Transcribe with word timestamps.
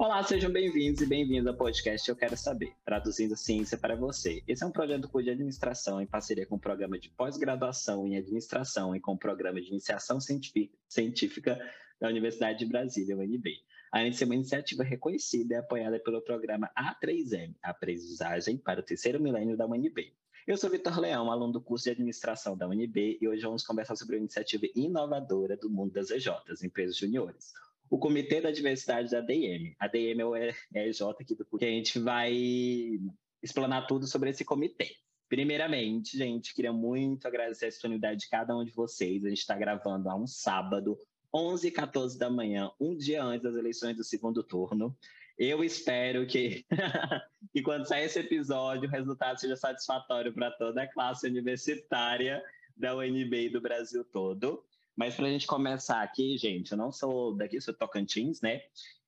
Olá, 0.00 0.22
sejam 0.22 0.50
bem-vindos 0.50 1.02
e 1.02 1.06
bem-vindos 1.06 1.46
ao 1.46 1.54
podcast 1.54 2.08
Eu 2.08 2.16
Quero 2.16 2.36
Saber, 2.36 2.72
traduzindo 2.84 3.36
ciência 3.36 3.76
para 3.76 3.94
você. 3.94 4.42
Esse 4.48 4.64
é 4.64 4.66
um 4.66 4.70
projeto 4.72 5.02
do 5.02 5.08
curso 5.08 5.26
de 5.26 5.30
administração 5.30 6.00
em 6.00 6.06
parceria 6.06 6.46
com 6.46 6.56
o 6.56 6.58
programa 6.58 6.98
de 6.98 7.10
pós-graduação 7.10 8.06
em 8.06 8.16
administração 8.16 8.96
e 8.96 9.00
com 9.00 9.12
o 9.12 9.18
programa 9.18 9.60
de 9.60 9.68
iniciação 9.68 10.18
científica 10.18 11.58
da 12.00 12.08
Universidade 12.08 12.60
de 12.60 12.66
Brasília, 12.66 13.14
UNB. 13.14 13.62
De 13.94 14.16
ser 14.16 14.24
uma 14.24 14.34
iniciativa 14.34 14.82
reconhecida 14.82 15.54
e 15.54 15.56
apoiada 15.58 16.00
pelo 16.00 16.22
programa 16.22 16.70
A3M, 16.74 17.54
Aprendizagem 17.62 18.56
para 18.56 18.80
o 18.80 18.82
Terceiro 18.82 19.20
Milênio 19.20 19.56
da 19.56 19.66
UNB. 19.66 20.14
Eu 20.46 20.56
sou 20.56 20.70
Vitor 20.70 20.98
Leão, 20.98 21.30
aluno 21.30 21.52
do 21.52 21.60
curso 21.60 21.84
de 21.84 21.90
administração 21.90 22.56
da 22.56 22.66
UNB, 22.66 23.18
e 23.20 23.28
hoje 23.28 23.42
vamos 23.42 23.62
conversar 23.62 23.96
sobre 23.96 24.16
uma 24.16 24.20
iniciativa 24.20 24.66
inovadora 24.74 25.56
do 25.56 25.70
mundo 25.70 25.92
das 25.92 26.10
EJs, 26.10 26.62
empresas 26.62 26.96
juniores 26.96 27.52
o 27.90 27.98
Comitê 27.98 28.40
da 28.40 28.52
Diversidade 28.52 29.10
da 29.10 29.20
DM. 29.20 29.74
A 29.78 29.88
DM 29.88 30.20
é 30.20 30.24
o 30.24 30.36
EJ 30.36 31.02
aqui 31.18 31.34
do 31.34 31.44
que 31.44 31.64
a 31.64 31.68
gente 31.68 31.98
vai 31.98 32.32
explanar 33.42 33.88
tudo 33.88 34.06
sobre 34.06 34.30
esse 34.30 34.44
comitê. 34.44 34.94
Primeiramente, 35.28 36.16
gente, 36.16 36.54
queria 36.54 36.72
muito 36.72 37.26
agradecer 37.26 37.66
a 37.66 37.68
disponibilidade 37.68 38.20
de 38.20 38.28
cada 38.28 38.56
um 38.56 38.64
de 38.64 38.70
vocês. 38.70 39.24
A 39.24 39.28
gente 39.28 39.38
está 39.38 39.56
gravando 39.56 40.08
há 40.08 40.14
um 40.14 40.26
sábado, 40.26 40.96
11 41.34 41.66
e 41.66 41.70
14 41.70 42.16
da 42.16 42.30
manhã, 42.30 42.70
um 42.80 42.96
dia 42.96 43.24
antes 43.24 43.42
das 43.42 43.56
eleições 43.56 43.96
do 43.96 44.04
segundo 44.04 44.42
turno. 44.42 44.96
Eu 45.40 45.64
espero 45.64 46.26
que, 46.26 46.66
que 47.50 47.62
quando 47.62 47.88
sair 47.88 48.04
esse 48.04 48.18
episódio, 48.18 48.86
o 48.86 48.92
resultado 48.92 49.40
seja 49.40 49.56
satisfatório 49.56 50.34
para 50.34 50.50
toda 50.50 50.82
a 50.82 50.86
classe 50.86 51.26
universitária 51.26 52.44
da 52.76 52.94
UNB 52.94 53.46
e 53.46 53.48
do 53.48 53.58
Brasil 53.58 54.04
todo. 54.04 54.62
Mas 54.94 55.14
para 55.14 55.24
a 55.24 55.30
gente 55.30 55.46
começar 55.46 56.02
aqui, 56.02 56.36
gente, 56.36 56.72
eu 56.72 56.76
não 56.76 56.92
sou 56.92 57.34
daqui, 57.34 57.58
sou 57.58 57.72
Tocantins, 57.72 58.42
né? 58.42 58.60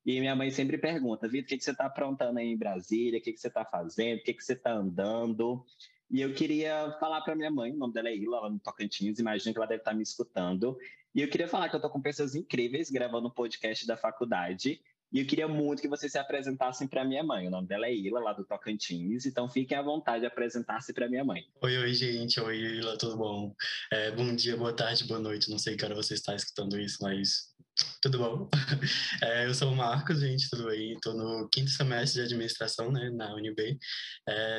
E 0.03 0.19
minha 0.19 0.35
mãe 0.35 0.49
sempre 0.49 0.75
pergunta, 0.75 1.27
Vitor, 1.27 1.45
o 1.45 1.47
que, 1.49 1.57
que 1.59 1.63
você 1.63 1.69
está 1.69 1.85
aprontando 1.85 2.39
aí 2.39 2.47
em 2.47 2.57
Brasília? 2.57 3.19
O 3.19 3.21
que, 3.21 3.31
que 3.31 3.39
você 3.39 3.47
está 3.47 3.63
fazendo? 3.63 4.17
O 4.17 4.23
que, 4.23 4.33
que 4.33 4.43
você 4.43 4.53
está 4.53 4.71
andando? 4.73 5.63
E 6.09 6.19
eu 6.19 6.33
queria 6.33 6.97
falar 6.99 7.21
para 7.21 7.35
minha 7.35 7.51
mãe, 7.51 7.71
o 7.71 7.77
nome 7.77 7.93
dela 7.93 8.09
é 8.09 8.15
Ila, 8.15 8.39
lá 8.39 8.49
no 8.49 8.57
Tocantins, 8.57 9.19
imagino 9.19 9.53
que 9.53 9.59
ela 9.59 9.67
deve 9.67 9.81
estar 9.81 9.91
tá 9.91 9.97
me 9.97 10.01
escutando. 10.01 10.75
E 11.13 11.21
eu 11.21 11.29
queria 11.29 11.47
falar 11.47 11.69
que 11.69 11.75
eu 11.75 11.77
estou 11.77 11.91
com 11.91 12.01
pessoas 12.01 12.33
incríveis 12.33 12.89
gravando 12.89 13.27
um 13.27 13.31
podcast 13.31 13.85
da 13.85 13.95
faculdade. 13.95 14.81
E 15.13 15.19
eu 15.19 15.27
queria 15.27 15.47
muito 15.47 15.79
que 15.79 15.87
vocês 15.87 16.11
se 16.11 16.17
apresentassem 16.17 16.87
para 16.87 17.05
minha 17.05 17.23
mãe. 17.23 17.47
O 17.47 17.51
nome 17.51 17.67
dela 17.67 17.85
é 17.85 17.93
Ila, 17.93 18.19
lá 18.19 18.33
do 18.33 18.43
Tocantins. 18.43 19.27
Então 19.27 19.47
fiquem 19.47 19.77
à 19.77 19.81
vontade 19.83 20.21
de 20.21 20.25
apresentar-se 20.25 20.91
para 20.91 21.07
minha 21.07 21.23
mãe. 21.23 21.45
Oi, 21.61 21.77
oi, 21.77 21.93
gente. 21.93 22.39
Oi, 22.39 22.57
Ila, 22.57 22.97
tudo 22.97 23.15
bom? 23.15 23.55
É, 23.91 24.09
bom 24.09 24.35
dia, 24.35 24.57
boa 24.57 24.73
tarde, 24.75 25.03
boa 25.03 25.19
noite. 25.19 25.51
Não 25.51 25.59
sei 25.59 25.77
que 25.77 25.85
hora 25.85 25.93
você 25.93 26.15
está 26.15 26.33
escutando 26.33 26.79
isso, 26.79 26.97
mas 26.99 27.52
tudo 28.01 28.17
bom? 28.17 28.49
É, 29.23 29.45
eu 29.45 29.53
sou 29.53 29.71
o 29.71 29.75
Marcos, 29.75 30.19
gente, 30.19 30.49
tudo 30.49 30.65
bem? 30.65 30.93
Estou 30.93 31.13
no 31.13 31.47
quinto 31.49 31.69
semestre 31.69 32.19
de 32.19 32.25
administração 32.25 32.91
né, 32.91 33.09
na 33.09 33.33
UNB. 33.35 33.77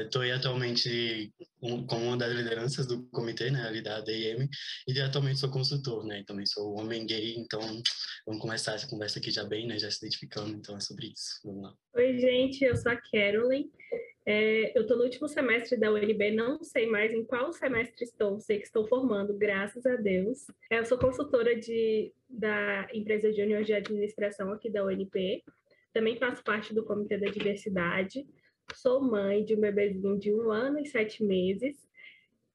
Estou 0.00 0.22
é, 0.22 0.26
aí 0.26 0.32
atualmente 0.32 1.32
um, 1.62 1.86
como 1.86 2.06
uma 2.06 2.16
das 2.16 2.32
lideranças 2.32 2.86
do 2.86 3.04
comitê, 3.10 3.50
né, 3.50 3.66
ali 3.66 3.82
da 3.82 3.98
ADM, 3.98 4.48
e 4.88 5.00
atualmente 5.00 5.40
sou 5.40 5.50
consultor, 5.50 6.04
né, 6.06 6.24
também 6.26 6.46
sou 6.46 6.74
homem 6.78 7.06
gay, 7.06 7.34
então 7.36 7.60
vamos 8.26 8.40
começar 8.40 8.74
essa 8.74 8.88
conversa 8.88 9.18
aqui 9.18 9.30
já 9.30 9.44
bem, 9.44 9.66
né, 9.66 9.78
já 9.78 9.90
se 9.90 9.98
identificando, 9.98 10.56
então 10.56 10.76
é 10.76 10.80
sobre 10.80 11.08
isso. 11.08 11.40
Vamos 11.44 11.64
lá. 11.64 11.74
Oi, 11.96 12.18
gente, 12.18 12.64
eu 12.64 12.76
sou 12.76 12.92
a 12.92 12.96
Carolyn. 12.96 13.70
É, 14.26 14.76
eu 14.76 14.82
estou 14.82 14.96
no 14.96 15.04
último 15.04 15.28
semestre 15.28 15.78
da 15.78 15.92
UNB, 15.92 16.30
não 16.30 16.62
sei 16.62 16.86
mais 16.86 17.12
em 17.12 17.22
qual 17.22 17.52
semestre 17.52 18.04
estou, 18.04 18.40
sei 18.40 18.58
que 18.58 18.64
estou 18.64 18.86
formando, 18.86 19.36
graças 19.36 19.84
a 19.84 19.96
Deus. 19.96 20.46
É, 20.70 20.78
eu 20.78 20.84
sou 20.86 20.98
consultora 20.98 21.54
de, 21.54 22.10
da 22.28 22.88
empresa 22.94 23.32
Júnior 23.32 23.64
de 23.64 23.74
Administração 23.74 24.50
aqui 24.50 24.70
da 24.70 24.84
UNB, 24.84 25.44
também 25.92 26.16
faço 26.16 26.42
parte 26.42 26.74
do 26.74 26.84
Comitê 26.84 27.18
da 27.18 27.30
Diversidade, 27.30 28.26
sou 28.74 29.02
mãe 29.02 29.44
de 29.44 29.54
um 29.54 29.60
bebezinho 29.60 30.18
de 30.18 30.32
um 30.32 30.50
ano 30.50 30.80
e 30.80 30.86
sete 30.86 31.22
meses, 31.22 31.76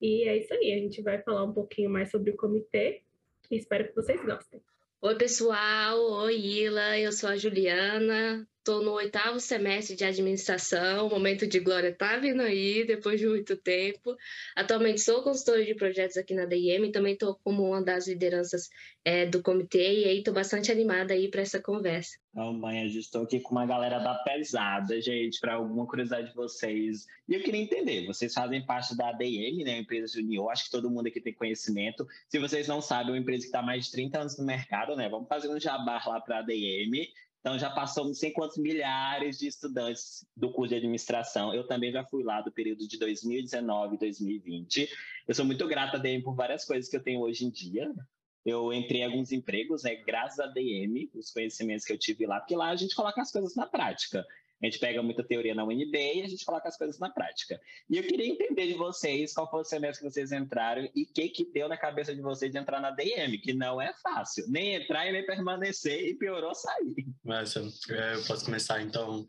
e 0.01 0.27
é 0.27 0.37
isso 0.37 0.51
aí, 0.53 0.73
a 0.73 0.77
gente 0.77 1.03
vai 1.03 1.21
falar 1.21 1.43
um 1.43 1.53
pouquinho 1.53 1.89
mais 1.89 2.09
sobre 2.09 2.31
o 2.31 2.35
comitê, 2.35 3.03
e 3.51 3.57
espero 3.57 3.87
que 3.87 3.95
vocês 3.95 4.19
gostem. 4.25 4.59
Oi, 5.01 5.15
pessoal. 5.15 5.97
Oi, 6.23 6.35
Ila. 6.35 6.99
Eu 6.99 7.13
sou 7.13 7.29
a 7.29 7.37
Juliana. 7.37 8.45
Estou 8.59 8.83
no 8.83 8.91
oitavo 8.91 9.39
semestre 9.39 9.95
de 9.95 10.03
administração, 10.03 11.07
o 11.07 11.09
momento 11.09 11.47
de 11.47 11.61
glória 11.61 11.87
está 11.87 12.17
vindo 12.17 12.41
aí, 12.41 12.85
depois 12.85 13.17
de 13.17 13.25
muito 13.25 13.55
tempo. 13.55 14.17
Atualmente 14.53 14.99
sou 14.99 15.23
consultora 15.23 15.63
de 15.63 15.73
projetos 15.73 16.17
aqui 16.17 16.35
na 16.35 16.45
DIM, 16.45 16.91
também 16.91 17.13
estou 17.13 17.39
como 17.41 17.63
uma 17.63 17.81
das 17.81 18.07
lideranças 18.07 18.69
é, 19.05 19.25
do 19.25 19.41
comitê, 19.41 20.01
e 20.01 20.05
aí 20.05 20.17
estou 20.17 20.33
bastante 20.33 20.71
animada 20.73 21.13
aí 21.13 21.29
para 21.29 21.41
essa 21.41 21.61
conversa. 21.61 22.19
Então, 22.31 22.53
mãe, 22.53 22.83
eu 22.83 22.99
estou 22.99 23.23
aqui 23.23 23.39
com 23.39 23.51
uma 23.51 23.65
galera 23.65 23.97
da 23.97 24.13
pesada, 24.15 25.01
gente, 25.01 25.39
para 25.39 25.53
alguma 25.53 25.87
curiosidade 25.87 26.27
de 26.27 26.35
vocês. 26.35 27.07
E 27.29 27.35
eu 27.35 27.41
queria 27.41 27.61
entender, 27.61 28.05
vocês 28.05 28.33
fazem 28.33 28.63
parte 28.65 28.95
da 28.95 29.09
ADM, 29.09 29.63
né, 29.63 29.79
empresa 29.79 30.13
junior, 30.13 30.49
acho 30.51 30.65
que 30.65 30.71
todo 30.71 30.91
mundo 30.91 31.07
aqui 31.07 31.21
tem 31.21 31.33
conhecimento. 31.33 32.05
Se 32.27 32.37
vocês 32.37 32.67
não 32.67 32.81
sabem, 32.81 33.07
é 33.07 33.11
uma 33.13 33.19
empresa 33.19 33.41
que 33.41 33.47
está 33.47 33.61
mais 33.61 33.85
de 33.85 33.91
30 33.91 34.19
anos 34.19 34.37
no 34.37 34.45
mercado, 34.45 34.97
né, 34.97 35.07
vamos 35.07 35.29
fazer 35.29 35.47
um 35.47 35.59
jabá 35.59 36.03
lá 36.05 36.19
para 36.19 36.35
a 36.35 36.39
ADM. 36.39 37.07
Então, 37.39 37.57
já 37.57 37.69
passou 37.69 38.05
não 38.05 38.13
sei 38.13 38.31
quantos 38.31 38.57
milhares 38.57 39.39
de 39.39 39.47
estudantes 39.47 40.25
do 40.35 40.51
curso 40.51 40.69
de 40.69 40.75
administração. 40.75 41.53
Eu 41.53 41.65
também 41.65 41.91
já 41.91 42.03
fui 42.03 42.23
lá 42.23 42.41
do 42.41 42.51
período 42.51 42.87
de 42.87 42.99
2019 42.99 43.95
e 43.95 43.99
2020. 43.99 44.89
Eu 45.27 45.33
sou 45.33 45.45
muito 45.45 45.65
grata 45.67 45.97
a 45.97 45.99
DM 45.99 46.21
por 46.21 46.35
várias 46.35 46.65
coisas 46.65 46.89
que 46.89 46.97
eu 46.97 47.03
tenho 47.03 47.21
hoje 47.21 47.45
em 47.45 47.49
dia. 47.49 47.89
Eu 48.45 48.73
entrei 48.73 49.01
em 49.01 49.05
alguns 49.05 49.31
empregos, 49.31 49.83
né, 49.83 49.95
graças 49.95 50.39
a 50.39 50.47
DM, 50.47 51.09
os 51.13 51.31
conhecimentos 51.31 51.85
que 51.85 51.93
eu 51.93 51.97
tive 51.97 52.25
lá, 52.25 52.39
porque 52.39 52.55
lá 52.55 52.69
a 52.69 52.75
gente 52.75 52.95
coloca 52.95 53.21
as 53.21 53.31
coisas 53.31 53.55
na 53.55 53.65
prática. 53.65 54.25
A 54.61 54.65
gente 54.65 54.79
pega 54.79 55.01
muita 55.01 55.23
teoria 55.23 55.55
na 55.55 55.63
UNB 55.63 55.95
e 55.95 56.21
a 56.21 56.27
gente 56.27 56.45
coloca 56.45 56.67
as 56.67 56.77
coisas 56.77 56.99
na 56.99 57.09
prática. 57.09 57.59
E 57.89 57.97
eu 57.97 58.03
queria 58.03 58.27
entender 58.27 58.67
de 58.67 58.73
vocês 58.73 59.33
qual 59.33 59.49
foi 59.49 59.61
o 59.61 59.63
semestre 59.63 60.05
que 60.05 60.13
vocês 60.13 60.31
entraram 60.31 60.89
e 60.95 61.03
o 61.03 61.13
que, 61.13 61.29
que 61.29 61.45
deu 61.45 61.69
na 61.69 61.77
cabeça 61.77 62.13
de 62.13 62.21
vocês 62.21 62.51
de 62.51 62.57
entrar 62.57 62.81
na 62.81 62.91
DM, 62.91 63.37
que 63.37 63.53
não 63.53 63.81
é 63.81 63.93
fácil. 63.93 64.45
Nem 64.49 64.75
entrar 64.75 65.07
e 65.07 65.11
nem 65.13 65.25
permanecer 65.25 66.07
e 66.07 66.13
piorou 66.13 66.53
sair. 66.53 67.07
Mas 67.23 67.55
é, 67.55 68.15
eu 68.15 68.23
posso 68.25 68.45
começar 68.45 68.81
então. 68.81 69.25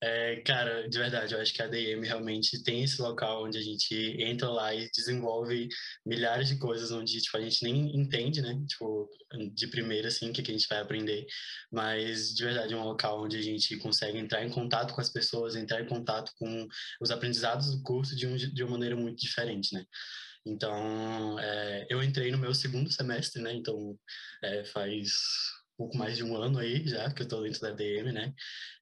É, 0.00 0.36
cara, 0.42 0.88
de 0.88 0.96
verdade, 0.96 1.34
eu 1.34 1.40
acho 1.40 1.52
que 1.52 1.60
a 1.60 1.66
DM 1.66 2.06
realmente 2.06 2.62
tem 2.62 2.84
esse 2.84 3.02
local 3.02 3.44
onde 3.44 3.58
a 3.58 3.62
gente 3.62 3.94
entra 4.22 4.48
lá 4.48 4.72
e 4.72 4.88
desenvolve 4.92 5.68
milhares 6.06 6.48
de 6.48 6.56
coisas 6.56 6.92
onde 6.92 7.20
tipo, 7.20 7.36
a 7.36 7.40
gente 7.40 7.64
nem 7.64 7.96
entende, 7.96 8.40
né? 8.40 8.54
Tipo, 8.68 9.08
de 9.52 9.66
primeira, 9.66 10.06
assim, 10.06 10.30
o 10.30 10.32
que, 10.32 10.40
a 10.40 10.44
gente 10.44 10.68
vai 10.68 10.78
aprender. 10.78 11.26
Mas, 11.72 12.32
de 12.32 12.44
verdade, 12.44 12.74
é 12.74 12.76
um 12.76 12.84
local 12.84 13.24
onde 13.24 13.36
a 13.36 13.42
gente 13.42 13.76
consegue 13.78 14.18
entrar 14.18 14.44
em 14.44 14.50
contato 14.50 14.94
com 14.94 15.00
as 15.00 15.10
pessoas, 15.10 15.56
entrar 15.56 15.80
em 15.80 15.88
contato 15.88 16.30
com 16.38 16.68
os 17.00 17.10
aprendizados 17.10 17.74
do 17.74 17.82
curso 17.82 18.14
de, 18.14 18.26
um, 18.26 18.36
de 18.36 18.62
uma 18.62 18.72
maneira 18.72 18.94
muito 18.94 19.18
diferente, 19.18 19.74
né? 19.74 19.84
Então, 20.46 21.38
é, 21.40 21.86
eu 21.90 22.02
entrei 22.02 22.30
no 22.30 22.38
meu 22.38 22.54
segundo 22.54 22.90
semestre, 22.92 23.42
né? 23.42 23.52
Então, 23.52 23.98
é, 24.44 24.64
faz 24.64 25.10
pouco 25.78 25.96
mais 25.96 26.16
de 26.16 26.24
um 26.24 26.36
ano 26.36 26.58
aí 26.58 26.86
já 26.86 27.08
que 27.12 27.22
eu 27.22 27.24
estou 27.24 27.42
dentro 27.42 27.60
da 27.60 27.70
DM, 27.70 28.12
né? 28.12 28.34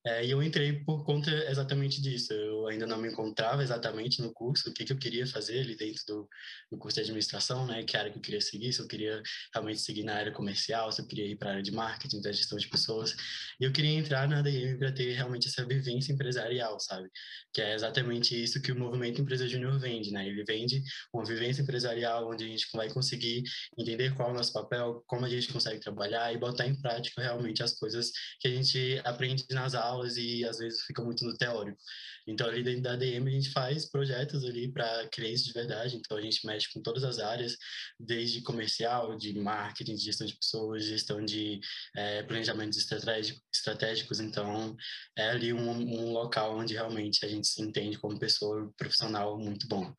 É, 0.07 0.25
e 0.25 0.31
eu 0.31 0.41
entrei 0.41 0.73
por 0.85 1.05
conta 1.05 1.33
exatamente 1.51 2.01
disso. 2.01 2.33
Eu 2.33 2.69
ainda 2.69 2.87
não 2.87 2.97
me 2.97 3.09
encontrava 3.09 3.61
exatamente 3.61 4.23
no 4.23 4.33
curso, 4.33 4.71
o 4.71 4.73
que, 4.73 4.85
que 4.85 4.93
eu 4.93 4.99
queria 4.99 5.27
fazer 5.27 5.59
ali 5.59 5.75
dentro 5.75 6.01
do, 6.07 6.29
do 6.71 6.79
curso 6.79 6.95
de 6.95 7.01
administração, 7.01 7.67
né? 7.67 7.83
Que 7.83 7.97
área 7.97 8.13
que 8.13 8.19
eu 8.19 8.23
queria 8.23 8.41
seguir, 8.41 8.73
se 8.73 8.81
eu 8.81 8.87
queria 8.87 9.21
realmente 9.53 9.81
seguir 9.81 10.05
na 10.05 10.15
área 10.15 10.31
comercial, 10.31 10.93
se 10.93 11.03
eu 11.03 11.07
queria 11.09 11.27
ir 11.27 11.37
para 11.37 11.49
a 11.49 11.53
área 11.55 11.63
de 11.63 11.73
marketing, 11.73 12.21
da 12.21 12.31
gestão 12.31 12.57
de 12.57 12.69
pessoas. 12.69 13.17
E 13.59 13.65
eu 13.65 13.73
queria 13.73 13.91
entrar 13.91 14.29
na 14.29 14.43
DM 14.43 14.79
para 14.79 14.93
ter 14.93 15.13
realmente 15.13 15.49
essa 15.49 15.67
vivência 15.67 16.13
empresarial, 16.13 16.79
sabe? 16.79 17.11
Que 17.53 17.61
é 17.61 17.75
exatamente 17.75 18.41
isso 18.41 18.63
que 18.63 18.71
o 18.71 18.79
movimento 18.79 19.21
Empresa 19.21 19.49
Júnior 19.49 19.77
vende, 19.81 20.13
né? 20.13 20.29
Ele 20.29 20.45
vende 20.45 20.85
uma 21.13 21.25
vivência 21.25 21.63
empresarial 21.63 22.31
onde 22.31 22.45
a 22.45 22.49
gente 22.49 22.69
vai 22.73 22.89
conseguir 22.91 23.43
entender 23.77 24.15
qual 24.15 24.29
é 24.29 24.33
o 24.33 24.37
nosso 24.37 24.53
papel, 24.53 25.03
como 25.09 25.25
a 25.25 25.29
gente 25.29 25.53
consegue 25.53 25.81
trabalhar 25.81 26.33
e 26.33 26.39
botar 26.39 26.65
em 26.65 26.81
prática 26.81 27.21
realmente 27.21 27.61
as 27.61 27.77
coisas 27.77 28.13
que 28.39 28.47
a 28.47 28.51
gente 28.53 29.01
aprende 29.05 29.45
nas 29.51 29.75
aulas 29.75 29.96
aulas 29.97 30.17
e 30.17 30.45
às 30.45 30.59
vezes 30.59 30.83
fica 30.83 31.03
muito 31.03 31.25
no 31.25 31.37
teórico. 31.37 31.79
Então, 32.27 32.49
ali 32.49 32.63
dentro 32.63 32.83
da 32.83 32.97
DM, 32.97 33.29
a 33.29 33.33
gente 33.33 33.51
faz 33.53 33.89
projetos 33.89 34.45
ali 34.45 34.71
para 34.71 35.09
clientes 35.09 35.45
de 35.45 35.53
verdade. 35.53 35.97
Então, 35.97 36.17
a 36.17 36.21
gente 36.21 36.45
mexe 36.45 36.73
com 36.73 36.83
todas 36.83 37.05
as 37.05 37.19
áreas, 37.19 37.57
desde 37.99 38.43
comercial, 38.43 39.17
de 39.17 39.33
marketing, 39.39 39.95
de 39.95 40.03
gestão 40.03 40.27
de 40.27 40.37
pessoas, 40.37 40.85
gestão 40.85 41.25
de 41.25 41.61
é, 41.97 42.23
planejamentos 42.25 42.79
estratégicos. 42.79 44.21
Então, 44.21 44.77
é 45.17 45.31
ali 45.31 45.53
um, 45.53 45.71
um 45.71 46.13
local 46.13 46.59
onde 46.59 46.75
realmente 46.75 47.25
a 47.25 47.29
gente 47.29 47.47
se 47.47 47.63
entende 47.63 47.99
como 47.99 48.19
pessoa 48.19 48.73
profissional 48.77 49.39
muito 49.39 49.69
bom. 49.69 49.95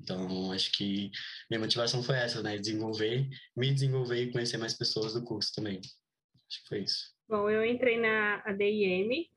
Então, 0.00 0.52
acho 0.52 0.72
que 0.72 1.10
minha 1.48 1.60
motivação 1.60 2.02
foi 2.02 2.16
essa, 2.16 2.42
né? 2.42 2.58
Desenvolver, 2.58 3.28
me 3.56 3.72
desenvolver 3.72 4.22
e 4.22 4.32
conhecer 4.32 4.56
mais 4.56 4.74
pessoas 4.74 5.14
do 5.14 5.22
curso 5.22 5.52
também. 5.54 5.80
Acho 5.80 6.62
que 6.62 6.68
foi 6.68 6.80
isso. 6.80 7.12
Bom, 7.28 7.48
eu 7.48 7.64
entrei 7.64 7.98
na 7.98 8.42
ADIM 8.44 9.30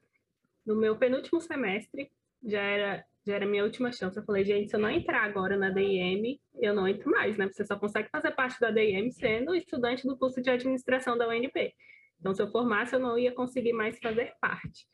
no 0.66 0.76
meu 0.76 0.98
penúltimo 0.98 1.40
semestre, 1.40 2.12
já 2.44 2.62
era 2.62 3.06
já 3.26 3.36
era 3.36 3.46
minha 3.46 3.64
última 3.64 3.92
chance. 3.92 4.16
Eu 4.16 4.24
falei, 4.24 4.46
gente, 4.46 4.70
se 4.70 4.76
eu 4.76 4.80
não 4.80 4.90
entrar 4.90 5.24
agora 5.24 5.58
na 5.58 5.72
DIM, 5.72 6.40
eu 6.62 6.76
não 6.76 6.88
entro 6.88 7.10
mais, 7.10 7.36
né? 7.38 7.48
Você 7.48 7.66
só 7.66 7.78
consegue 7.78 8.08
fazer 8.10 8.32
parte 8.32 8.60
da 8.60 8.70
DIM 8.70 9.10
sendo 9.10 9.56
estudante 9.56 10.06
do 10.06 10.16
curso 10.16 10.42
de 10.42 10.50
administração 10.50 11.18
da 11.18 11.28
UNB. 11.28 11.74
Então, 12.20 12.34
se 12.36 12.42
eu 12.42 12.52
formasse, 12.52 12.94
eu 12.94 13.00
não 13.00 13.18
ia 13.18 13.32
conseguir 13.32 13.74
mais 13.74 13.98
fazer 14.00 14.34
parte. 14.40 14.86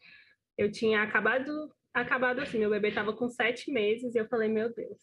Eu 0.57 0.71
tinha 0.71 1.03
acabado, 1.03 1.71
acabado 1.93 2.39
assim, 2.39 2.57
meu 2.57 2.69
bebê 2.69 2.87
estava 2.87 3.13
com 3.13 3.27
sete 3.27 3.69
meses 3.71 4.15
e 4.15 4.17
eu 4.17 4.27
falei, 4.27 4.47
meu 4.47 4.73
Deus, 4.73 4.99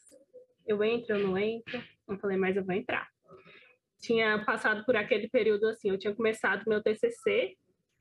eu 0.66 0.82
entro, 0.82 1.16
eu 1.16 1.26
não 1.26 1.36
entro? 1.36 1.82
Eu 2.08 2.18
falei, 2.18 2.38
mas 2.38 2.56
eu 2.56 2.64
vou 2.64 2.74
entrar. 2.74 3.06
Tinha 4.00 4.42
passado 4.44 4.86
por 4.86 4.96
aquele 4.96 5.28
período 5.28 5.66
assim, 5.68 5.90
eu 5.90 5.98
tinha 5.98 6.14
começado 6.14 6.64
meu 6.66 6.82
TCC, 6.82 7.56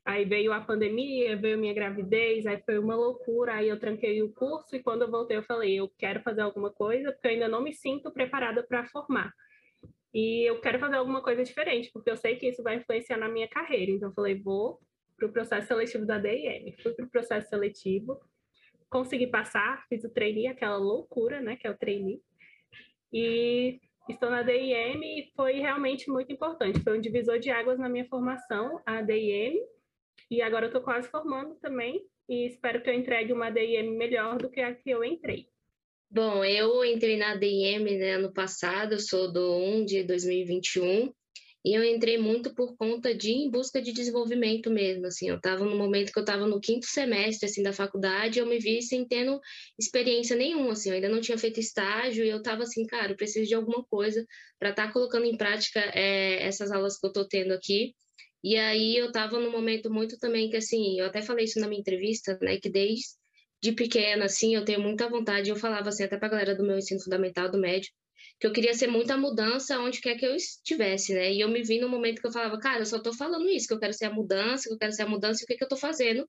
aí 0.08 0.24
veio 0.24 0.54
a 0.54 0.60
pandemia, 0.62 1.36
veio 1.36 1.58
minha 1.58 1.74
gravidez, 1.74 2.46
aí 2.46 2.58
foi 2.64 2.78
uma 2.78 2.96
loucura, 2.96 3.52
aí 3.56 3.68
eu 3.68 3.78
tranquei 3.78 4.22
o 4.22 4.32
curso 4.32 4.74
e 4.74 4.82
quando 4.82 5.02
eu 5.02 5.10
voltei 5.10 5.36
eu 5.36 5.42
falei, 5.42 5.78
eu 5.78 5.86
quero 5.98 6.22
fazer 6.22 6.40
alguma 6.40 6.70
coisa, 6.70 7.12
porque 7.12 7.28
eu 7.28 7.32
ainda 7.32 7.46
não 7.46 7.62
me 7.62 7.74
sinto 7.74 8.10
preparada 8.10 8.62
para 8.62 8.86
formar. 8.86 9.30
E 10.14 10.48
eu 10.48 10.62
quero 10.62 10.78
fazer 10.78 10.96
alguma 10.96 11.22
coisa 11.22 11.44
diferente, 11.44 11.90
porque 11.92 12.10
eu 12.10 12.16
sei 12.16 12.36
que 12.36 12.48
isso 12.48 12.62
vai 12.62 12.76
influenciar 12.76 13.18
na 13.18 13.28
minha 13.28 13.46
carreira. 13.46 13.92
Então, 13.92 14.08
eu 14.08 14.14
falei, 14.14 14.34
vou 14.40 14.80
para 15.14 15.28
o 15.28 15.32
processo 15.32 15.68
seletivo 15.68 16.06
da 16.06 16.18
DIM. 16.18 16.74
Fui 16.82 16.94
para 16.94 17.04
o 17.04 17.10
processo 17.10 17.50
seletivo, 17.50 18.18
consegui 18.88 19.26
passar, 19.26 19.84
fiz 19.90 20.04
o 20.04 20.10
trainee, 20.10 20.46
aquela 20.46 20.78
loucura, 20.78 21.38
né, 21.42 21.54
que 21.56 21.66
é 21.66 21.70
o 21.70 21.76
trainee. 21.76 22.22
E 23.12 23.78
estou 24.08 24.30
na 24.30 24.42
DIM 24.42 25.02
e 25.02 25.30
foi 25.36 25.60
realmente 25.60 26.10
muito 26.10 26.32
importante. 26.32 26.80
Foi 26.80 26.96
um 26.96 27.00
divisor 27.00 27.38
de 27.38 27.50
águas 27.50 27.78
na 27.78 27.90
minha 27.90 28.06
formação, 28.06 28.80
a 28.86 29.02
DIM. 29.02 29.60
E 30.30 30.42
agora 30.42 30.66
eu 30.66 30.68
estou 30.68 30.82
quase 30.82 31.08
formando 31.08 31.54
também 31.56 32.04
e 32.28 32.46
espero 32.46 32.82
que 32.82 32.90
eu 32.90 32.94
entregue 32.94 33.32
uma 33.32 33.50
DIM 33.50 33.96
melhor 33.96 34.36
do 34.38 34.50
que 34.50 34.60
a 34.60 34.74
que 34.74 34.90
eu 34.90 35.02
entrei. 35.02 35.48
Bom, 36.10 36.44
eu 36.44 36.84
entrei 36.84 37.16
na 37.16 37.34
DM 37.34 37.98
né, 37.98 38.12
ano 38.12 38.32
passado, 38.32 38.94
eu 38.94 38.98
sou 38.98 39.30
do 39.30 39.56
1 39.56 39.84
de 39.84 40.02
2021, 40.04 41.12
e 41.64 41.74
eu 41.74 41.84
entrei 41.84 42.16
muito 42.16 42.54
por 42.54 42.76
conta 42.78 43.14
de 43.14 43.30
em 43.30 43.50
busca 43.50 43.82
de 43.82 43.92
desenvolvimento 43.92 44.70
mesmo, 44.70 45.06
assim, 45.06 45.28
eu 45.28 45.36
estava 45.36 45.66
no 45.66 45.76
momento 45.76 46.10
que 46.10 46.18
eu 46.18 46.22
estava 46.22 46.46
no 46.46 46.60
quinto 46.60 46.86
semestre, 46.86 47.46
assim, 47.46 47.62
da 47.62 47.74
faculdade, 47.74 48.38
eu 48.38 48.46
me 48.46 48.58
vi 48.58 48.80
sem 48.80 49.06
tendo 49.06 49.38
experiência 49.78 50.34
nenhuma, 50.34 50.72
assim, 50.72 50.88
eu 50.88 50.94
ainda 50.94 51.10
não 51.10 51.20
tinha 51.20 51.36
feito 51.36 51.60
estágio, 51.60 52.24
e 52.24 52.30
eu 52.30 52.38
estava 52.38 52.62
assim, 52.62 52.86
cara, 52.86 53.12
eu 53.12 53.16
preciso 53.16 53.46
de 53.46 53.54
alguma 53.54 53.84
coisa 53.84 54.24
para 54.58 54.70
estar 54.70 54.86
tá 54.86 54.92
colocando 54.92 55.26
em 55.26 55.36
prática 55.36 55.78
é, 55.94 56.42
essas 56.42 56.70
aulas 56.70 56.98
que 56.98 57.04
eu 57.04 57.08
estou 57.08 57.28
tendo 57.28 57.52
aqui, 57.52 57.94
e 58.42 58.56
aí 58.56 58.96
eu 58.96 59.06
estava 59.08 59.38
num 59.38 59.50
momento 59.50 59.90
muito 59.90 60.18
também 60.18 60.50
que, 60.50 60.56
assim, 60.56 60.98
eu 61.00 61.06
até 61.06 61.22
falei 61.22 61.44
isso 61.44 61.60
na 61.60 61.68
minha 61.68 61.80
entrevista, 61.80 62.38
né, 62.40 62.58
que 62.58 62.70
desde 62.70 63.18
de 63.62 63.72
pequena, 63.72 64.26
assim, 64.26 64.54
eu 64.54 64.64
tenho 64.64 64.80
muita 64.80 65.08
vontade, 65.08 65.50
eu 65.50 65.56
falava 65.56 65.88
assim 65.88 66.04
até 66.04 66.16
para 66.16 66.28
a 66.28 66.30
galera 66.30 66.54
do 66.54 66.64
meu 66.64 66.78
ensino 66.78 67.02
fundamental, 67.02 67.50
do 67.50 67.58
médio, 67.58 67.90
que 68.40 68.46
eu 68.46 68.52
queria 68.52 68.74
ser 68.74 68.86
muita 68.86 69.16
mudança 69.16 69.78
onde 69.80 70.00
quer 70.00 70.16
que 70.16 70.24
eu 70.24 70.34
estivesse, 70.34 71.12
né? 71.12 71.32
E 71.32 71.40
eu 71.40 71.48
me 71.48 71.62
vi 71.62 71.80
no 71.80 71.88
momento 71.88 72.20
que 72.20 72.26
eu 72.26 72.32
falava, 72.32 72.58
cara, 72.58 72.80
eu 72.80 72.86
só 72.86 73.00
tô 73.00 73.12
falando 73.12 73.48
isso, 73.48 73.66
que 73.66 73.74
eu 73.74 73.80
quero 73.80 73.92
ser 73.92 74.06
a 74.06 74.12
mudança, 74.12 74.68
que 74.68 74.74
eu 74.74 74.78
quero 74.78 74.92
ser 74.92 75.02
a 75.02 75.08
mudança, 75.08 75.42
e 75.42 75.44
o 75.44 75.46
que, 75.46 75.56
que 75.56 75.64
eu 75.64 75.68
tô 75.68 75.76
fazendo 75.76 76.28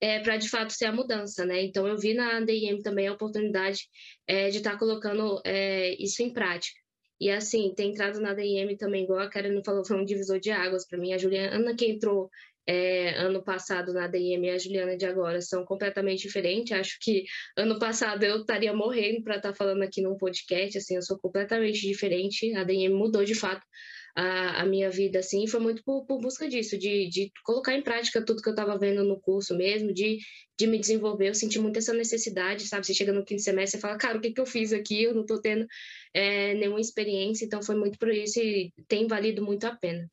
é, 0.00 0.20
para 0.20 0.36
de 0.38 0.48
fato 0.48 0.72
ser 0.72 0.86
a 0.86 0.92
mudança, 0.92 1.44
né? 1.44 1.62
Então 1.62 1.86
eu 1.86 1.98
vi 1.98 2.14
na 2.14 2.40
DIM 2.40 2.78
também 2.82 3.06
a 3.08 3.12
oportunidade 3.12 3.88
é, 4.26 4.48
de 4.48 4.58
estar 4.58 4.72
tá 4.72 4.78
colocando 4.78 5.40
é, 5.44 5.94
isso 6.02 6.22
em 6.22 6.32
prática. 6.32 6.80
E 7.20 7.30
assim, 7.30 7.72
ter 7.74 7.84
entrado 7.84 8.20
na 8.20 8.32
DIM 8.32 8.76
também, 8.76 9.04
igual 9.04 9.20
a 9.20 9.28
Karen 9.28 9.62
falou, 9.62 9.84
foi 9.84 9.96
um 9.96 10.04
divisor 10.04 10.40
de 10.40 10.50
águas 10.50 10.86
para 10.86 10.98
mim. 10.98 11.12
A 11.12 11.18
Juliana 11.18 11.76
que 11.76 11.86
entrou 11.86 12.30
é, 12.66 13.16
ano 13.16 13.42
passado 13.42 13.92
na 13.92 14.06
DM 14.06 14.46
e 14.46 14.50
a 14.50 14.58
Juliana 14.58 14.96
de 14.96 15.04
agora 15.04 15.40
são 15.40 15.64
completamente 15.64 16.22
diferentes. 16.22 16.72
Acho 16.72 16.96
que 17.00 17.24
ano 17.56 17.78
passado 17.78 18.22
eu 18.22 18.40
estaria 18.40 18.72
morrendo 18.72 19.22
para 19.22 19.36
estar 19.36 19.50
tá 19.50 19.54
falando 19.54 19.82
aqui 19.82 20.00
num 20.00 20.16
podcast, 20.16 20.78
assim, 20.78 20.96
eu 20.96 21.02
sou 21.02 21.18
completamente 21.18 21.80
diferente. 21.80 22.54
A 22.54 22.64
DM 22.64 22.94
mudou 22.94 23.24
de 23.24 23.34
fato 23.34 23.66
a, 24.14 24.62
a 24.62 24.66
minha 24.66 24.90
vida, 24.90 25.18
assim, 25.18 25.46
foi 25.46 25.60
muito 25.60 25.82
por, 25.84 26.04
por 26.04 26.20
busca 26.20 26.48
disso, 26.48 26.76
de, 26.76 27.08
de 27.08 27.32
colocar 27.44 27.74
em 27.74 27.82
prática 27.82 28.24
tudo 28.24 28.42
que 28.42 28.48
eu 28.48 28.52
estava 28.52 28.78
vendo 28.78 29.04
no 29.04 29.20
curso 29.20 29.56
mesmo, 29.56 29.92
de, 29.92 30.18
de 30.58 30.66
me 30.66 30.78
desenvolver. 30.78 31.28
Eu 31.28 31.34
senti 31.34 31.58
muito 31.58 31.78
essa 31.78 31.92
necessidade, 31.92 32.66
sabe? 32.66 32.86
Você 32.86 32.94
chega 32.94 33.12
no 33.12 33.24
quinto 33.24 33.42
semestre 33.42 33.78
e 33.78 33.80
fala, 33.80 33.98
cara, 33.98 34.18
o 34.18 34.20
que, 34.20 34.32
que 34.32 34.40
eu 34.40 34.46
fiz 34.46 34.72
aqui? 34.72 35.04
Eu 35.04 35.14
não 35.14 35.22
estou 35.22 35.40
tendo 35.40 35.66
é, 36.14 36.54
nenhuma 36.54 36.80
experiência, 36.80 37.44
então 37.44 37.62
foi 37.62 37.76
muito 37.76 37.98
por 37.98 38.08
isso 38.08 38.40
e 38.40 38.72
tem 38.88 39.06
valido 39.06 39.44
muito 39.44 39.66
a 39.66 39.74
pena. 39.74 40.10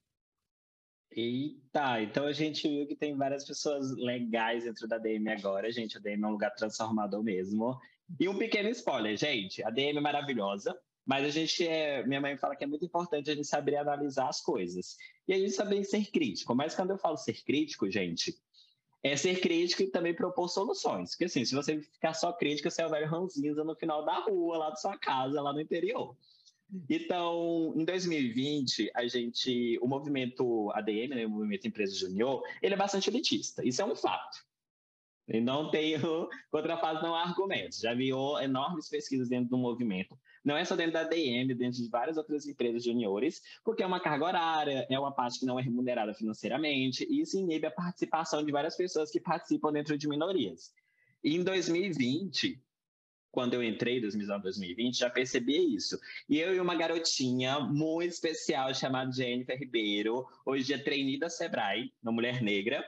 Eita, 1.11 2.01
então 2.01 2.25
a 2.25 2.31
gente 2.31 2.67
viu 2.67 2.85
que 2.85 2.95
tem 2.95 3.15
várias 3.15 3.43
pessoas 3.43 3.95
legais 3.97 4.65
dentro 4.65 4.87
da 4.87 4.99
DM 4.99 5.27
agora, 5.29 5.71
gente. 5.71 5.97
A 5.97 5.99
DM 5.99 6.23
é 6.23 6.27
um 6.27 6.31
lugar 6.31 6.53
transformador 6.53 7.23
mesmo. 7.23 7.75
E 8.19 8.29
um 8.29 8.37
pequeno 8.37 8.69
spoiler, 8.69 9.17
gente. 9.17 9.63
A 9.63 9.71
DM 9.71 9.97
é 9.97 10.01
maravilhosa, 10.01 10.77
mas 11.03 11.25
a 11.25 11.29
gente 11.29 11.67
é. 11.67 12.05
Minha 12.05 12.21
mãe 12.21 12.37
fala 12.37 12.55
que 12.55 12.63
é 12.63 12.67
muito 12.67 12.85
importante 12.85 13.31
a 13.31 13.35
gente 13.35 13.47
saber 13.47 13.77
analisar 13.77 14.27
as 14.27 14.41
coisas. 14.41 14.95
E 15.27 15.33
a 15.33 15.37
gente 15.37 15.51
saber 15.51 15.83
ser 15.85 16.05
crítico. 16.11 16.53
Mas 16.53 16.75
quando 16.75 16.91
eu 16.91 16.97
falo 16.99 17.17
ser 17.17 17.43
crítico, 17.43 17.89
gente, 17.89 18.37
é 19.03 19.15
ser 19.15 19.39
crítico 19.39 19.83
e 19.83 19.91
também 19.91 20.13
propor 20.13 20.47
soluções. 20.47 21.11
Porque 21.11 21.25
assim, 21.25 21.45
se 21.45 21.55
você 21.55 21.79
ficar 21.81 22.13
só 22.13 22.31
crítica, 22.33 22.69
você 22.69 22.81
é 22.81 22.87
o 22.87 22.89
velho 22.89 23.07
ranzinza 23.07 23.63
no 23.63 23.75
final 23.75 24.05
da 24.05 24.19
rua, 24.19 24.57
lá 24.57 24.69
da 24.69 24.75
sua 24.75 24.97
casa, 24.97 25.41
lá 25.41 25.53
no 25.53 25.61
interior. 25.61 26.15
Então, 26.89 27.73
em 27.77 27.85
2020, 27.85 28.91
a 28.93 29.07
gente, 29.07 29.79
o 29.81 29.87
movimento 29.87 30.69
ADM, 30.73 31.15
né, 31.15 31.25
o 31.25 31.29
movimento 31.29 31.67
Empresa 31.67 31.95
Júnior, 31.95 32.43
ele 32.61 32.73
é 32.73 32.77
bastante 32.77 33.09
elitista. 33.09 33.65
Isso 33.65 33.81
é 33.81 33.85
um 33.85 33.95
fato. 33.95 34.45
E 35.27 35.41
não 35.41 35.69
tenho, 35.69 35.99
contrafase 36.49 37.03
não 37.03 37.13
há 37.13 37.23
argumentos. 37.23 37.79
Já 37.79 37.93
viu 37.93 38.39
enormes 38.39 38.89
pesquisas 38.89 39.27
dentro 39.27 39.49
do 39.49 39.57
movimento. 39.57 40.17
Não 40.43 40.55
é 40.55 40.63
só 40.63 40.75
dentro 40.75 40.93
da 40.93 41.01
ADM, 41.01 41.53
dentro 41.57 41.81
de 41.83 41.89
várias 41.89 42.15
outras 42.15 42.47
empresas 42.47 42.83
juniores, 42.83 43.41
porque 43.63 43.83
é 43.83 43.85
uma 43.85 43.99
carga 43.99 44.25
horária, 44.25 44.87
é 44.89 44.97
uma 44.97 45.11
parte 45.11 45.39
que 45.39 45.45
não 45.45 45.59
é 45.59 45.61
remunerada 45.61 46.13
financeiramente, 46.13 47.05
e 47.09 47.21
isso 47.21 47.37
inibe 47.37 47.67
a 47.67 47.71
participação 47.71 48.45
de 48.45 48.51
várias 48.51 48.77
pessoas 48.77 49.11
que 49.11 49.19
participam 49.19 49.73
dentro 49.73 49.97
de 49.97 50.07
minorias. 50.07 50.71
E 51.21 51.35
em 51.35 51.43
2020, 51.43 52.61
quando 53.37 53.53
eu 53.53 53.61
entrei 53.61 53.99
em 53.99 54.01
2020, 54.01 54.97
já 54.97 55.11
percebi 55.11 55.75
isso. 55.75 55.99
E 56.27 56.39
eu 56.39 56.55
e 56.55 56.59
uma 56.59 56.73
garotinha 56.73 57.59
muito 57.59 58.11
especial 58.11 58.73
chamada 58.73 59.11
Jennifer 59.11 59.55
Ribeiro, 59.55 60.25
hoje 60.43 60.73
é 60.73 60.77
trainee 60.79 61.19
da 61.19 61.29
Sebrae, 61.29 61.93
uma 62.01 62.11
mulher 62.11 62.41
negra, 62.41 62.83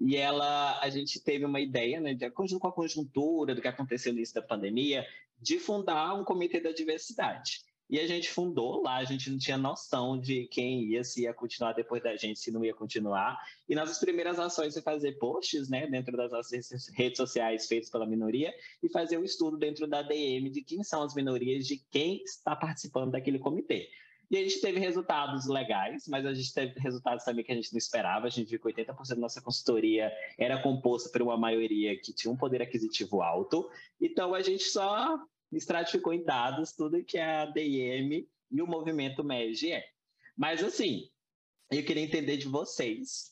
e 0.00 0.16
ela, 0.16 0.80
a 0.80 0.88
gente 0.88 1.20
teve 1.20 1.44
uma 1.44 1.60
ideia, 1.60 2.00
né, 2.00 2.14
de, 2.14 2.30
com 2.30 2.66
a 2.66 2.72
conjuntura 2.72 3.54
do 3.54 3.60
que 3.60 3.68
aconteceu 3.68 4.10
no 4.10 4.18
início 4.20 4.36
da 4.36 4.40
pandemia, 4.40 5.06
de 5.38 5.58
fundar 5.58 6.14
um 6.14 6.24
comitê 6.24 6.60
da 6.60 6.72
diversidade. 6.72 7.60
E 7.90 7.98
a 7.98 8.06
gente 8.06 8.30
fundou 8.30 8.82
lá, 8.82 8.98
a 8.98 9.04
gente 9.04 9.28
não 9.28 9.36
tinha 9.36 9.58
noção 9.58 10.16
de 10.16 10.46
quem 10.46 10.84
ia, 10.84 11.02
se 11.02 11.22
ia 11.22 11.34
continuar 11.34 11.72
depois 11.72 12.00
da 12.00 12.14
gente, 12.14 12.38
se 12.38 12.52
não 12.52 12.64
ia 12.64 12.72
continuar. 12.72 13.36
E 13.68 13.74
nossas 13.74 13.98
primeiras 13.98 14.38
ações 14.38 14.74
foi 14.74 14.82
fazer 14.82 15.18
posts, 15.18 15.68
né, 15.68 15.88
dentro 15.88 16.16
das 16.16 16.50
redes 16.94 17.16
sociais 17.16 17.66
feitos 17.66 17.90
pela 17.90 18.06
minoria 18.06 18.54
e 18.80 18.88
fazer 18.88 19.18
um 19.18 19.24
estudo 19.24 19.58
dentro 19.58 19.88
da 19.88 20.02
DM 20.02 20.48
de 20.50 20.62
quem 20.62 20.84
são 20.84 21.02
as 21.02 21.14
minorias, 21.16 21.66
de 21.66 21.78
quem 21.90 22.22
está 22.22 22.54
participando 22.54 23.10
daquele 23.10 23.40
comitê. 23.40 23.88
E 24.30 24.36
a 24.36 24.42
gente 24.44 24.60
teve 24.60 24.78
resultados 24.78 25.48
legais, 25.48 26.06
mas 26.06 26.24
a 26.24 26.32
gente 26.32 26.54
teve 26.54 26.78
resultados 26.78 27.24
também 27.24 27.44
que 27.44 27.50
a 27.50 27.56
gente 27.56 27.72
não 27.72 27.78
esperava. 27.78 28.28
A 28.28 28.30
gente 28.30 28.48
viu 28.48 28.60
que 28.60 28.68
80% 28.68 29.08
da 29.08 29.16
nossa 29.16 29.42
consultoria 29.42 30.12
era 30.38 30.62
composta 30.62 31.10
por 31.10 31.20
uma 31.20 31.36
maioria 31.36 31.98
que 31.98 32.12
tinha 32.12 32.32
um 32.32 32.36
poder 32.36 32.62
aquisitivo 32.62 33.20
alto. 33.20 33.68
Então 34.00 34.32
a 34.32 34.40
gente 34.40 34.62
só 34.62 35.18
estratificou 35.52 36.12
em 36.12 36.24
dados 36.24 36.72
tudo 36.72 37.04
que 37.04 37.18
a 37.18 37.46
DIM 37.46 38.26
e 38.50 38.62
o 38.62 38.66
movimento 38.66 39.24
MEG 39.24 39.72
é. 39.72 39.84
Mas, 40.36 40.62
assim, 40.62 41.10
eu 41.70 41.84
queria 41.84 42.02
entender 42.02 42.36
de 42.36 42.48
vocês 42.48 43.30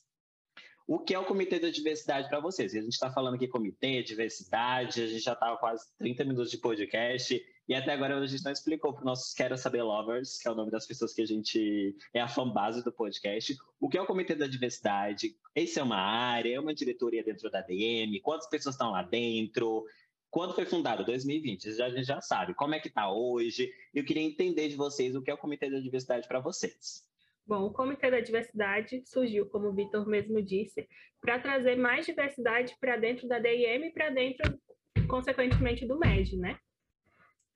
o 0.87 0.99
que 0.99 1.15
é 1.15 1.19
o 1.19 1.25
Comitê 1.25 1.59
da 1.59 1.69
Diversidade 1.69 2.29
para 2.29 2.41
vocês. 2.41 2.75
A 2.75 2.81
gente 2.81 2.93
está 2.93 3.11
falando 3.11 3.35
aqui 3.35 3.47
Comitê, 3.47 4.03
Diversidade, 4.03 5.03
a 5.03 5.07
gente 5.07 5.21
já 5.21 5.35
estava 5.35 5.59
quase 5.59 5.87
30 5.99 6.25
minutos 6.25 6.51
de 6.51 6.57
podcast, 6.57 7.45
e 7.69 7.75
até 7.75 7.93
agora 7.93 8.19
a 8.19 8.27
gente 8.27 8.43
não 8.43 8.51
explicou 8.51 8.95
para 8.95 9.01
os 9.01 9.05
nossos 9.05 9.35
Quero 9.35 9.59
Saber 9.59 9.83
Lovers, 9.83 10.39
que 10.39 10.49
é 10.49 10.51
o 10.51 10.55
nome 10.55 10.71
das 10.71 10.87
pessoas 10.87 11.13
que 11.13 11.21
a 11.21 11.27
gente 11.27 11.95
é 12.15 12.21
a 12.23 12.27
fanbase 12.27 12.83
do 12.83 12.91
podcast, 12.91 13.55
o 13.79 13.91
que 13.91 13.99
é 13.99 14.01
o 14.01 14.07
Comitê 14.07 14.35
da 14.35 14.47
Diversidade, 14.47 15.37
esse 15.55 15.79
é 15.79 15.83
uma 15.83 15.99
área, 15.99 16.55
é 16.55 16.61
uma 16.61 16.73
diretoria 16.73 17.23
dentro 17.23 17.51
da 17.51 17.61
DM, 17.61 18.19
quantas 18.21 18.49
pessoas 18.49 18.75
estão 18.75 18.93
lá 18.93 19.03
dentro, 19.03 19.85
quando 20.31 20.55
foi 20.55 20.67
fundado? 20.67 21.05
2020, 21.05 21.73
já, 21.73 21.87
a 21.87 21.91
gente 21.91 22.05
já 22.05 22.21
sabe. 22.21 22.55
Como 22.55 22.75
é 22.75 22.81
que 22.81 22.89
está 22.89 23.11
hoje? 23.11 23.73
Eu 23.95 24.05
queria 24.05 24.23
entender 24.23 24.69
de 24.69 24.77
vocês 24.77 25.15
o 25.15 25.23
que 25.23 25.31
é 25.31 25.35
o 25.35 25.39
Comitê 25.39 25.71
da 25.71 25.81
Diversidade 25.81 26.29
para 26.29 26.41
vocês. 26.41 27.07
Bom, 27.47 27.65
o 27.65 27.73
Comitê 27.73 28.11
da 28.11 28.21
Diversidade 28.21 29.03
surgiu, 29.07 29.47
como 29.49 29.69
o 29.69 29.75
Vitor 29.75 30.07
mesmo 30.07 30.43
disse, 30.43 30.87
para 31.21 31.39
trazer 31.39 31.77
mais 31.77 32.05
diversidade 32.05 32.77
para 32.79 32.99
dentro 32.99 33.27
da 33.27 33.39
DIM 33.39 33.87
e 33.87 33.91
para 33.91 34.11
dentro, 34.11 34.59
consequentemente, 35.09 35.87
do 35.87 35.99
MED, 35.99 36.37
né? 36.37 36.59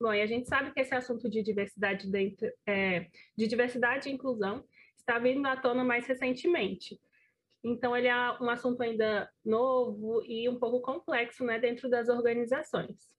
Bom, 0.01 0.13
e 0.15 0.23
a 0.23 0.27
gente 0.27 0.49
sabe 0.49 0.73
que 0.73 0.81
esse 0.81 0.95
assunto 0.95 1.29
de 1.29 1.43
diversidade 1.43 2.11
dentro, 2.11 2.51
é, 2.67 3.07
de 3.37 3.47
diversidade 3.47 4.09
e 4.09 4.13
inclusão 4.13 4.65
está 4.99 5.19
vindo 5.19 5.47
à 5.47 5.57
tona 5.57 5.85
mais 5.85 6.07
recentemente. 6.07 6.99
Então, 7.65 7.97
ele 7.97 8.09
é 8.09 8.33
um 8.41 8.51
assunto 8.51 8.83
ainda 8.83 9.31
novo 9.45 10.23
e 10.27 10.49
um 10.49 10.59
pouco 10.59 10.81
complexo 10.81 11.45
né, 11.45 11.59
dentro 11.59 11.89
das 11.89 12.09
organizações. 12.09 13.11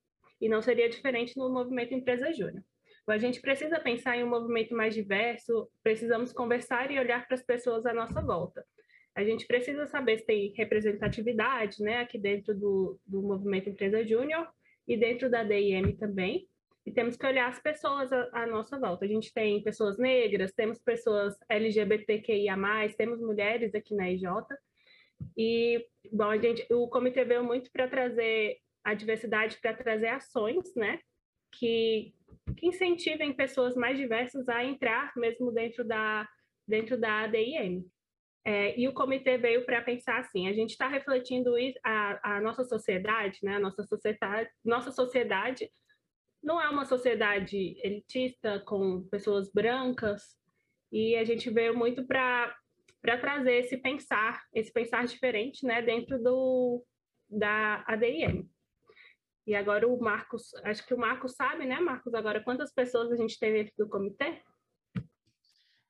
E 0.42 0.50
não 0.50 0.62
seria 0.62 0.90
diferente 0.90 1.38
no 1.38 1.50
movimento 1.50 1.94
Empresa 1.94 2.32
Júnior. 2.34 2.64
A 3.08 3.18
gente 3.18 3.42
precisa 3.42 3.80
pensar 3.80 4.18
em 4.18 4.24
um 4.24 4.30
movimento 4.30 4.74
mais 4.74 4.94
diverso, 4.94 5.70
precisamos 5.82 6.32
conversar 6.32 6.90
e 6.90 7.00
olhar 7.00 7.26
para 7.28 7.36
as 7.36 7.44
pessoas 7.44 7.86
à 7.86 7.94
nossa 7.94 8.22
volta. 8.22 8.66
A 9.16 9.24
gente 9.24 9.46
precisa 9.46 9.86
saber 9.86 10.20
se 10.20 10.26
tem 10.26 10.54
representatividade, 10.56 11.82
né, 11.82 12.00
aqui 12.00 12.18
dentro 12.18 12.56
do, 12.56 13.00
do 13.06 13.22
movimento 13.22 13.70
Empresa 13.70 14.06
Júnior 14.06 14.48
e 14.88 14.98
dentro 14.98 15.30
da 15.30 15.44
DIM 15.44 15.96
também. 15.98 16.48
E 16.86 16.92
temos 16.92 17.16
que 17.16 17.26
olhar 17.26 17.50
as 17.50 17.60
pessoas 17.62 18.12
à, 18.12 18.46
nossa 18.46 18.78
volta. 18.78 19.06
A 19.06 19.08
gente 19.08 19.34
tem 19.34 19.64
pessoas 19.64 19.98
negras, 19.98 20.52
temos 20.52 20.80
pessoas 20.80 21.38
LGBTQIA+, 21.48 22.58
temos 22.98 23.22
mulheres 23.22 23.74
aqui 23.74 23.96
na 23.96 24.10
IJ. 24.12 24.26
E, 25.38 25.86
bom, 26.12 26.30
a 26.30 26.38
gente, 26.38 26.66
o 26.74 26.88
comitê 26.90 27.24
veio 27.24 27.44
muito 27.44 27.72
para 27.72 27.88
trazer 27.88 28.58
a 28.84 28.94
diversidade, 28.94 29.60
para 29.62 29.74
trazer 29.74 30.08
ações, 30.08 30.76
né, 30.76 31.00
que, 31.54 32.14
que 32.58 32.68
incentivem 32.68 33.32
pessoas 33.32 33.76
mais 33.76 33.98
diversas 33.98 34.50
a 34.50 34.64
entrar 34.64 35.14
mesmo 35.16 35.52
dentro 35.54 35.86
da, 35.86 36.28
dentro 36.68 37.00
da 37.00 37.22
ADIM. 37.24 37.86
É, 38.46 38.78
e 38.78 38.90
o 38.90 38.94
comitê 38.94 39.38
veio 39.38 39.66
para 39.66 39.82
pensar 39.82 40.20
assim: 40.20 40.50
a 40.50 40.54
gente 40.54 40.72
está 40.72 40.90
refletindo 40.90 41.54
a, 41.82 42.36
a, 42.36 42.42
nossa 42.42 42.66
sociedade, 42.66 43.40
né? 43.42 43.56
A 43.56 43.60
nossa 43.60 43.84
sociedade, 43.84 44.50
nossa 44.66 44.92
sociedade 44.92 45.72
não 46.44 46.62
é 46.62 46.68
uma 46.70 46.86
sociedade 46.86 47.78
elitista 47.82 48.60
com 48.60 49.08
pessoas 49.08 49.50
brancas 49.52 50.38
e 50.92 51.16
a 51.16 51.24
gente 51.24 51.50
veio 51.50 51.76
muito 51.76 52.06
para 52.06 52.56
para 53.02 53.18
trazer 53.18 53.56
esse 53.56 53.76
pensar, 53.76 54.42
esse 54.54 54.72
pensar 54.72 55.06
diferente, 55.06 55.66
né? 55.66 55.82
Dentro 55.82 56.18
do 56.24 56.86
da 57.30 57.84
ADIM. 57.86 58.50
E 59.46 59.56
agora 59.56 59.86
o 59.86 60.00
Marcos, 60.00 60.54
acho 60.64 60.86
que 60.86 60.94
o 60.94 60.98
Marcos 60.98 61.34
sabe, 61.36 61.66
né, 61.66 61.82
Marcos? 61.82 62.14
Agora 62.14 62.42
quantas 62.42 62.74
pessoas 62.74 63.12
a 63.12 63.18
gente 63.18 63.38
tem 63.38 63.52
dentro 63.52 63.74
do 63.78 63.90
comitê? 63.90 64.42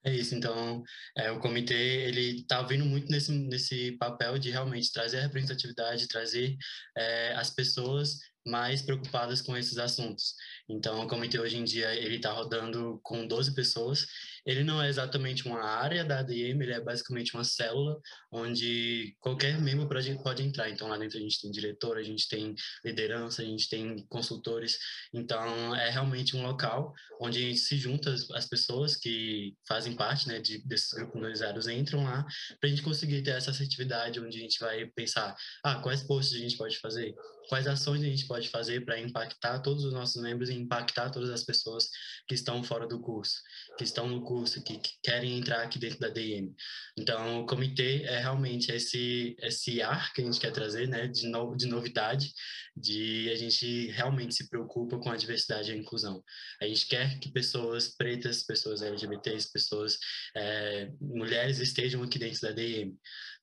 É 0.05 0.11
isso, 0.13 0.35
então 0.35 0.83
é, 1.15 1.31
o 1.31 1.39
comitê 1.39 2.07
ele 2.07 2.41
está 2.41 2.61
vindo 2.63 2.83
muito 2.83 3.09
nesse, 3.09 3.31
nesse 3.31 3.91
papel 3.93 4.37
de 4.37 4.49
realmente 4.49 4.91
trazer 4.91 5.19
a 5.19 5.21
representatividade, 5.21 6.07
trazer 6.07 6.57
é, 6.97 7.33
as 7.35 7.51
pessoas 7.51 8.17
mais 8.45 8.81
preocupadas 8.81 9.41
com 9.41 9.55
esses 9.55 9.77
assuntos. 9.77 10.35
Então, 10.69 11.03
o 11.03 11.07
comitê 11.07 11.39
hoje 11.39 11.57
em 11.57 11.63
dia 11.63 11.93
ele 11.93 12.15
está 12.15 12.31
rodando 12.31 12.99
com 13.03 13.27
12 13.27 13.53
pessoas. 13.53 14.05
Ele 14.45 14.63
não 14.63 14.81
é 14.81 14.89
exatamente 14.89 15.45
uma 15.45 15.63
área 15.63 16.03
da 16.03 16.19
ADM, 16.19 16.61
ele 16.61 16.73
é 16.73 16.81
basicamente 16.81 17.33
uma 17.33 17.43
célula 17.43 17.99
onde 18.31 19.15
qualquer 19.19 19.59
membro 19.59 19.87
pode 20.21 20.43
entrar. 20.43 20.69
Então, 20.69 20.87
lá 20.87 20.97
dentro 20.97 21.17
a 21.17 21.21
gente 21.21 21.41
tem 21.41 21.51
diretor, 21.51 21.97
a 21.97 22.03
gente 22.03 22.27
tem 22.27 22.53
liderança, 22.83 23.41
a 23.41 23.45
gente 23.45 23.69
tem 23.69 24.05
consultores. 24.07 24.77
Então, 25.13 25.75
é 25.75 25.89
realmente 25.89 26.35
um 26.35 26.43
local 26.43 26.93
onde 27.19 27.37
a 27.39 27.41
gente 27.41 27.59
se 27.59 27.77
junta 27.77 28.13
as 28.33 28.45
pessoas 28.45 28.95
que 28.95 29.55
fazem 29.67 29.95
parte 29.95 30.27
né, 30.27 30.39
de, 30.39 30.57
desses 30.67 30.91
grupos 30.93 31.15
minorizados 31.15 31.67
entram 31.67 32.03
lá 32.03 32.25
para 32.59 32.67
a 32.67 32.69
gente 32.69 32.81
conseguir 32.81 33.21
ter 33.21 33.31
essa 33.31 33.51
assertividade 33.51 34.19
onde 34.19 34.37
a 34.37 34.41
gente 34.41 34.59
vai 34.59 34.85
pensar, 34.87 35.35
ah, 35.63 35.75
quais 35.75 36.03
posts 36.03 36.35
a 36.35 36.39
gente 36.39 36.57
pode 36.57 36.77
fazer, 36.79 37.13
quais 37.47 37.67
ações 37.67 38.01
a 38.01 38.05
gente 38.05 38.27
pode 38.27 38.49
fazer 38.49 38.83
para 38.83 38.99
impactar 38.99 39.59
todos 39.59 39.85
os 39.85 39.93
nossos 39.93 40.21
membros 40.21 40.49
e 40.53 40.59
impactar 40.59 41.09
todas 41.09 41.29
as 41.29 41.43
pessoas 41.43 41.89
que 42.27 42.35
estão 42.35 42.63
fora 42.63 42.87
do 42.87 42.99
curso, 42.99 43.35
que 43.77 43.83
estão 43.83 44.07
no 44.07 44.23
curso, 44.23 44.63
que, 44.63 44.77
que 44.77 44.91
querem 45.03 45.37
entrar 45.37 45.63
aqui 45.63 45.79
dentro 45.79 45.99
da 45.99 46.09
DM. 46.09 46.53
Então, 46.97 47.41
o 47.41 47.45
comitê 47.45 48.03
é 48.03 48.19
realmente 48.19 48.71
esse 48.71 49.35
esse 49.39 49.81
ar 49.81 50.13
que 50.13 50.21
a 50.21 50.25
gente 50.25 50.39
quer 50.39 50.51
trazer, 50.51 50.87
né, 50.87 51.07
de, 51.07 51.27
no, 51.27 51.55
de 51.55 51.65
novidade, 51.67 52.31
de 52.75 53.29
a 53.31 53.35
gente 53.35 53.87
realmente 53.91 54.35
se 54.35 54.49
preocupa 54.49 54.97
com 54.99 55.11
a 55.11 55.17
diversidade 55.17 55.71
e 55.71 55.73
a 55.73 55.77
inclusão. 55.77 56.23
A 56.61 56.65
gente 56.65 56.87
quer 56.87 57.19
que 57.19 57.31
pessoas 57.31 57.95
pretas, 57.95 58.43
pessoas 58.43 58.81
LGBTs, 58.81 59.51
pessoas 59.51 59.97
é, 60.35 60.91
mulheres 60.99 61.59
estejam 61.59 62.03
aqui 62.03 62.17
dentro 62.17 62.41
da 62.41 62.51
DM. 62.51 62.95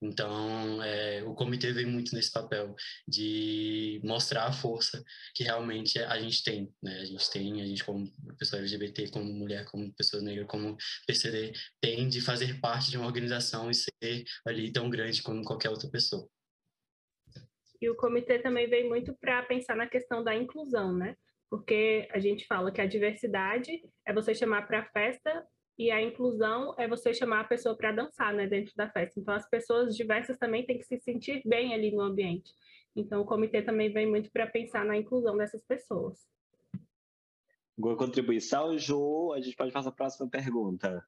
Então, 0.02 0.83
é, 0.83 1.23
o 1.25 1.35
comitê 1.35 1.73
vem 1.73 1.85
muito 1.85 2.14
nesse 2.14 2.33
papel 2.33 2.75
de 3.07 4.00
mostrar 4.02 4.45
a 4.45 4.52
força 4.52 5.04
que 5.35 5.45
realmente 5.45 5.99
a 5.99 6.19
gente 6.19 6.42
tem, 6.42 6.73
né? 6.83 7.00
A 7.00 7.04
gente 7.04 7.30
tem, 7.30 7.61
a 7.61 7.66
gente 7.66 7.85
como 7.85 8.11
pessoa 8.38 8.61
LGBT, 8.61 9.11
como 9.11 9.30
mulher, 9.33 9.66
como 9.66 9.92
pessoa 9.95 10.23
negra, 10.23 10.47
como 10.47 10.76
PCD, 11.07 11.52
tem 11.80 12.09
de 12.09 12.21
fazer 12.23 12.59
parte 12.61 12.90
de 12.90 12.97
uma 12.97 13.07
organização 13.07 13.71
e 13.71 13.75
ser 13.75 14.25
ali 14.47 14.73
tão 14.73 14.88
grande 14.88 15.23
como 15.23 15.45
qualquer 15.45 15.69
outra 15.69 15.90
pessoa. 15.90 16.26
E 17.80 17.88
o 17.88 17.97
comitê 17.97 18.38
também 18.38 18.69
vem 18.69 18.88
muito 18.88 19.14
para 19.14 19.42
pensar 19.42 19.76
na 19.76 19.87
questão 19.87 20.25
da 20.25 20.35
inclusão, 20.35 20.97
né? 20.97 21.14
Porque 21.50 22.09
a 22.12 22.19
gente 22.19 22.47
fala 22.47 22.71
que 22.71 22.80
a 22.80 22.87
diversidade 22.87 23.83
é 24.07 24.12
você 24.12 24.35
chamar 24.35 24.66
para 24.66 24.80
a 24.80 24.90
festa 24.90 25.47
e 25.81 25.91
a 25.91 26.03
inclusão 26.03 26.75
é 26.77 26.87
você 26.87 27.15
chamar 27.15 27.41
a 27.41 27.45
pessoa 27.45 27.75
para 27.75 27.91
dançar, 27.91 28.35
né, 28.35 28.47
dentro 28.47 28.75
da 28.77 28.91
festa. 28.91 29.19
Então, 29.19 29.33
as 29.33 29.49
pessoas 29.49 29.97
diversas 29.97 30.37
também 30.37 30.67
têm 30.67 30.77
que 30.77 30.85
se 30.85 30.99
sentir 30.99 31.41
bem 31.43 31.73
ali 31.73 31.91
no 31.91 32.03
ambiente. 32.03 32.53
Então, 32.95 33.23
o 33.23 33.25
comitê 33.25 33.63
também 33.63 33.91
vem 33.91 34.07
muito 34.07 34.31
para 34.31 34.47
pensar 34.47 34.85
na 34.85 34.95
inclusão 34.95 35.39
dessas 35.39 35.65
pessoas. 35.65 36.19
Boa 37.79 37.97
contribuição, 37.97 38.77
Ju. 38.77 39.33
A 39.33 39.41
gente 39.41 39.57
pode 39.57 39.73
passar 39.73 39.89
a 39.89 39.93
próxima 39.93 40.29
pergunta. 40.29 41.03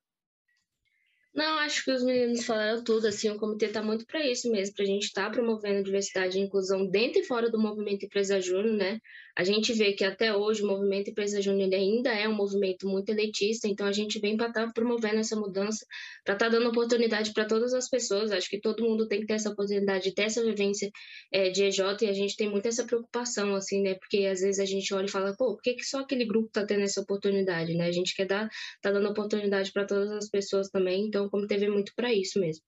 Não, 1.34 1.58
acho 1.58 1.84
que 1.84 1.90
os 1.90 2.02
meninos 2.02 2.46
falaram 2.46 2.82
tudo, 2.82 3.06
assim, 3.06 3.28
o 3.28 3.38
comitê 3.38 3.66
está 3.66 3.82
muito 3.82 4.06
para 4.06 4.26
isso 4.26 4.50
mesmo, 4.50 4.74
para 4.74 4.84
a 4.84 4.88
gente 4.88 5.04
estar 5.04 5.24
tá 5.26 5.30
promovendo 5.30 5.82
diversidade 5.82 6.38
e 6.38 6.42
inclusão 6.42 6.86
dentro 6.86 7.20
e 7.20 7.24
fora 7.24 7.50
do 7.50 7.60
movimento 7.60 8.06
Empresa 8.06 8.40
Júnior, 8.40 8.74
né? 8.74 9.00
A 9.36 9.44
gente 9.44 9.72
vê 9.72 9.92
que 9.92 10.04
até 10.04 10.34
hoje 10.36 10.62
o 10.62 10.66
movimento 10.66 11.10
Empresa 11.10 11.40
Júnior 11.40 11.72
ainda 11.72 12.10
é 12.10 12.28
um 12.28 12.34
movimento 12.34 12.86
muito 12.86 13.08
elitista, 13.10 13.66
então 13.66 13.86
a 13.86 13.92
gente 13.92 14.18
vem 14.20 14.36
para 14.36 14.48
estar 14.48 14.66
tá 14.66 14.72
promovendo 14.72 15.16
essa 15.16 15.34
mudança, 15.34 15.86
para 16.24 16.34
estar 16.34 16.46
tá 16.46 16.50
dando 16.50 16.68
oportunidade 16.68 17.32
para 17.32 17.46
todas 17.46 17.72
as 17.72 17.88
pessoas. 17.88 18.30
Acho 18.30 18.50
que 18.50 18.60
todo 18.60 18.82
mundo 18.82 19.08
tem 19.08 19.20
que 19.20 19.26
ter 19.26 19.34
essa 19.34 19.50
oportunidade 19.50 20.04
de 20.04 20.14
ter 20.14 20.24
essa 20.24 20.44
vivência 20.44 20.90
é, 21.32 21.50
de 21.50 21.64
EJ 21.64 21.80
e 22.02 22.06
a 22.06 22.12
gente 22.12 22.36
tem 22.36 22.50
muito 22.50 22.66
essa 22.66 22.84
preocupação, 22.84 23.54
assim, 23.54 23.82
né? 23.82 23.94
Porque 23.94 24.26
às 24.26 24.40
vezes 24.40 24.58
a 24.60 24.66
gente 24.66 24.92
olha 24.92 25.06
e 25.06 25.10
fala, 25.10 25.34
pô, 25.36 25.54
por 25.54 25.62
que, 25.62 25.74
que 25.74 25.84
só 25.84 26.00
aquele 26.00 26.26
grupo 26.26 26.48
está 26.48 26.66
tendo 26.66 26.82
essa 26.82 27.00
oportunidade, 27.00 27.74
né? 27.74 27.86
A 27.86 27.92
gente 27.92 28.14
quer 28.14 28.26
dar, 28.26 28.48
tá 28.82 28.90
dando 28.92 29.08
oportunidade 29.08 29.72
para 29.72 29.86
todas 29.86 30.10
as 30.10 30.28
pessoas 30.28 30.68
também, 30.68 31.06
então 31.06 31.28
como 31.30 31.46
teve 31.46 31.68
muito 31.68 31.92
para 31.96 32.12
isso 32.12 32.38
mesmo. 32.38 32.62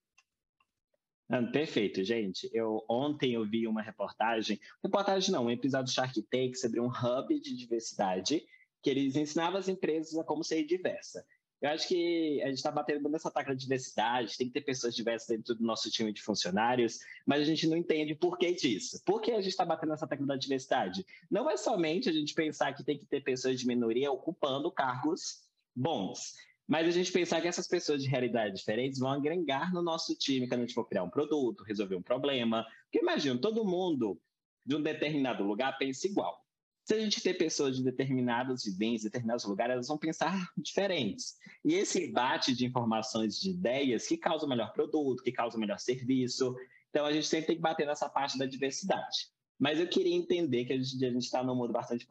Perfeito, 1.52 2.04
gente. 2.04 2.48
Eu 2.52 2.84
ontem 2.88 3.34
eu 3.34 3.44
vi 3.44 3.66
uma 3.66 3.82
reportagem, 3.82 4.60
reportagem 4.82 5.32
não, 5.32 5.46
um 5.46 5.50
episódio 5.50 5.86
do 5.86 5.94
Shark 5.94 6.22
Tank 6.22 6.56
sobre 6.56 6.80
um 6.80 6.88
hub 6.88 7.40
de 7.40 7.56
diversidade 7.56 8.44
que 8.82 8.90
eles 8.90 9.16
ensinavam 9.16 9.58
as 9.58 9.68
empresas 9.68 10.16
a 10.18 10.24
como 10.24 10.44
ser 10.44 10.62
diversa. 10.64 11.24
Eu 11.64 11.70
acho 11.70 11.88
que 11.88 12.42
a 12.42 12.48
gente 12.48 12.58
está 12.58 12.70
batendo 12.70 13.08
nessa 13.08 13.30
tecla 13.30 13.56
de 13.56 13.62
diversidade, 13.62 14.36
tem 14.36 14.48
que 14.48 14.52
ter 14.52 14.60
pessoas 14.60 14.94
diversas 14.94 15.28
dentro 15.28 15.54
do 15.54 15.64
nosso 15.64 15.90
time 15.90 16.12
de 16.12 16.20
funcionários, 16.20 16.98
mas 17.24 17.40
a 17.40 17.44
gente 17.44 17.66
não 17.66 17.74
entende 17.74 18.14
por 18.14 18.36
que 18.36 18.52
disso. 18.52 19.00
Por 19.02 19.22
que 19.22 19.32
a 19.32 19.40
gente 19.40 19.48
está 19.48 19.64
batendo 19.64 19.88
nessa 19.88 20.06
tecla 20.06 20.26
da 20.26 20.36
diversidade? 20.36 21.06
Não 21.30 21.48
é 21.48 21.56
somente 21.56 22.10
a 22.10 22.12
gente 22.12 22.34
pensar 22.34 22.74
que 22.74 22.84
tem 22.84 22.98
que 22.98 23.06
ter 23.06 23.22
pessoas 23.22 23.58
de 23.58 23.66
minoria 23.66 24.12
ocupando 24.12 24.70
cargos 24.70 25.42
bons. 25.74 26.34
Mas 26.66 26.88
a 26.88 26.90
gente 26.90 27.12
pensar 27.12 27.40
que 27.40 27.49
essas 27.49 27.68
pessoas 27.68 28.02
de 28.02 28.09
realidades 28.09 28.61
diferentes 28.61 28.99
vão 28.99 29.11
agregar 29.11 29.73
no 29.73 29.83
nosso 29.83 30.16
time 30.16 30.49
quando 30.49 30.61
a 30.61 30.64
gente 30.64 30.75
for 30.75 30.87
criar 30.87 31.02
um 31.02 31.11
produto, 31.11 31.62
resolver 31.62 31.97
um 31.97 32.02
problema. 32.02 32.64
Porque 32.85 33.00
imagina, 33.00 33.38
todo 33.38 33.64
mundo 33.64 34.18
de 34.64 34.75
um 34.75 34.83
determinado 34.83 35.44
lugar 35.44 35.76
pensa 35.76 36.06
igual. 36.06 36.42
Se 36.85 36.94
a 36.94 37.00
gente 37.00 37.23
ter 37.23 37.35
pessoas 37.35 37.76
de 37.76 37.83
determinadas 37.83 38.64
vivências, 38.64 39.04
determinados 39.04 39.44
lugares, 39.44 39.73
elas 39.73 39.88
vão 39.88 39.99
pensar 39.99 40.50
diferentes. 40.56 41.35
E 41.64 41.75
esse 41.75 42.06
embate 42.06 42.54
de 42.54 42.66
informações, 42.66 43.38
de 43.38 43.50
ideias, 43.50 44.06
que 44.06 44.18
causa 44.18 44.44
o 44.44 44.49
melhor 44.49 44.73
produto, 44.73 45.23
que 45.23 45.33
causa 45.33 45.56
o 45.56 45.61
melhor 45.61 45.78
serviço. 45.78 46.54
Então, 46.90 47.06
a 47.06 47.12
gente 47.12 47.26
sempre 47.26 47.47
tem 47.47 47.56
que 47.56 47.62
bater 47.62 47.87
nessa 47.87 48.09
parte 48.09 48.37
da 48.37 48.44
diversidade. 48.44 49.28
Mas 49.59 49.80
eu 49.80 49.88
queria 49.88 50.14
entender 50.14 50.66
que 50.66 50.75
a 50.75 50.76
gente 50.76 51.18
está 51.18 51.42
num 51.42 51.54
mundo 51.54 51.73
bastante 51.73 52.06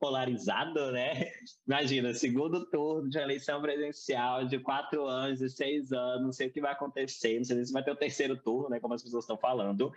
polarizado, 0.00 0.90
né? 0.90 1.30
Imagina, 1.68 2.14
segundo 2.14 2.64
turno 2.70 3.08
de 3.08 3.18
eleição 3.18 3.60
presidencial 3.60 4.46
de 4.46 4.58
quatro 4.58 5.06
anos 5.06 5.42
e 5.42 5.50
seis 5.50 5.92
anos, 5.92 6.22
não 6.22 6.32
sei 6.32 6.48
o 6.48 6.50
que 6.50 6.60
vai 6.60 6.72
acontecer, 6.72 7.36
não 7.36 7.44
sei 7.44 7.64
se 7.64 7.72
vai 7.72 7.84
ter 7.84 7.90
o 7.90 7.96
terceiro 7.96 8.36
turno, 8.36 8.70
né? 8.70 8.80
Como 8.80 8.94
as 8.94 9.02
pessoas 9.02 9.24
estão 9.24 9.36
falando. 9.36 9.92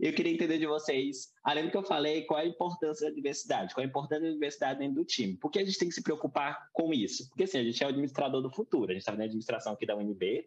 Eu 0.00 0.12
queria 0.14 0.32
entender 0.32 0.58
de 0.58 0.66
vocês, 0.66 1.32
além 1.44 1.66
do 1.66 1.70
que 1.70 1.76
eu 1.76 1.84
falei, 1.84 2.22
qual 2.22 2.40
é 2.40 2.44
a 2.44 2.46
importância 2.46 3.08
da 3.08 3.14
diversidade, 3.14 3.74
qual 3.74 3.82
é 3.82 3.86
a 3.86 3.90
importância 3.90 4.24
da 4.24 4.32
diversidade 4.32 4.78
dentro 4.78 4.96
do 4.96 5.04
time. 5.04 5.36
Por 5.36 5.50
que 5.50 5.58
a 5.58 5.64
gente 5.64 5.78
tem 5.78 5.88
que 5.88 5.94
se 5.94 6.02
preocupar 6.02 6.70
com 6.72 6.92
isso? 6.92 7.28
Porque 7.28 7.44
assim, 7.44 7.58
a 7.58 7.64
gente 7.64 7.82
é 7.82 7.86
o 7.86 7.90
administrador 7.90 8.40
do 8.40 8.50
futuro, 8.50 8.90
a 8.90 8.94
gente 8.94 9.02
está 9.02 9.12
na 9.12 9.24
administração 9.24 9.74
aqui 9.74 9.84
da 9.84 9.94
UNB, 9.94 10.46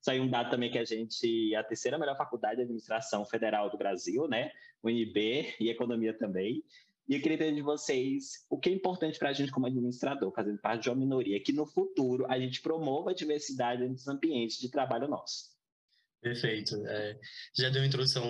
Saiu 0.00 0.22
um 0.22 0.30
dado 0.30 0.50
também 0.50 0.70
que 0.70 0.78
a 0.78 0.84
gente 0.84 1.54
é 1.54 1.58
a 1.58 1.62
terceira 1.62 1.98
melhor 1.98 2.16
faculdade 2.16 2.56
de 2.56 2.62
administração 2.62 3.24
federal 3.26 3.68
do 3.68 3.76
Brasil, 3.76 4.26
né? 4.26 4.50
UNB 4.82 5.56
e 5.60 5.68
economia 5.68 6.14
também. 6.14 6.64
E 7.10 7.16
eu 7.16 7.20
queria 7.20 7.34
entender 7.34 7.56
de 7.56 7.62
vocês 7.62 8.46
o 8.48 8.56
que 8.56 8.70
é 8.70 8.72
importante 8.72 9.18
para 9.18 9.30
a 9.30 9.32
gente 9.32 9.50
como 9.50 9.66
administrador, 9.66 10.32
fazendo 10.32 10.60
parte 10.60 10.84
de 10.84 10.90
uma 10.90 10.94
minoria, 10.94 11.42
que 11.42 11.52
no 11.52 11.66
futuro 11.66 12.24
a 12.30 12.38
gente 12.38 12.62
promova 12.62 13.10
a 13.10 13.14
diversidade 13.14 13.84
nos 13.84 14.06
ambientes 14.06 14.58
de 14.58 14.70
trabalho 14.70 15.08
nosso. 15.08 15.50
Perfeito. 16.22 16.76
É, 16.86 17.18
já 17.52 17.68
deu 17.68 17.82
uma 17.82 17.88
introdução 17.88 18.22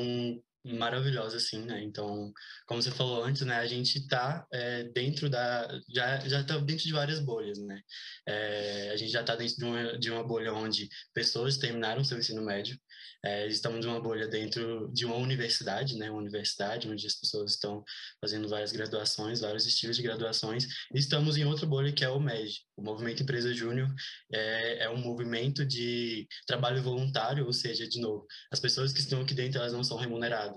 maravilhosa, 0.65 1.37
assim, 1.37 1.65
né? 1.65 1.83
Então, 1.83 2.33
como 2.67 2.83
você 2.83 2.91
falou 2.91 3.25
antes, 3.25 3.43
né? 3.43 3.57
A 3.57 3.67
gente 3.67 3.99
está 3.99 4.47
é, 4.53 4.85
dentro 4.85 5.29
da... 5.29 5.69
Já, 5.95 6.19
já 6.21 6.45
tá 6.45 6.59
dentro 6.59 6.85
de 6.85 6.93
várias 6.93 7.21
bolhas, 7.21 7.59
né? 7.59 7.81
É, 8.27 8.91
a 8.91 8.97
gente 8.97 9.11
já 9.11 9.21
está 9.21 9.37
dentro 9.37 9.57
de 9.57 9.65
uma, 9.65 9.99
de 9.99 10.11
uma 10.11 10.25
bolha 10.25 10.53
onde 10.53 10.89
pessoas 11.15 11.57
terminaram 11.57 12.05
seu 12.05 12.19
ensino 12.19 12.43
médio, 12.43 12.79
é, 13.23 13.47
estamos 13.47 13.85
numa 13.85 14.01
bolha 14.01 14.27
dentro 14.27 14.91
de 14.93 15.05
uma 15.05 15.17
universidade, 15.17 15.97
né? 15.97 16.11
Uma 16.11 16.21
universidade 16.21 16.89
onde 16.89 17.07
as 17.07 17.15
pessoas 17.15 17.53
estão 17.53 17.85
fazendo 18.21 18.49
várias 18.49 18.73
graduações, 18.73 19.41
vários 19.41 19.67
estilos 19.67 19.97
de 19.97 20.03
graduações. 20.03 20.67
Estamos 20.95 21.37
em 21.37 21.45
outra 21.45 21.67
bolha 21.67 21.93
que 21.93 22.03
é 22.03 22.09
o 22.09 22.19
MEG, 22.19 22.51
o 22.77 22.83
Movimento 22.83 23.23
Empresa 23.23 23.53
Júnior. 23.53 23.93
É, 24.33 24.85
é 24.85 24.91
um 24.91 24.97
movimento 24.97 25.67
de 25.67 26.27
trabalho 26.47 26.83
voluntário, 26.83 27.45
ou 27.45 27.53
seja, 27.53 27.87
de 27.87 28.01
novo, 28.01 28.27
as 28.51 28.59
pessoas 28.59 28.93
que 28.93 29.01
estão 29.01 29.21
aqui 29.21 29.35
dentro 29.35 29.61
elas 29.61 29.73
não 29.73 29.85
são 29.85 29.99
remuneradas. 29.99 30.50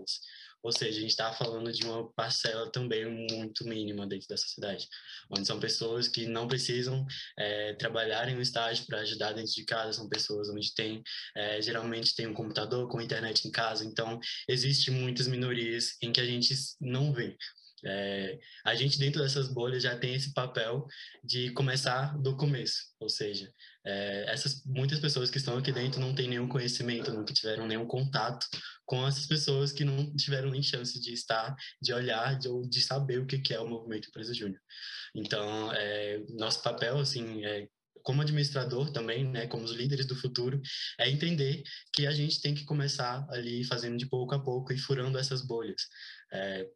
Ou 0.64 0.72
seja, 0.72 0.98
a 0.98 1.02
gente 1.02 1.10
está 1.10 1.34
falando 1.34 1.74
de 1.74 1.86
uma 1.86 2.10
parcela 2.14 2.72
também 2.72 3.06
muito 3.06 3.68
mínima 3.68 4.08
dentro 4.08 4.30
da 4.30 4.38
sociedade, 4.38 4.88
onde 5.30 5.46
são 5.46 5.60
pessoas 5.60 6.08
que 6.08 6.26
não 6.26 6.48
precisam 6.48 7.06
é, 7.38 7.74
trabalhar 7.74 8.30
em 8.30 8.38
um 8.38 8.42
estágio 8.42 8.86
para 8.86 9.00
ajudar 9.00 9.34
dentro 9.34 9.52
de 9.52 9.66
casa, 9.66 9.92
são 9.92 10.08
pessoas 10.08 10.50
onde 10.50 10.74
tem, 10.74 11.04
é, 11.36 11.62
geralmente 11.62 12.16
tem 12.16 12.28
um 12.28 12.34
computador 12.34 12.88
com 12.88 13.02
internet 13.02 13.46
em 13.46 13.52
casa, 13.52 13.84
então 13.84 14.18
existe 14.48 14.90
muitas 14.90 15.28
minorias 15.28 15.98
em 16.02 16.14
que 16.14 16.22
a 16.22 16.26
gente 16.26 16.56
não 16.80 17.12
vê. 17.12 17.36
É, 17.86 18.40
a 18.66 18.76
gente 18.76 18.98
dentro 18.98 19.22
dessas 19.22 19.48
bolhas 19.48 19.84
já 19.84 19.98
tem 19.98 20.16
esse 20.16 20.34
papel 20.34 20.88
de 21.24 21.52
começar 21.52 22.18
do 22.22 22.38
começo, 22.38 22.78
ou 23.00 23.10
seja, 23.10 23.52
é, 23.86 24.26
essas 24.28 24.64
muitas 24.66 25.00
pessoas 25.00 25.30
que 25.30 25.38
estão 25.38 25.58
aqui 25.58 25.72
dentro 25.72 26.00
não 26.00 26.16
têm 26.16 26.30
nenhum 26.30 26.48
conhecimento, 26.48 27.12
nunca 27.12 27.34
tiveram 27.34 27.68
nenhum 27.68 27.86
contato 27.86 28.48
com 28.86 29.06
essas 29.08 29.26
pessoas 29.26 29.72
que 29.72 29.84
não 29.84 30.16
tiveram 30.16 30.50
nem 30.50 30.64
chance 30.64 31.00
de 31.00 31.14
estar, 31.14 31.56
de 31.82 31.94
olhar, 31.94 32.38
de, 32.38 32.50
de 32.70 32.82
saber 32.82 33.20
o 33.20 33.26
que 33.26 33.54
é 33.54 33.60
o 33.60 33.68
movimento 33.68 34.08
Empresa 34.08 34.34
Júnior. 34.34 34.62
Então, 35.16 35.72
é, 35.74 36.24
nosso 36.30 36.62
papel, 36.62 37.00
assim, 37.00 37.46
é, 37.46 37.68
como 38.04 38.22
administrador 38.22 38.92
também, 38.92 39.26
né, 39.26 39.48
como 39.48 39.64
os 39.64 39.72
líderes 39.72 40.06
do 40.06 40.16
futuro, 40.16 40.62
é 41.00 41.10
entender 41.10 41.64
que 41.94 42.06
a 42.06 42.12
gente 42.12 42.42
tem 42.42 42.54
que 42.54 42.66
começar 42.66 43.26
ali 43.30 43.64
fazendo 43.64 43.98
de 43.98 44.06
pouco 44.06 44.36
a 44.36 44.44
pouco 44.44 44.74
e 44.74 44.78
furando 44.78 45.18
essas 45.18 45.42
bolhas. 45.46 45.82
É, 46.32 46.68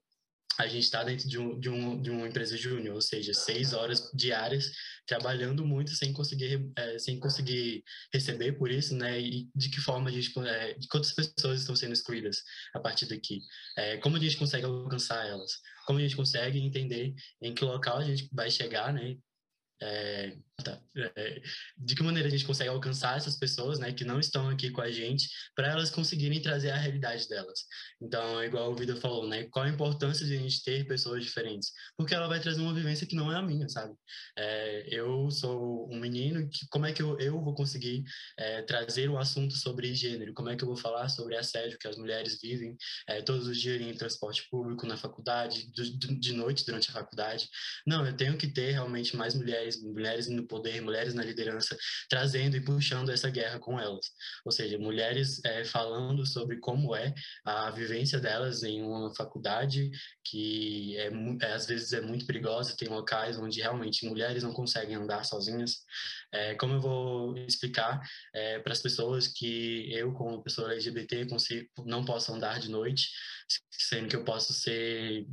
a 0.59 0.65
gente 0.65 0.83
está 0.83 1.03
dentro 1.03 1.27
de, 1.27 1.37
um, 1.37 1.59
de, 1.59 1.69
um, 1.69 2.01
de 2.01 2.09
uma 2.09 2.27
empresa 2.27 2.57
júnior, 2.57 2.95
ou 2.95 3.01
seja, 3.01 3.33
seis 3.33 3.73
horas 3.73 4.09
diárias 4.13 4.71
trabalhando 5.05 5.65
muito 5.65 5.91
sem 5.91 6.11
conseguir 6.11 6.69
é, 6.75 6.99
sem 6.99 7.19
conseguir 7.19 7.83
receber 8.13 8.53
por 8.53 8.71
isso, 8.71 8.95
né? 8.95 9.19
E 9.19 9.47
de 9.55 9.69
que 9.69 9.79
forma 9.79 10.09
a 10.09 10.11
gente 10.11 10.31
é, 10.39 10.73
de 10.73 10.87
quantas 10.87 11.13
pessoas 11.13 11.59
estão 11.59 11.75
sendo 11.75 11.93
excluídas 11.93 12.43
a 12.73 12.79
partir 12.79 13.05
daqui? 13.05 13.41
É, 13.77 13.97
como 13.97 14.17
a 14.17 14.19
gente 14.19 14.37
consegue 14.37 14.65
alcançar 14.65 15.27
elas? 15.27 15.51
Como 15.85 15.99
a 15.99 16.01
gente 16.01 16.15
consegue 16.15 16.59
entender 16.59 17.13
em 17.41 17.53
que 17.53 17.63
local 17.63 17.97
a 17.97 18.03
gente 18.03 18.27
vai 18.33 18.49
chegar, 18.49 18.91
né? 18.91 19.15
É, 19.81 20.35
tá, 20.63 20.81
é, 21.15 21.41
de 21.77 21.95
que 21.95 22.01
maneira 22.01 22.27
a 22.27 22.31
gente 22.31 22.45
consegue 22.45 22.69
alcançar 22.69 23.17
essas 23.17 23.37
pessoas, 23.37 23.79
né, 23.79 23.93
que 23.93 24.03
não 24.03 24.19
estão 24.19 24.49
aqui 24.49 24.71
com 24.71 24.81
a 24.81 24.91
gente, 24.91 25.29
para 25.55 25.67
elas 25.69 25.89
conseguirem 25.89 26.41
trazer 26.41 26.71
a 26.71 26.77
realidade 26.77 27.27
delas. 27.29 27.65
Então, 28.01 28.43
igual 28.43 28.71
o 28.71 28.75
Vida 28.75 28.95
falou, 28.95 29.27
né, 29.27 29.45
qual 29.45 29.65
a 29.65 29.69
importância 29.69 30.25
de 30.25 30.35
a 30.35 30.39
gente 30.39 30.63
ter 30.63 30.87
pessoas 30.87 31.23
diferentes? 31.23 31.71
Porque 31.95 32.15
ela 32.15 32.27
vai 32.27 32.39
trazer 32.39 32.61
uma 32.61 32.73
vivência 32.73 33.05
que 33.05 33.15
não 33.15 33.31
é 33.31 33.35
a 33.35 33.41
minha, 33.41 33.69
sabe? 33.69 33.93
É, 34.37 34.87
eu 34.89 35.29
sou 35.29 35.91
um 35.91 35.99
menino, 35.99 36.49
que, 36.49 36.67
como 36.69 36.85
é 36.85 36.93
que 36.93 37.01
eu, 37.01 37.19
eu 37.19 37.41
vou 37.41 37.53
conseguir 37.53 38.03
é, 38.37 38.61
trazer 38.63 39.09
um 39.09 39.17
assunto 39.17 39.55
sobre 39.55 39.93
gênero? 39.93 40.33
Como 40.33 40.49
é 40.49 40.55
que 40.55 40.63
eu 40.63 40.67
vou 40.67 40.77
falar 40.77 41.09
sobre 41.09 41.35
assédio 41.35 41.77
que 41.77 41.87
as 41.87 41.97
mulheres 41.97 42.39
vivem 42.41 42.75
é, 43.07 43.21
todos 43.21 43.47
os 43.47 43.59
dias 43.59 43.81
em 43.81 43.93
transporte 43.93 44.47
público, 44.49 44.87
na 44.87 44.97
faculdade, 44.97 45.71
de, 45.71 45.97
de 45.97 46.33
noite 46.33 46.65
durante 46.65 46.89
a 46.89 46.93
faculdade? 46.93 47.47
Não, 47.85 48.05
eu 48.05 48.15
tenho 48.15 48.37
que 48.37 48.47
ter 48.47 48.71
realmente 48.71 49.15
mais 49.15 49.35
mulheres 49.35 49.66
mulheres, 49.81 50.27
no 50.27 50.45
poder, 50.47 50.81
mulheres 50.81 51.13
na 51.13 51.23
liderança, 51.23 51.77
trazendo 52.09 52.55
e 52.55 52.61
puxando 52.61 53.09
essa 53.09 53.29
guerra 53.29 53.59
com 53.59 53.79
elas. 53.79 54.11
Ou 54.45 54.51
seja, 54.51 54.77
mulheres 54.77 55.43
é, 55.43 55.63
falando 55.65 56.25
sobre 56.25 56.57
como 56.57 56.95
é 56.95 57.13
a 57.45 57.69
vivência 57.71 58.19
delas 58.19 58.63
em 58.63 58.81
uma 58.81 59.13
faculdade 59.15 59.91
que 60.23 60.97
é, 60.97 61.09
é, 61.41 61.53
às 61.53 61.65
vezes 61.65 61.93
é 61.93 62.01
muito 62.01 62.25
perigosa, 62.25 62.75
tem 62.75 62.87
locais 62.87 63.37
onde 63.37 63.61
realmente 63.61 64.05
mulheres 64.05 64.43
não 64.43 64.53
conseguem 64.53 64.95
andar 64.95 65.23
sozinhas. 65.23 65.83
É, 66.31 66.55
como 66.55 66.73
eu 66.73 66.81
vou 66.81 67.37
explicar 67.37 68.01
é, 68.33 68.59
para 68.59 68.73
as 68.73 68.81
pessoas 68.81 69.27
que 69.27 69.91
eu, 69.93 70.13
como 70.13 70.43
pessoa 70.43 70.71
LGBT, 70.73 71.27
consigo, 71.27 71.67
não 71.85 72.03
posso 72.03 72.33
andar 72.33 72.59
de 72.59 72.69
noite, 72.69 73.09
sendo 73.71 74.09
que 74.09 74.15
eu 74.15 74.23
posso 74.23 74.53
ser 74.53 75.25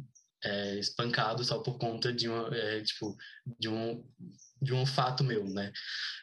é, 0.45 0.79
espancado 0.79 1.45
só 1.45 1.59
por 1.59 1.79
conta 1.79 2.13
de 2.13 2.29
uma, 2.29 2.55
é, 2.55 2.83
tipo, 2.83 3.17
de 3.59 3.69
um, 3.69 4.05
de 4.65 4.75
um 4.75 4.87
fato 4.87 5.23
meu, 5.23 5.45
né? 5.45 5.71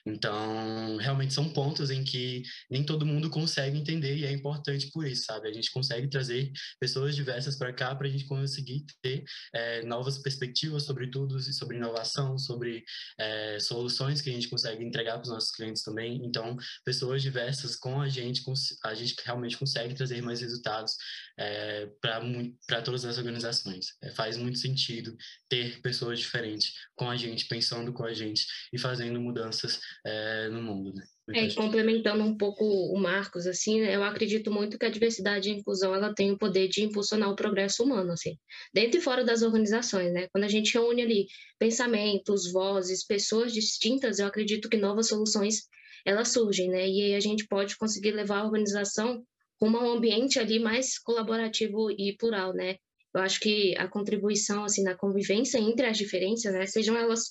Então, 0.06 0.98
realmente 0.98 1.34
são 1.34 1.50
pontos 1.54 1.92
em 1.92 2.04
que 2.04 2.42
nem 2.70 2.84
todo 2.84 3.06
mundo 3.06 3.30
consegue 3.30 3.78
entender 3.78 4.18
e 4.18 4.26
é 4.26 4.32
importante 4.32 4.90
por 4.92 5.06
isso, 5.06 5.26
sabe? 5.26 5.48
A 5.48 5.54
gente 5.54 5.72
consegue 5.72 6.08
trazer 6.08 6.52
pessoas 6.80 7.16
diversas 7.16 7.56
para 7.56 7.72
cá 7.72 7.94
para 7.96 8.08
a 8.08 8.10
gente 8.10 8.26
conseguir 8.26 8.84
ter 9.02 9.24
é, 9.54 9.84
novas 9.86 10.18
perspectivas 10.18 10.84
sobre 10.84 11.10
tudo, 11.10 11.40
sobre 11.40 11.78
inovação, 11.78 12.38
sobre 12.38 12.84
é, 13.20 13.60
soluções 13.60 14.22
que 14.22 14.30
a 14.30 14.34
gente 14.34 14.50
consegue 14.50 14.84
entregar 14.84 15.14
para 15.14 15.24
os 15.24 15.30
nossos 15.30 15.52
clientes 15.52 15.84
também. 15.84 16.20
Então, 16.26 16.58
pessoas 16.84 17.22
diversas 17.22 17.76
com 17.76 18.02
a 18.02 18.10
gente, 18.10 18.44
a 18.84 18.94
gente 18.96 19.16
realmente 19.24 19.58
consegue 19.58 19.94
trazer 19.94 20.22
mais 20.22 20.42
resultados 20.42 20.96
é, 21.38 21.88
para 22.02 22.82
todas 22.82 23.06
as 23.06 23.18
organizações. 23.18 23.88
Faz 24.16 24.38
muito 24.38 24.58
sentido 24.58 25.16
ter 25.52 25.82
pessoas 25.82 26.18
diferentes 26.18 26.76
com 26.96 27.10
a 27.10 27.18
gente, 27.18 27.46
pensando 27.46 27.92
com 27.92 28.06
a 28.06 28.14
gente 28.14 28.46
e 28.72 28.80
fazendo 28.80 29.20
mudanças 29.20 29.82
é, 30.06 30.48
no 30.48 30.62
mundo, 30.62 30.94
né? 30.94 31.04
É, 31.34 31.54
complementando 31.54 32.24
um 32.24 32.38
pouco 32.38 32.64
o 32.66 32.98
Marcos, 32.98 33.46
assim, 33.46 33.82
né, 33.82 33.96
eu 33.96 34.04
acredito 34.04 34.50
muito 34.50 34.78
que 34.78 34.86
a 34.86 34.90
diversidade 34.90 35.50
e 35.50 35.52
a 35.52 35.56
inclusão 35.56 35.94
ela 35.94 36.14
tem 36.14 36.32
o 36.32 36.38
poder 36.38 36.70
de 36.70 36.84
impulsionar 36.84 37.30
o 37.30 37.36
progresso 37.36 37.84
humano, 37.84 38.14
assim, 38.14 38.38
dentro 38.74 38.98
e 38.98 39.02
fora 39.02 39.26
das 39.26 39.42
organizações, 39.42 40.14
né? 40.14 40.28
Quando 40.32 40.46
a 40.46 40.50
gente 40.50 40.74
reúne 40.74 41.02
ali 41.02 41.28
pensamentos, 41.60 42.52
vozes, 42.52 43.06
pessoas 43.06 43.54
distintas, 43.54 44.20
eu 44.20 44.28
acredito 44.28 44.70
que 44.70 44.78
novas 44.78 45.10
soluções 45.10 45.64
elas 46.06 46.30
surgem, 46.30 46.70
né? 46.70 46.88
E 46.88 47.02
aí 47.02 47.16
a 47.16 47.20
gente 47.20 47.46
pode 47.48 47.78
conseguir 47.78 48.12
levar 48.12 48.40
a 48.40 48.46
organização 48.46 49.22
rumo 49.62 49.78
a 49.78 49.84
um 49.84 49.92
ambiente 49.98 50.40
ali 50.40 50.60
mais 50.60 50.98
colaborativo 50.98 51.92
e 51.92 52.16
plural, 52.18 52.54
né? 52.54 52.78
Eu 53.14 53.22
acho 53.22 53.40
que 53.40 53.76
a 53.78 53.88
contribuição 53.88 54.64
assim 54.64 54.84
na 54.84 54.96
convivência 54.96 55.58
entre 55.58 55.86
as 55.86 55.98
diferenças, 55.98 56.54
né, 56.54 56.66
sejam 56.66 56.96
elas 56.98 57.30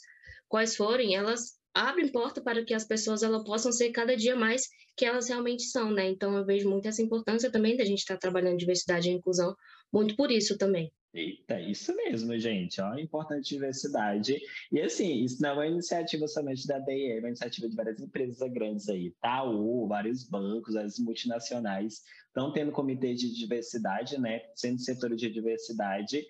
quais 0.48 0.76
forem, 0.76 1.14
elas 1.14 1.58
abrem 1.74 2.10
porta 2.10 2.42
para 2.42 2.64
que 2.64 2.74
as 2.74 2.84
pessoas 2.86 3.22
elas 3.22 3.44
possam 3.44 3.70
ser 3.72 3.90
cada 3.90 4.16
dia 4.16 4.34
mais 4.34 4.62
que 4.96 5.04
elas 5.04 5.28
realmente 5.28 5.62
são, 5.62 5.90
né? 5.92 6.08
Então 6.08 6.36
eu 6.36 6.44
vejo 6.44 6.68
muito 6.68 6.86
essa 6.86 7.00
importância 7.00 7.50
também 7.50 7.76
da 7.76 7.84
gente 7.84 8.00
estar 8.00 8.18
trabalhando 8.18 8.58
diversidade 8.58 9.08
e 9.08 9.12
inclusão, 9.12 9.54
muito 9.92 10.16
por 10.16 10.30
isso 10.30 10.56
também. 10.56 10.92
Eita, 11.12 11.60
isso 11.60 11.94
mesmo, 11.96 12.38
gente. 12.38 12.80
Ó, 12.80 12.96
importante 12.96 13.48
diversidade. 13.48 14.38
E 14.70 14.80
assim, 14.80 15.24
isso 15.24 15.42
não 15.42 15.50
é 15.50 15.52
uma 15.54 15.66
iniciativa 15.66 16.28
somente 16.28 16.66
da 16.68 16.78
DE, 16.78 17.12
é 17.12 17.18
uma 17.18 17.28
iniciativa 17.28 17.68
de 17.68 17.74
várias 17.74 18.00
empresas 18.00 18.38
grandes 18.52 18.88
aí. 18.88 19.06
Itaú, 19.06 19.88
vários 19.88 20.22
bancos, 20.22 20.76
as 20.76 20.98
multinacionais 21.00 22.02
estão 22.28 22.52
tendo 22.52 22.70
comitê 22.70 23.14
de 23.14 23.34
diversidade, 23.34 24.20
né? 24.20 24.40
Sendo 24.54 24.80
setor 24.80 25.16
de 25.16 25.28
diversidade 25.28 26.24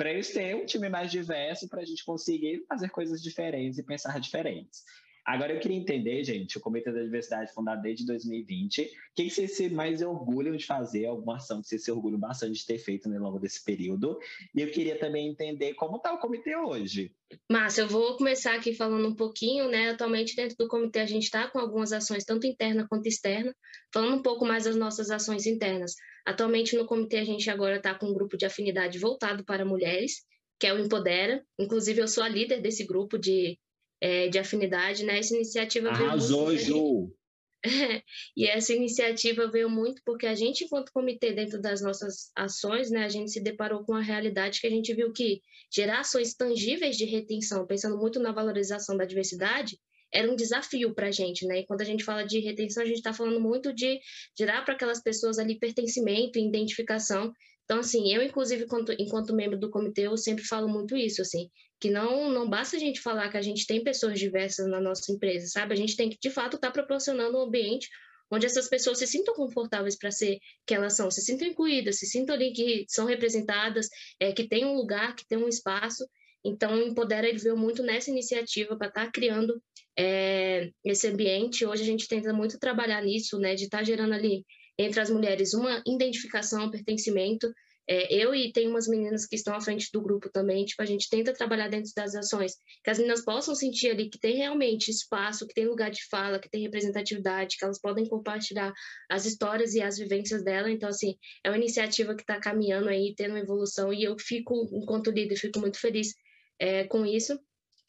para 0.00 0.12
eles 0.12 0.32
terem 0.32 0.54
um 0.54 0.64
time 0.64 0.88
mais 0.88 1.10
diverso 1.10 1.68
para 1.68 1.82
a 1.82 1.84
gente 1.84 2.02
conseguir 2.06 2.64
fazer 2.66 2.88
coisas 2.88 3.20
diferentes 3.22 3.78
e 3.78 3.82
pensar 3.82 4.18
diferentes. 4.18 4.82
Agora 5.24 5.52
eu 5.52 5.60
queria 5.60 5.76
entender, 5.76 6.22
gente, 6.24 6.56
o 6.56 6.60
Comitê 6.60 6.92
da 6.92 7.02
Diversidade 7.02 7.52
fundado 7.52 7.82
desde 7.82 8.06
2020, 8.06 8.82
o 8.82 8.88
que 9.14 9.30
vocês 9.30 9.56
se 9.56 9.68
mais 9.68 10.02
orgulham 10.02 10.56
de 10.56 10.66
fazer, 10.66 11.06
alguma 11.06 11.36
ação 11.36 11.60
que 11.60 11.68
vocês 11.68 11.84
se 11.84 11.90
orgulham 11.90 12.18
bastante 12.18 12.58
de 12.58 12.66
ter 12.66 12.78
feito 12.78 13.08
né, 13.08 13.18
longo 13.18 13.38
desse 13.38 13.64
período. 13.64 14.18
E 14.54 14.60
eu 14.60 14.70
queria 14.70 14.98
também 14.98 15.28
entender 15.28 15.74
como 15.74 15.96
está 15.96 16.12
o 16.12 16.18
comitê 16.18 16.56
hoje. 16.56 17.12
Márcia, 17.50 17.82
eu 17.82 17.88
vou 17.88 18.16
começar 18.16 18.54
aqui 18.54 18.74
falando 18.74 19.06
um 19.06 19.14
pouquinho, 19.14 19.68
né? 19.68 19.90
Atualmente, 19.90 20.34
dentro 20.34 20.56
do 20.56 20.66
comitê, 20.66 21.00
a 21.00 21.06
gente 21.06 21.24
está 21.24 21.48
com 21.48 21.58
algumas 21.58 21.92
ações, 21.92 22.24
tanto 22.24 22.46
interna 22.46 22.86
quanto 22.88 23.06
externa, 23.06 23.54
falando 23.92 24.16
um 24.16 24.22
pouco 24.22 24.44
mais 24.44 24.64
das 24.64 24.74
nossas 24.74 25.10
ações 25.10 25.46
internas. 25.46 25.94
Atualmente, 26.26 26.76
no 26.76 26.86
comitê, 26.86 27.18
a 27.18 27.24
gente 27.24 27.48
agora 27.48 27.76
está 27.76 27.94
com 27.94 28.06
um 28.06 28.14
grupo 28.14 28.36
de 28.36 28.46
afinidade 28.46 28.98
voltado 28.98 29.44
para 29.44 29.64
mulheres, 29.64 30.24
que 30.58 30.66
é 30.66 30.74
o 30.74 30.78
Empodera. 30.78 31.44
Inclusive, 31.58 32.00
eu 32.00 32.08
sou 32.08 32.24
a 32.24 32.28
líder 32.28 32.60
desse 32.60 32.84
grupo 32.84 33.18
de 33.18 33.58
é, 34.00 34.28
de 34.28 34.38
afinidade, 34.38 35.04
né? 35.04 35.18
Essa 35.18 35.34
iniciativa 35.34 35.90
Arrasou, 35.90 36.46
veio 36.46 36.58
muito... 36.58 36.64
Ju! 36.64 37.16
e 38.36 38.46
essa 38.46 38.72
iniciativa 38.72 39.50
veio 39.50 39.68
muito 39.68 40.00
porque 40.04 40.26
a 40.26 40.34
gente, 40.34 40.64
enquanto 40.64 40.92
comitê, 40.92 41.32
dentro 41.32 41.60
das 41.60 41.82
nossas 41.82 42.30
ações, 42.34 42.90
né, 42.90 43.04
a 43.04 43.08
gente 43.08 43.30
se 43.30 43.40
deparou 43.40 43.84
com 43.84 43.94
a 43.94 44.00
realidade 44.00 44.60
que 44.60 44.66
a 44.66 44.70
gente 44.70 44.94
viu 44.94 45.12
que 45.12 45.42
gerar 45.72 46.00
ações 46.00 46.34
tangíveis 46.34 46.96
de 46.96 47.04
retenção, 47.04 47.66
pensando 47.66 47.98
muito 47.98 48.18
na 48.18 48.32
valorização 48.32 48.96
da 48.96 49.04
diversidade, 49.04 49.78
era 50.12 50.30
um 50.30 50.34
desafio 50.34 50.92
para 50.94 51.08
a 51.08 51.10
gente, 51.12 51.46
né? 51.46 51.60
E 51.60 51.66
quando 51.66 51.82
a 51.82 51.84
gente 51.84 52.02
fala 52.02 52.24
de 52.24 52.40
retenção, 52.40 52.82
a 52.82 52.86
gente 52.86 52.96
está 52.96 53.12
falando 53.12 53.40
muito 53.40 53.72
de 53.72 54.00
gerar 54.36 54.62
para 54.62 54.74
aquelas 54.74 55.00
pessoas 55.00 55.38
ali 55.38 55.58
pertencimento, 55.58 56.38
identificação. 56.38 57.32
Então, 57.70 57.78
assim, 57.78 58.12
eu, 58.12 58.20
inclusive, 58.20 58.64
enquanto, 58.64 58.90
enquanto 58.98 59.32
membro 59.32 59.56
do 59.56 59.70
comitê, 59.70 60.08
eu 60.08 60.16
sempre 60.16 60.42
falo 60.42 60.68
muito 60.68 60.96
isso, 60.96 61.22
assim, 61.22 61.48
que 61.78 61.88
não, 61.88 62.28
não 62.28 62.50
basta 62.50 62.76
a 62.76 62.80
gente 62.80 63.00
falar 63.00 63.30
que 63.30 63.36
a 63.36 63.42
gente 63.42 63.64
tem 63.64 63.84
pessoas 63.84 64.18
diversas 64.18 64.66
na 64.66 64.80
nossa 64.80 65.12
empresa, 65.12 65.46
sabe? 65.46 65.72
A 65.72 65.76
gente 65.76 65.94
tem 65.94 66.10
que, 66.10 66.18
de 66.20 66.30
fato, 66.30 66.56
estar 66.56 66.66
tá 66.66 66.72
proporcionando 66.72 67.38
um 67.38 67.42
ambiente 67.42 67.88
onde 68.28 68.44
essas 68.44 68.68
pessoas 68.68 68.98
se 68.98 69.06
sintam 69.06 69.36
confortáveis 69.36 69.96
para 69.96 70.10
ser 70.10 70.40
que 70.66 70.74
elas 70.74 70.96
são, 70.96 71.12
se 71.12 71.20
sintam 71.20 71.46
incluídas, 71.46 72.00
se 72.00 72.06
sintam 72.06 72.34
ali 72.34 72.52
que 72.52 72.86
são 72.88 73.06
representadas, 73.06 73.88
é, 74.18 74.32
que 74.32 74.48
tem 74.48 74.64
um 74.64 74.74
lugar, 74.74 75.14
que 75.14 75.24
tem 75.28 75.38
um 75.38 75.46
espaço. 75.46 76.04
Então, 76.44 76.76
Empodera 76.76 77.28
ele 77.28 77.38
veio 77.38 77.56
muito 77.56 77.84
nessa 77.84 78.10
iniciativa 78.10 78.76
para 78.76 78.88
estar 78.88 79.04
tá 79.04 79.12
criando 79.12 79.62
é, 79.96 80.72
esse 80.84 81.06
ambiente. 81.06 81.64
Hoje 81.64 81.84
a 81.84 81.86
gente 81.86 82.08
tenta 82.08 82.32
muito 82.32 82.58
trabalhar 82.58 83.00
nisso, 83.00 83.38
né, 83.38 83.54
de 83.54 83.66
estar 83.66 83.78
tá 83.78 83.84
gerando 83.84 84.14
ali 84.14 84.44
entre 84.80 85.00
as 85.00 85.10
mulheres 85.10 85.52
uma 85.52 85.82
identificação, 85.86 86.70
pertencimento, 86.70 87.52
é, 87.88 88.14
eu 88.14 88.32
e 88.32 88.52
tem 88.52 88.68
umas 88.68 88.86
meninas 88.86 89.26
que 89.26 89.34
estão 89.34 89.52
à 89.52 89.60
frente 89.60 89.90
do 89.92 90.00
grupo 90.00 90.30
também, 90.30 90.64
tipo, 90.64 90.80
a 90.80 90.86
gente 90.86 91.10
tenta 91.10 91.32
trabalhar 91.32 91.68
dentro 91.68 91.90
das 91.94 92.14
ações, 92.14 92.52
que 92.84 92.90
as 92.90 92.98
meninas 92.98 93.24
possam 93.24 93.52
sentir 93.52 93.90
ali 93.90 94.08
que 94.08 94.18
tem 94.18 94.36
realmente 94.36 94.90
espaço, 94.90 95.46
que 95.46 95.54
tem 95.54 95.66
lugar 95.66 95.90
de 95.90 96.06
fala, 96.08 96.38
que 96.38 96.48
tem 96.48 96.62
representatividade, 96.62 97.56
que 97.58 97.64
elas 97.64 97.80
podem 97.80 98.06
compartilhar 98.06 98.72
as 99.10 99.26
histórias 99.26 99.74
e 99.74 99.82
as 99.82 99.98
vivências 99.98 100.44
dela. 100.44 100.70
Então, 100.70 100.88
assim, 100.88 101.16
é 101.44 101.50
uma 101.50 101.58
iniciativa 101.58 102.14
que 102.14 102.22
está 102.22 102.38
caminhando 102.38 102.88
aí, 102.88 103.12
tendo 103.16 103.32
uma 103.32 103.40
evolução, 103.40 103.92
e 103.92 104.04
eu 104.04 104.16
fico, 104.18 104.68
enquanto 104.72 105.10
líder, 105.10 105.36
fico 105.36 105.58
muito 105.58 105.80
feliz 105.80 106.14
é, 106.60 106.84
com 106.84 107.04
isso. 107.04 107.36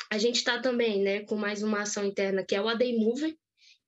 A 0.09 0.17
gente 0.17 0.37
está 0.37 0.59
também, 0.59 1.01
né, 1.03 1.21
com 1.25 1.35
mais 1.35 1.61
uma 1.61 1.83
ação 1.83 2.03
interna, 2.03 2.43
que 2.43 2.55
é 2.55 2.61
o 2.61 2.67
A 2.67 2.73
Day 2.73 2.97
Mover, 2.97 3.35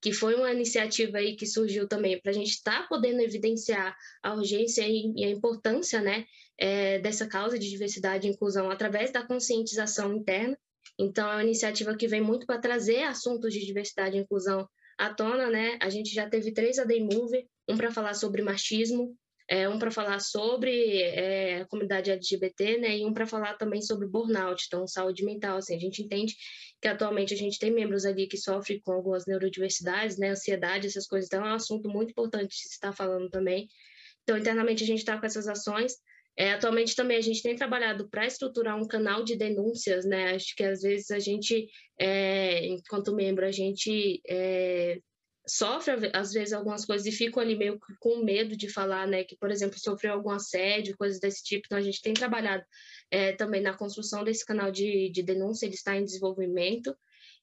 que 0.04 0.12
foi 0.12 0.36
uma 0.36 0.52
iniciativa 0.52 1.18
aí 1.18 1.34
que 1.34 1.48
surgiu 1.48 1.88
também 1.88 2.20
para 2.20 2.32
a 2.32 2.34
gente 2.34 2.50
estar 2.50 2.82
tá 2.82 2.88
podendo 2.90 3.22
evidenciar 3.22 3.96
a 4.22 4.34
urgência 4.34 4.86
e, 4.86 5.24
a 5.24 5.30
importância 5.30 6.02
né, 6.02 6.26
é, 6.60 7.00
dessa 7.00 7.26
causa 7.26 7.58
de 7.58 7.70
diversidade 7.70 8.28
e 8.28 8.32
inclusão 8.32 8.70
através 8.70 9.12
da 9.12 9.26
conscientização 9.26 10.14
interna. 10.14 10.58
Então, 11.00 11.26
é 11.32 11.36
uma 11.36 11.44
iniciativa 11.44 11.96
que 11.96 12.06
vem 12.06 12.20
muito 12.20 12.46
para 12.46 12.60
trazer 12.60 13.04
assuntos 13.04 13.54
de 13.54 13.66
diversidade 13.66 14.18
e 14.18 14.20
inclusão 14.20 14.68
à 14.98 15.10
tona, 15.14 15.50
né? 15.50 15.80
A 15.82 15.90
gente 15.90 16.14
já 16.14 16.30
teve 16.30 16.52
três 16.52 16.78
AD 16.78 17.00
Move, 17.00 17.48
um 17.70 17.78
para 17.78 17.90
falar 17.90 18.14
sobre 18.14 18.42
machismo, 18.42 19.16
é, 19.50 19.70
um 19.70 19.80
para 19.80 19.90
falar 19.90 20.20
sobre 20.20 21.02
é, 21.02 21.62
a 21.62 21.66
comunidade 21.66 22.12
LGBT, 22.12 22.78
né, 22.78 22.98
e 22.98 23.06
um 23.06 23.14
para 23.14 23.26
falar 23.26 23.54
também 23.54 23.82
sobre 23.82 24.08
burnout, 24.08 24.66
então 24.68 24.86
saúde 24.86 25.24
mental. 25.24 25.58
Assim, 25.58 25.76
a 25.76 25.80
gente 25.80 26.04
entende 26.04 26.36
que 26.84 26.88
atualmente 26.90 27.34
a 27.34 27.38
gente 27.38 27.58
tem 27.58 27.72
membros 27.72 28.04
ali 28.04 28.28
que 28.28 28.36
sofrem 28.36 28.78
com 28.82 28.92
algumas 28.92 29.26
neurodiversidades, 29.26 30.18
né, 30.18 30.32
ansiedade, 30.32 30.86
essas 30.86 31.08
coisas, 31.08 31.30
então 31.30 31.46
é 31.48 31.52
um 31.52 31.56
assunto 31.56 31.88
muito 31.88 32.10
importante 32.10 32.50
de 32.50 32.58
se 32.58 32.74
estar 32.74 32.92
falando 32.92 33.30
também. 33.30 33.70
Então, 34.24 34.38
internamente 34.38 34.84
a 34.84 34.86
gente 34.86 35.00
está 35.00 35.18
com 35.18 35.26
essas 35.26 35.48
ações. 35.48 35.94
É, 36.36 36.52
atualmente 36.52 36.94
também 36.94 37.16
a 37.16 37.22
gente 37.22 37.42
tem 37.42 37.56
trabalhado 37.56 38.10
para 38.10 38.26
estruturar 38.26 38.76
um 38.76 38.86
canal 38.86 39.24
de 39.24 39.38
denúncias, 39.38 40.04
né? 40.04 40.36
Acho 40.36 40.54
que 40.58 40.64
às 40.64 40.82
vezes 40.82 41.10
a 41.10 41.20
gente, 41.20 41.70
é, 41.98 42.66
enquanto 42.66 43.16
membro, 43.16 43.46
a 43.46 43.52
gente 43.52 44.22
é, 44.28 45.00
sofre 45.46 46.10
às 46.14 46.32
vezes 46.32 46.54
algumas 46.54 46.86
coisas 46.86 47.06
e 47.06 47.12
ficam 47.12 47.42
ali 47.42 47.56
meio 47.56 47.80
com 48.00 48.24
medo 48.24 48.56
de 48.56 48.70
falar, 48.70 49.08
né, 49.08 49.24
que 49.24 49.36
por 49.36 49.52
exemplo 49.52 49.78
sofreu 49.78 50.14
algum 50.14 50.30
assédio, 50.30 50.98
coisas 50.98 51.20
desse 51.20 51.44
tipo. 51.44 51.66
Então 51.66 51.78
a 51.78 51.82
gente 51.82 52.02
tem 52.02 52.14
trabalhado 52.14 52.64
é, 53.12 53.34
também 53.34 53.62
na 53.62 53.74
construção 53.74 54.24
desse 54.24 54.46
canal 54.46 54.72
de, 54.72 55.10
de 55.12 55.22
denúncia, 55.22 55.66
ele 55.66 55.76
está 55.76 55.96
em 55.96 56.06
desenvolvimento. 56.06 56.96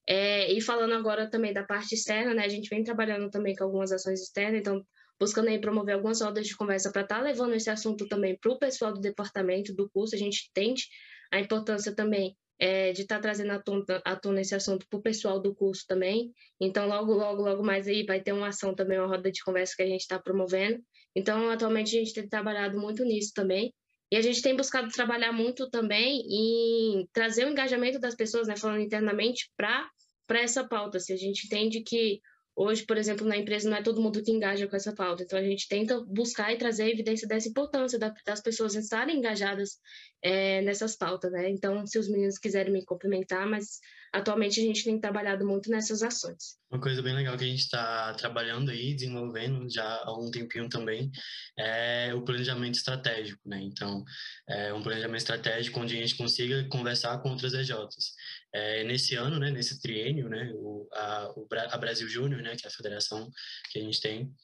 É, 0.07 0.51
e 0.53 0.61
falando 0.61 0.95
agora 0.95 1.29
também 1.31 1.53
da 1.53 1.63
parte 1.63 1.95
externa, 1.95 2.35
né, 2.35 2.45
a 2.45 2.49
gente 2.49 2.69
vem 2.71 2.83
trabalhando 2.83 3.31
também 3.31 3.55
com 3.55 3.65
algumas 3.65 3.93
ações 3.93 4.21
externas, 4.23 4.61
então 4.61 4.85
buscando 5.19 5.49
aí 5.49 5.61
promover 5.61 5.95
algumas 5.95 6.23
rodas 6.23 6.47
de 6.47 6.57
conversa 6.57 6.91
para 6.91 7.03
estar 7.03 7.19
tá 7.19 7.23
levando 7.23 7.55
esse 7.55 7.69
assunto 7.69 8.09
também 8.09 8.39
para 8.39 8.51
o 8.51 8.59
pessoal 8.59 8.95
do 8.95 9.01
departamento 9.01 9.75
do 9.75 9.89
curso. 9.91 10.15
A 10.15 10.19
gente 10.19 10.49
entende 10.49 10.85
a 11.31 11.39
importância 11.39 11.95
também 11.95 12.35
é, 12.61 12.93
de 12.93 13.03
estar 13.03 13.17
tá 13.17 13.23
trazendo 13.23 13.53
à 13.53 13.59
tona, 13.59 13.85
à 14.05 14.15
tona 14.15 14.43
esse 14.43 14.55
assunto 14.55 14.87
para 14.89 14.99
o 14.99 15.03
pessoal 15.03 15.41
do 15.41 15.55
curso 15.55 15.85
também. 15.89 16.33
Então, 16.61 16.87
logo, 16.87 17.15
logo, 17.15 17.43
logo 17.43 17.65
mais 17.65 17.89
aí 17.89 18.05
vai 18.05 18.21
ter 18.21 18.33
uma 18.33 18.49
ação 18.49 18.75
também, 18.75 18.99
uma 18.99 19.09
roda 19.09 19.33
de 19.33 19.43
conversa 19.43 19.75
que 19.75 19.83
a 19.83 19.87
gente 19.87 20.03
está 20.03 20.19
promovendo. 20.19 20.79
Então, 21.17 21.49
atualmente 21.51 21.97
a 21.97 22.01
gente 22.01 22.13
tem 22.13 22.29
trabalhado 22.29 22.79
muito 22.79 23.03
nisso 23.03 23.33
também. 23.35 23.73
E 24.13 24.17
a 24.17 24.21
gente 24.21 24.43
tem 24.43 24.55
buscado 24.55 24.89
trabalhar 24.89 25.33
muito 25.33 25.71
também 25.71 26.21
em 26.29 27.09
trazer 27.13 27.47
o 27.47 27.49
engajamento 27.49 27.99
das 27.99 28.15
pessoas, 28.15 28.49
né, 28.49 28.57
falando 28.57 28.81
internamente, 28.81 29.51
para 29.57 29.89
essa 30.31 30.67
pauta. 30.67 31.01
Se 31.01 31.13
assim, 31.13 31.25
a 31.25 31.27
gente 31.29 31.47
entende 31.47 31.81
que 31.83 32.21
Hoje, 32.57 32.85
por 32.85 32.97
exemplo, 32.97 33.27
na 33.27 33.37
empresa 33.37 33.71
não 33.71 33.77
é 33.77 33.83
todo 33.83 34.01
mundo 34.01 34.23
que 34.23 34.31
engaja 34.31 34.67
com 34.67 34.77
essa 34.77 34.95
pauta, 34.95 35.23
então 35.23 35.39
a 35.39 35.43
gente 35.43 35.69
tenta 35.69 36.01
buscar 36.01 36.53
e 36.53 36.59
trazer 36.59 36.85
a 36.85 36.91
evidência 36.91 37.27
dessa 37.27 37.49
importância 37.49 37.99
das 37.99 38.41
pessoas 38.41 38.75
estarem 38.75 39.17
engajadas 39.17 39.79
é, 40.23 40.61
nessas 40.63 40.97
pautas, 40.97 41.33
né? 41.33 41.49
Então, 41.49 41.87
se 41.87 41.99
os 41.99 42.09
meninos 42.09 42.39
quiserem 42.39 42.73
me 42.73 42.85
complementar, 42.85 43.47
mas 43.47 43.79
atualmente 44.13 44.61
a 44.61 44.63
gente 44.63 44.85
tem 44.85 45.01
trabalhado 45.01 45.47
muito 45.47 45.71
nessas 45.71 46.03
ações. 46.03 46.59
Uma 46.71 46.81
coisa 46.81 47.01
bem 47.01 47.15
legal 47.15 47.37
que 47.37 47.45
a 47.45 47.47
gente 47.47 47.61
está 47.61 48.13
trabalhando 48.15 48.71
aí, 48.71 48.95
desenvolvendo 48.95 49.69
já 49.71 49.85
há 49.85 50.09
algum 50.09 50.31
tempinho 50.31 50.69
também, 50.69 51.11
é 51.59 52.13
o 52.15 52.23
planejamento 52.23 52.75
estratégico, 52.75 53.41
né? 53.47 53.61
Então, 53.63 54.05
é 54.49 54.73
um 54.75 54.83
planejamento 54.83 55.21
estratégico 55.21 55.81
onde 55.81 55.97
a 55.97 56.01
gente 56.01 56.17
consiga 56.17 56.67
conversar 56.69 57.19
com 57.19 57.31
outras 57.31 57.55
EJs. 57.55 58.15
É, 58.53 58.83
nesse 58.85 59.15
ano, 59.15 59.39
né, 59.39 59.51
nesse 59.51 59.81
triênio, 59.81 60.29
né, 60.29 60.53
o, 60.55 60.89
a, 60.93 61.33
o, 61.37 61.47
a 61.53 61.79
Brasil 61.79 62.09
Júnior, 62.09 62.43
né, 62.43 62.57
que 62.57 62.67
é 62.67 62.69
a 62.69 62.73
federação 62.73 63.31
que 63.71 63.79
a 63.79 63.83
gente 63.83 64.01
tem, 64.01 64.35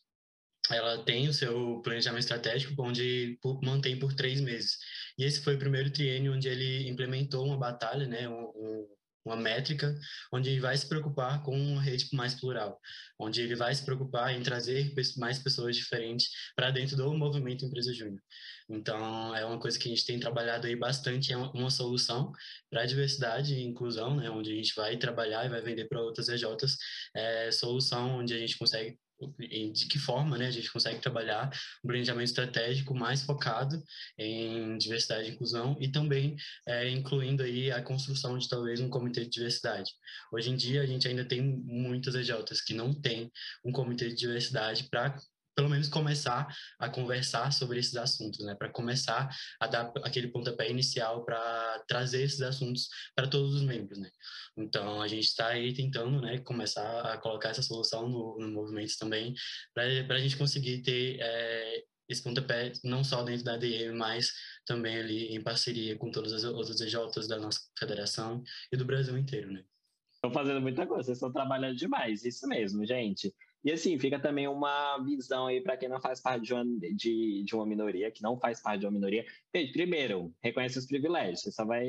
ela 0.71 1.05
tem 1.05 1.29
o 1.29 1.33
seu 1.33 1.81
planejamento 1.83 2.23
estratégico, 2.23 2.83
onde 2.83 3.39
mantém 3.63 3.99
por 3.99 4.15
três 4.15 4.41
meses. 4.41 4.79
E 5.19 5.25
esse 5.25 5.41
foi 5.41 5.55
o 5.55 5.59
primeiro 5.59 5.91
triênio 5.91 6.35
onde 6.35 6.49
ele 6.49 6.89
implementou 6.89 7.45
uma 7.45 7.59
batalha, 7.59 8.07
né, 8.07 8.29
um, 8.29 8.33
um, 8.33 8.96
uma 9.27 9.37
métrica, 9.37 9.95
onde 10.33 10.51
ele 10.51 10.61
vai 10.61 10.77
se 10.77 10.89
preocupar 10.89 11.43
com 11.43 11.59
uma 11.59 11.83
rede 11.83 12.09
mais 12.13 12.35
plural, 12.35 12.81
onde 13.19 13.43
ele 13.43 13.57
vai 13.57 13.75
se 13.75 13.85
preocupar 13.85 14.33
em 14.35 14.43
trazer 14.43 14.93
mais 15.17 15.39
pessoas 15.39 15.77
diferentes 15.77 16.31
para 16.55 16.71
dentro 16.71 16.97
do 16.97 17.13
movimento 17.15 17.65
Empresa 17.65 17.93
Júnior. 17.93 18.23
Então, 18.69 19.35
é 19.35 19.45
uma 19.45 19.59
coisa 19.59 19.79
que 19.79 19.89
a 19.89 19.91
gente 19.91 20.07
tem 20.07 20.19
trabalhado 20.19 20.67
aí 20.67 20.77
bastante, 20.77 21.33
é 21.33 21.37
uma 21.37 21.71
solução 21.71 22.33
para 22.71 22.83
a 22.83 22.87
diversidade 22.87 23.55
e 23.55 23.63
inclusão, 23.63 24.17
né, 24.17 24.31
onde 24.31 24.53
a 24.53 24.55
gente 24.55 24.75
vai 24.75 24.97
trabalhar 24.97 25.45
e 25.45 25.49
vai 25.49 25.61
vender 25.61 25.87
para 25.87 26.01
outras 26.01 26.29
EJs, 26.29 26.77
é 27.15 27.51
solução 27.51 28.19
onde 28.19 28.35
a 28.35 28.39
gente 28.39 28.59
consegue 28.59 28.99
de 29.73 29.87
que 29.89 29.99
forma 29.99 30.37
né, 30.37 30.47
a 30.47 30.51
gente 30.51 30.71
consegue 30.71 31.01
trabalhar 31.01 31.51
um 31.83 31.89
planejamento 31.89 32.27
estratégico 32.27 32.95
mais 32.95 33.23
focado 33.23 33.83
em 34.19 34.77
diversidade 34.79 35.29
e 35.29 35.33
inclusão 35.33 35.77
e 35.81 35.89
também 35.89 36.37
é, 36.67 36.89
incluindo 36.91 37.43
aí 37.43 37.71
a 37.71 37.83
construção 37.83 38.37
de 38.37 38.49
talvez 38.49 38.81
um 38.81 38.91
comitê 38.91 39.25
de 39.25 39.31
diversidade. 39.31 39.91
Hoje 40.33 40.51
em 40.51 40.57
dia 40.57 40.83
a 40.83 40.87
gente 40.87 41.09
ainda 41.09 41.25
tem 41.25 41.43
muitas 41.43 42.15
EJs 42.15 42.61
que 42.61 42.75
não 42.75 42.93
tem 42.93 43.31
um 43.65 43.73
comitê 43.73 44.09
de 44.09 44.17
diversidade 44.17 44.85
para 44.91 45.17
pelo 45.57 45.71
menos 45.71 45.89
começar 45.89 46.47
a 46.79 46.89
conversar 46.89 47.51
sobre 47.51 47.79
esses 47.79 47.97
assuntos, 47.97 48.45
né? 48.45 48.55
Para 48.55 48.69
começar 48.69 49.35
a 49.59 49.67
dar 49.67 49.91
aquele 50.05 50.29
pontapé 50.29 50.71
inicial 50.71 51.25
para 51.25 51.83
trazer 51.89 52.23
esses 52.23 52.43
assuntos 52.43 52.89
para 53.15 53.27
todos 53.27 53.55
os 53.55 53.63
membros, 53.63 53.99
né? 53.99 54.11
Então 54.57 55.01
a 55.01 55.09
gente 55.09 55.25
está 55.25 55.49
aí 55.49 55.73
tentando, 55.73 56.21
né, 56.21 56.39
começar 56.39 57.01
a 57.01 57.17
colocar 57.19 57.49
essa 57.49 57.63
solução 57.63 58.07
no, 58.07 58.39
no 58.39 58.51
movimento 58.51 58.97
também, 58.99 59.35
para 59.75 60.17
a 60.17 60.19
gente 60.19 60.37
conseguir 60.37 60.83
ter 60.83 61.19
é, 61.21 61.85
esse 62.09 62.23
pontapé 62.23 62.73
não 62.85 63.03
só 63.03 63.23
dentro 63.23 63.45
da 63.45 63.55
ADM, 63.55 63.97
mas 63.97 64.33
também 64.67 64.99
ali 64.99 65.35
em 65.35 65.43
parceria 65.43 65.97
com 65.97 66.11
todas 66.11 66.33
as 66.33 66.45
outras 66.45 66.81
EJs 66.81 67.27
da 67.27 67.39
nossa 67.39 67.61
federação 67.79 68.43
e 68.71 68.77
do 68.77 68.85
Brasil 68.85 69.17
inteiro, 69.17 69.51
né? 69.51 69.65
Estão 70.15 70.31
fazendo 70.31 70.61
muita 70.61 70.87
coisa, 70.87 71.05
vocês 71.05 71.17
estão 71.17 71.33
trabalhando 71.33 71.77
demais, 71.77 72.25
isso 72.25 72.47
mesmo, 72.47 72.85
gente. 72.85 73.35
E 73.67 73.73
assim, 73.73 73.99
fica 73.99 74.17
também 74.21 74.47
uma 74.47 74.97
visão 74.99 75.49
aí 75.49 75.61
para 75.61 75.77
quem 75.77 75.89
não 75.89 76.01
faz 76.01 76.21
parte 76.21 76.45
de 76.45 76.55
uma, 76.55 76.65
de, 76.95 77.43
de 77.43 77.53
uma 77.53 77.67
minoria, 77.67 78.13
que 78.13 78.23
não 78.23 78.39
faz 78.39 78.63
parte 78.63 78.83
de 78.83 78.87
uma 78.87 78.93
minoria. 78.93 79.27
Primeiro, 79.73 80.33
reconhece 80.41 80.79
os 80.79 80.87
privilégios. 80.87 81.41
Você 81.41 81.51
só 81.51 81.65
vai 81.65 81.85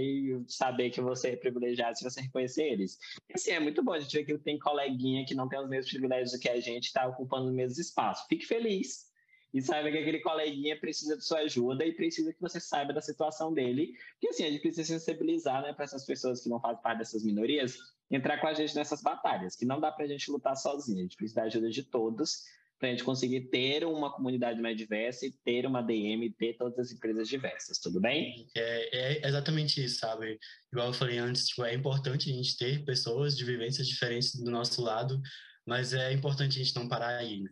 saber 0.47 0.89
que 0.89 0.99
você 0.99 1.29
é 1.29 1.35
privilegiado 1.35 1.95
se 1.95 2.03
você 2.03 2.19
reconhecer 2.19 2.63
eles. 2.63 2.97
E 3.29 3.33
assim, 3.35 3.51
é 3.51 3.59
muito 3.59 3.83
bom 3.83 3.93
a 3.93 3.99
gente 3.99 4.11
ver 4.11 4.25
que 4.25 4.35
tem 4.39 4.57
coleguinha 4.57 5.23
que 5.23 5.35
não 5.35 5.47
tem 5.47 5.59
os 5.59 5.69
mesmos 5.69 5.91
privilégios 5.91 6.35
que 6.37 6.49
a 6.49 6.59
gente, 6.59 6.85
está 6.85 7.05
ocupando 7.05 7.51
o 7.51 7.53
mesmo 7.53 7.79
espaço. 7.79 8.25
Fique 8.27 8.47
feliz. 8.47 9.05
E 9.53 9.61
saiba 9.61 9.91
que 9.91 9.99
aquele 9.99 10.19
coleguinha 10.21 10.79
precisa 10.79 11.15
de 11.15 11.23
sua 11.23 11.41
ajuda 11.41 11.85
e 11.85 11.93
precisa 11.93 12.33
que 12.33 12.41
você 12.41 12.59
saiba 12.59 12.91
da 12.91 13.01
situação 13.01 13.53
dele. 13.53 13.93
Porque 14.13 14.29
assim, 14.29 14.45
a 14.45 14.49
gente 14.49 14.61
precisa 14.61 14.97
sensibilizar 14.97 15.61
né, 15.61 15.73
para 15.73 15.85
essas 15.85 16.03
pessoas 16.07 16.41
que 16.41 16.49
não 16.49 16.59
fazem 16.59 16.81
parte 16.81 16.97
dessas 16.97 17.23
minorias 17.23 17.77
entrar 18.09 18.39
com 18.39 18.47
a 18.47 18.53
gente 18.53 18.75
nessas 18.75 19.01
batalhas, 19.01 19.55
que 19.55 19.65
não 19.65 19.79
dá 19.79 19.91
para 19.91 20.05
a 20.05 20.07
gente 20.07 20.31
lutar 20.31 20.55
sozinho, 20.55 20.99
a 20.99 21.01
gente 21.03 21.17
precisa 21.17 21.41
da 21.41 21.47
ajuda 21.47 21.69
de 21.69 21.83
todos 21.83 22.43
para 22.79 22.89
a 22.89 22.91
gente 22.91 23.03
conseguir 23.03 23.49
ter 23.49 23.83
uma 23.85 24.13
comunidade 24.13 24.61
mais 24.61 24.77
diversa 24.77 25.25
e 25.25 25.31
ter 25.31 25.65
uma 25.65 25.81
DM, 25.81 26.29
ter 26.33 26.53
todas 26.53 26.77
as 26.77 26.91
empresas 26.91 27.27
diversas, 27.27 27.79
tudo 27.79 27.99
bem? 27.99 28.47
É, 28.55 29.23
é 29.23 29.27
exatamente 29.27 29.83
isso, 29.83 29.99
sabe? 29.99 30.39
Igual 30.71 30.87
eu 30.87 30.93
falei 30.93 31.17
antes, 31.17 31.47
tipo, 31.47 31.65
é 31.65 31.73
importante 31.73 32.29
a 32.29 32.33
gente 32.33 32.55
ter 32.55 32.85
pessoas 32.85 33.35
de 33.35 33.43
vivências 33.43 33.87
diferentes 33.87 34.35
do 34.35 34.51
nosso 34.51 34.81
lado, 34.81 35.19
mas 35.65 35.93
é 35.93 36.13
importante 36.13 36.59
a 36.59 36.63
gente 36.63 36.75
não 36.75 36.87
parar 36.87 37.17
aí, 37.17 37.41
né? 37.41 37.49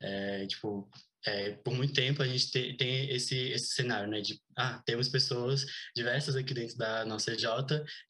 É, 0.00 0.46
tipo, 0.46 0.88
é, 1.26 1.52
por 1.52 1.74
muito 1.74 1.92
tempo 1.92 2.22
a 2.22 2.26
gente 2.26 2.50
te, 2.50 2.74
tem 2.74 3.10
esse, 3.10 3.36
esse 3.50 3.74
cenário, 3.74 4.10
né, 4.10 4.20
de, 4.20 4.40
ah, 4.56 4.82
temos 4.84 5.08
pessoas 5.08 5.64
diversas 5.94 6.36
aqui 6.36 6.52
dentro 6.54 6.76
da 6.76 7.04
nossa 7.04 7.32
EJ, 7.32 7.46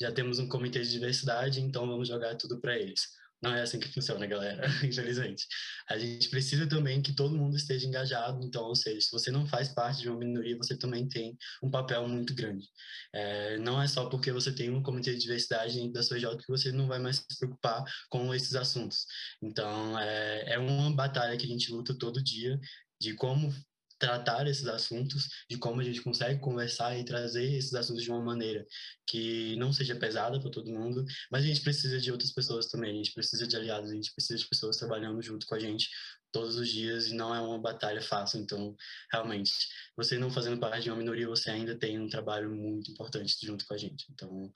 já 0.01 0.11
temos 0.12 0.38
um 0.38 0.48
comitê 0.48 0.83
de 0.83 0.90
diversidade, 0.90 1.61
então 1.61 1.87
vamos 1.87 2.09
jogar 2.09 2.37
tudo 2.37 2.61
para 2.61 2.79
eles. 2.79 3.22
Não 3.42 3.53
é 3.53 3.62
assim 3.62 3.81
que 3.81 3.88
funciona, 3.88 4.25
galera, 4.25 4.64
infelizmente. 4.87 5.48
A 5.88 5.98
gente 5.98 6.29
precisa 6.29 6.64
também 6.68 7.03
que 7.03 7.12
todo 7.12 7.37
mundo 7.37 7.57
esteja 7.57 7.88
engajado, 7.88 8.40
então, 8.46 8.62
ou 8.62 8.77
seja, 8.77 9.01
se 9.01 9.11
você 9.11 9.33
não 9.33 9.44
faz 9.44 9.68
parte 9.68 10.03
de 10.03 10.09
uma 10.09 10.18
minoria, 10.18 10.57
você 10.57 10.77
também 10.77 11.09
tem 11.09 11.37
um 11.61 11.68
papel 11.68 12.07
muito 12.07 12.33
grande. 12.35 12.68
É, 13.12 13.59
não 13.59 13.83
é 13.83 13.88
só 13.88 14.07
porque 14.09 14.31
você 14.31 14.53
tem 14.53 14.70
um 14.70 14.81
comitê 14.81 15.12
de 15.12 15.18
diversidade 15.18 15.75
dentro 15.75 15.92
da 15.92 16.05
sua 16.05 16.20
J 16.20 16.37
que 16.38 16.48
você 16.48 16.70
não 16.70 16.87
vai 16.87 17.01
mais 17.01 17.16
se 17.16 17.37
preocupar 17.37 17.83
com 18.09 18.33
esses 18.33 18.55
assuntos. 18.55 19.07
Então, 19.42 19.98
é, 19.98 20.55
é 20.55 20.59
uma 20.59 20.94
batalha 20.94 21.37
que 21.37 21.44
a 21.44 21.48
gente 21.48 21.72
luta 21.72 21.98
todo 21.98 22.22
dia 22.22 22.61
de 23.03 23.15
como 23.15 23.53
tratar 23.99 24.49
esses 24.49 24.67
assuntos, 24.67 25.29
de 25.49 25.57
como 25.57 25.81
a 25.81 25.85
gente 25.85 26.03
consegue 26.03 26.41
conversar 26.41 26.99
e 26.99 27.05
trazer 27.05 27.53
esses 27.55 27.73
assuntos 27.75 28.03
de 28.03 28.11
uma 28.11 28.21
maneira 28.21 28.67
que 29.07 29.55
não 29.57 29.73
seja 29.73 29.95
pesada 29.95 30.41
para 30.41 30.51
todo 30.51 30.73
mundo, 30.73 31.05
mas 31.31 31.45
a 31.45 31.47
gente 31.47 31.61
precisa 31.61 32.01
de 32.01 32.11
outras 32.11 32.33
pessoas 32.33 32.67
também, 32.67 32.91
a 32.91 32.95
gente 32.97 33.12
precisa 33.12 33.47
de 33.47 33.57
aliados, 33.57 33.91
a 33.91 33.95
gente 33.95 34.12
precisa 34.12 34.38
de 34.38 34.49
pessoas 34.49 34.77
trabalhando 34.77 35.23
junto 35.23 35.47
com 35.47 35.55
a 35.55 35.59
gente 35.59 35.88
todos 36.33 36.57
os 36.57 36.69
dias 36.69 37.09
e 37.09 37.15
não 37.15 37.33
é 37.35 37.41
uma 37.41 37.61
batalha 37.61 38.03
fácil, 38.03 38.41
então 38.41 38.75
realmente, 39.12 39.53
você 39.97 40.19
não 40.19 40.31
fazendo 40.31 40.59
parte 40.59 40.85
de 40.85 40.91
uma 40.91 40.99
minoria, 40.99 41.29
você 41.29 41.51
ainda 41.51 41.79
tem 41.79 42.01
um 42.01 42.09
trabalho 42.09 42.51
muito 42.51 42.91
importante 42.91 43.37
junto 43.43 43.65
com 43.67 43.75
a 43.75 43.79
gente, 43.79 44.07
então 44.11 44.51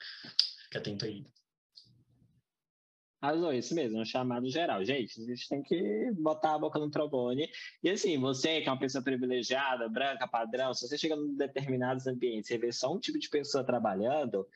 fica 0.65 0.79
atento 0.79 1.05
aí. 1.05 1.25
Arrasou, 3.19 3.51
isso 3.51 3.73
mesmo, 3.73 3.99
um 3.99 4.05
chamado 4.05 4.47
geral. 4.49 4.83
Gente, 4.85 5.19
a 5.19 5.25
gente 5.25 5.49
tem 5.49 5.63
que 5.63 6.11
botar 6.19 6.53
a 6.53 6.59
boca 6.59 6.77
no 6.77 6.89
trombone. 6.89 7.49
E 7.81 7.89
assim, 7.89 8.17
você 8.19 8.61
que 8.61 8.69
é 8.69 8.71
uma 8.71 8.79
pessoa 8.79 9.03
privilegiada, 9.03 9.89
branca, 9.89 10.27
padrão, 10.27 10.73
se 10.73 10.87
você 10.87 10.97
chega 10.97 11.15
em 11.15 11.35
determinados 11.35 12.05
ambientes 12.05 12.49
e 12.51 12.57
vê 12.57 12.71
só 12.71 12.93
um 12.93 12.99
tipo 12.99 13.17
de 13.17 13.29
pessoa 13.29 13.63
trabalhando, 13.63 14.47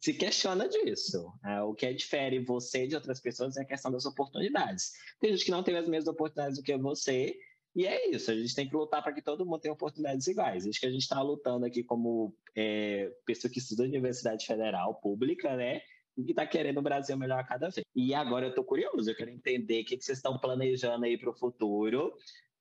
se 0.00 0.14
questiona 0.14 0.68
disso. 0.68 1.32
É, 1.44 1.62
o 1.62 1.74
que 1.74 1.86
é 1.86 1.92
difere 1.92 2.38
você 2.38 2.86
de 2.86 2.94
outras 2.94 3.20
pessoas 3.20 3.56
é 3.56 3.62
a 3.62 3.66
questão 3.66 3.90
das 3.90 4.06
oportunidades. 4.06 4.92
Tem 5.20 5.32
gente 5.32 5.44
que 5.44 5.50
não 5.50 5.64
teve 5.64 5.78
as 5.78 5.88
mesmas 5.88 6.12
oportunidades 6.12 6.58
do 6.58 6.64
que 6.64 6.76
você, 6.76 7.36
e 7.74 7.86
é 7.86 8.08
isso, 8.08 8.30
a 8.30 8.34
gente 8.34 8.54
tem 8.54 8.68
que 8.68 8.74
lutar 8.74 9.02
para 9.02 9.12
que 9.12 9.20
todo 9.20 9.44
mundo 9.44 9.60
tenha 9.60 9.74
oportunidades 9.74 10.26
iguais. 10.26 10.66
Acho 10.66 10.80
que 10.80 10.86
a 10.86 10.90
gente 10.90 11.02
está 11.02 11.20
lutando 11.20 11.66
aqui 11.66 11.82
como 11.82 12.34
é, 12.56 13.12
pessoa 13.26 13.52
que 13.52 13.58
estuda 13.58 13.82
na 13.82 13.90
Universidade 13.90 14.46
Federal 14.46 14.94
Pública, 14.94 15.54
né? 15.56 15.82
Que 16.24 16.32
está 16.32 16.46
querendo 16.46 16.78
o 16.78 16.82
Brasil 16.82 17.16
melhor 17.16 17.38
a 17.38 17.44
cada 17.44 17.68
vez. 17.68 17.84
E 17.94 18.14
agora 18.14 18.46
eu 18.46 18.50
estou 18.50 18.64
curioso, 18.64 19.10
eu 19.10 19.16
quero 19.16 19.30
entender 19.30 19.82
o 19.82 19.84
que, 19.84 19.96
que 19.96 20.04
vocês 20.04 20.18
estão 20.18 20.38
planejando 20.38 21.04
aí 21.04 21.18
para 21.18 21.30
o 21.30 21.34
futuro, 21.34 22.16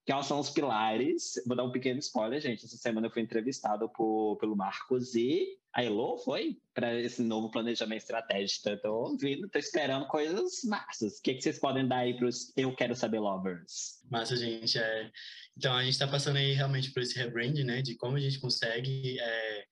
quais 0.05 0.25
são 0.25 0.39
os 0.39 0.49
pilares. 0.49 1.41
Vou 1.45 1.55
dar 1.55 1.63
um 1.63 1.71
pequeno 1.71 1.99
spoiler, 1.99 2.41
gente. 2.41 2.65
Essa 2.65 2.77
semana 2.77 3.07
eu 3.07 3.11
fui 3.11 3.21
entrevistado 3.21 3.89
por, 3.89 4.37
pelo 4.37 4.55
Marcos 4.55 5.15
e 5.15 5.57
a 5.73 5.83
Elo 5.83 6.17
foi 6.19 6.57
para 6.73 6.99
esse 6.99 7.21
novo 7.21 7.49
planejamento 7.49 8.01
estratégico. 8.01 8.69
Estou 8.69 9.09
ouvindo, 9.09 9.45
estou 9.45 9.59
esperando 9.59 10.07
coisas 10.07 10.63
massas. 10.63 11.19
O 11.19 11.21
que, 11.21 11.33
que 11.33 11.41
vocês 11.41 11.59
podem 11.59 11.87
dar 11.87 11.99
aí 11.99 12.15
para 12.15 12.27
os 12.27 12.53
Eu 12.55 12.75
Quero 12.75 12.95
Saber 12.95 13.19
Lovers? 13.19 14.01
Massa, 14.09 14.37
gente. 14.37 14.77
É... 14.77 15.11
Então, 15.57 15.73
a 15.73 15.83
gente 15.83 15.93
está 15.93 16.07
passando 16.07 16.37
aí 16.37 16.53
realmente 16.53 16.91
por 16.91 17.01
esse 17.01 17.17
rebrand, 17.17 17.55
né? 17.63 17.81
De 17.81 17.95
como 17.95 18.17
a 18.17 18.19
gente 18.19 18.39
consegue... 18.39 19.19
É 19.19 19.65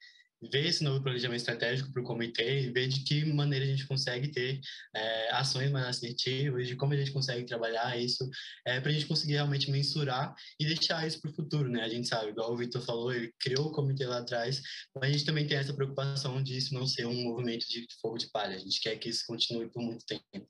ver 0.52 0.68
esse 0.68 0.84
novo 0.84 1.02
planejamento 1.02 1.40
estratégico 1.40 1.92
para 1.92 2.02
o 2.02 2.06
comitê 2.06 2.64
e 2.64 2.72
ver 2.72 2.88
de 2.88 3.04
que 3.04 3.26
maneira 3.26 3.66
a 3.66 3.68
gente 3.68 3.86
consegue 3.86 4.30
ter 4.30 4.60
é, 4.96 5.32
ações 5.32 5.72
mais 5.72 5.88
assertivas, 5.88 6.68
de 6.68 6.76
como 6.76 6.94
a 6.94 6.98
gente 6.98 7.12
consegue 7.12 7.46
trabalhar 7.46 7.98
isso, 7.98 8.30
é, 8.66 8.80
para 8.80 8.90
a 8.90 8.94
gente 8.94 9.06
conseguir 9.06 9.34
realmente 9.34 9.70
mensurar 9.72 10.34
e 10.60 10.66
deixar 10.66 11.06
isso 11.08 11.22
para 11.22 11.32
o 11.32 11.36
futuro, 11.36 11.70
né? 11.70 11.84
A 11.84 11.90
gente 11.90 12.08
sabe, 12.08 12.30
igual 12.30 12.54
o 12.54 12.58
Vitor 12.58 12.82
falou, 12.82 13.14
ele 13.14 13.34
criou 13.40 13.68
o 13.68 13.72
comitê 13.72 14.06
lá 14.06 14.20
atrás, 14.20 14.62
mas 14.96 15.10
a 15.10 15.12
gente 15.12 15.26
também 15.26 15.48
tem 15.48 15.58
essa 15.58 15.74
preocupação 15.74 16.42
de 16.42 16.58
isso 16.58 16.74
não 16.74 16.86
ser 16.86 17.06
um 17.06 17.24
movimento 17.24 17.68
de 17.68 17.86
fogo 18.02 18.18
de 18.18 18.30
palha, 18.32 18.56
a 18.56 18.60
gente 18.60 18.82
quer 18.82 18.96
que 18.98 19.10
isso 19.10 19.24
continue 19.28 19.70
por 19.70 19.82
muito 19.82 20.06
tempo. 20.06 20.48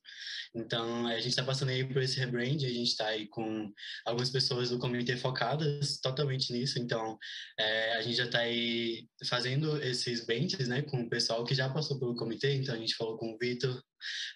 Então, 0.55 1.07
a 1.07 1.15
gente 1.15 1.29
está 1.29 1.43
passando 1.43 1.69
aí 1.69 1.83
por 1.83 2.01
esse 2.01 2.19
rebrand, 2.19 2.63
a 2.63 2.69
gente 2.69 2.89
está 2.89 3.07
aí 3.07 3.27
com 3.27 3.71
algumas 4.05 4.29
pessoas 4.29 4.69
do 4.69 4.77
comitê 4.77 5.17
focadas 5.17 5.99
totalmente 5.99 6.53
nisso, 6.53 6.79
então 6.79 7.17
é, 7.59 7.95
a 7.95 8.01
gente 8.01 8.15
já 8.15 8.25
está 8.25 8.39
aí 8.39 9.07
fazendo 9.25 9.82
esses 9.85 10.25
benches, 10.25 10.67
né, 10.67 10.81
com 10.81 11.01
o 11.01 11.09
pessoal 11.09 11.43
que 11.43 11.55
já 11.55 11.69
passou 11.69 11.99
pelo 11.99 12.15
comitê, 12.15 12.55
então 12.55 12.75
a 12.75 12.77
gente 12.77 12.95
falou 12.95 13.17
com 13.17 13.33
o 13.33 13.37
Vitor, 13.37 13.81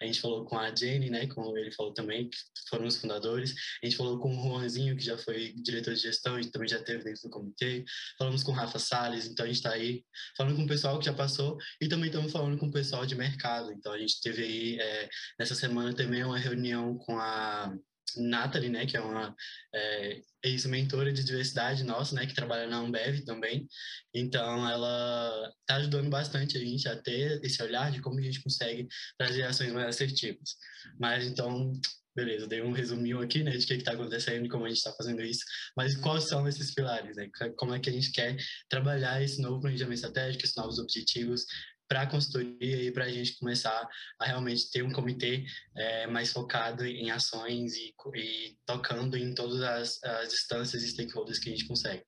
a 0.01 0.05
gente 0.05 0.21
falou 0.21 0.45
com 0.45 0.57
a 0.57 0.73
Jenny, 0.73 1.09
né, 1.09 1.27
como 1.27 1.57
ele 1.57 1.71
falou 1.71 1.93
também, 1.93 2.29
que 2.29 2.37
foram 2.69 2.85
os 2.85 2.97
fundadores, 2.97 3.53
a 3.81 3.85
gente 3.85 3.97
falou 3.97 4.19
com 4.19 4.29
o 4.29 4.41
Juanzinho, 4.41 4.95
que 4.95 5.03
já 5.03 5.17
foi 5.17 5.53
diretor 5.57 5.93
de 5.93 6.01
gestão 6.01 6.39
e 6.39 6.49
também 6.49 6.67
já 6.67 6.81
teve 6.81 7.03
dentro 7.03 7.23
do 7.23 7.29
comitê, 7.29 7.83
falamos 8.17 8.43
com 8.43 8.51
o 8.51 8.55
Rafa 8.55 8.79
Salles, 8.79 9.25
então 9.25 9.43
a 9.43 9.47
gente 9.47 9.57
está 9.57 9.71
aí 9.71 10.03
falando 10.35 10.55
com 10.55 10.63
o 10.63 10.67
pessoal 10.67 10.99
que 10.99 11.05
já 11.05 11.13
passou 11.13 11.57
e 11.81 11.87
também 11.87 12.07
estamos 12.07 12.31
falando 12.31 12.57
com 12.57 12.67
o 12.67 12.71
pessoal 12.71 13.05
de 13.05 13.15
mercado, 13.15 13.71
então 13.71 13.91
a 13.91 13.97
gente 13.97 14.21
teve 14.21 14.43
aí, 14.43 14.79
é, 14.79 15.09
nessa 15.39 15.55
semana 15.55 15.93
também 15.93 16.23
uma 16.23 16.37
reunião 16.37 16.97
com 16.97 17.17
a 17.17 17.75
Nathalie, 18.15 18.69
né, 18.69 18.85
que 18.85 18.95
é 18.95 19.01
uma 19.01 19.35
é, 19.73 20.21
ex-mentora 20.43 21.11
de 21.11 21.23
diversidade 21.23 21.83
nossa, 21.83 22.15
né, 22.15 22.25
que 22.25 22.33
trabalha 22.33 22.67
na 22.67 22.77
Ambev 22.77 23.23
também. 23.25 23.67
Então, 24.13 24.67
ela 24.67 25.53
está 25.61 25.75
ajudando 25.75 26.09
bastante 26.09 26.57
a 26.57 26.61
gente 26.61 26.87
a 26.87 26.95
ter 26.95 27.39
esse 27.43 27.61
olhar 27.61 27.91
de 27.91 28.01
como 28.01 28.19
a 28.19 28.21
gente 28.21 28.41
consegue 28.41 28.87
trazer 29.17 29.43
ações 29.43 29.71
mais 29.71 29.87
assertivas. 29.87 30.55
Mas, 30.99 31.25
então, 31.25 31.73
beleza, 32.15 32.47
dei 32.47 32.63
um 32.63 32.71
resuminho 32.71 33.21
aqui, 33.21 33.43
né, 33.43 33.51
de 33.51 33.63
o 33.63 33.67
que 33.67 33.73
está 33.75 33.91
acontecendo 33.91 34.45
e 34.45 34.49
como 34.49 34.65
a 34.65 34.69
gente 34.69 34.77
está 34.77 34.91
fazendo 34.93 35.21
isso. 35.21 35.43
Mas 35.75 35.95
quais 35.95 36.27
são 36.27 36.47
esses 36.47 36.73
pilares, 36.73 37.15
né? 37.15 37.29
Como 37.57 37.75
é 37.75 37.79
que 37.79 37.89
a 37.89 37.93
gente 37.93 38.11
quer 38.11 38.35
trabalhar 38.67 39.21
esse 39.21 39.39
novo 39.39 39.61
planejamento 39.61 39.97
estratégico, 39.97 40.43
esses 40.43 40.55
novos 40.55 40.79
objetivos 40.79 41.45
para 41.87 42.01
a 42.01 42.07
consultoria 42.07 42.83
e 42.83 42.91
para 42.91 43.05
a 43.05 43.09
gente 43.09 43.37
começar 43.37 43.87
a 44.19 44.25
realmente 44.25 44.69
ter 44.69 44.83
um 44.83 44.91
comitê 44.91 45.45
é, 45.75 46.07
mais 46.07 46.31
focado 46.31 46.85
em 46.85 47.09
ações 47.11 47.75
e, 47.75 47.93
e 48.15 48.57
tocando 48.65 49.17
em 49.17 49.33
todas 49.33 49.61
as, 49.61 50.03
as, 50.03 50.33
instâncias 50.33 50.83
e 50.83 50.89
stakeholders 50.89 51.39
que 51.39 51.49
a 51.49 51.51
gente 51.53 51.67
consegue. 51.67 52.03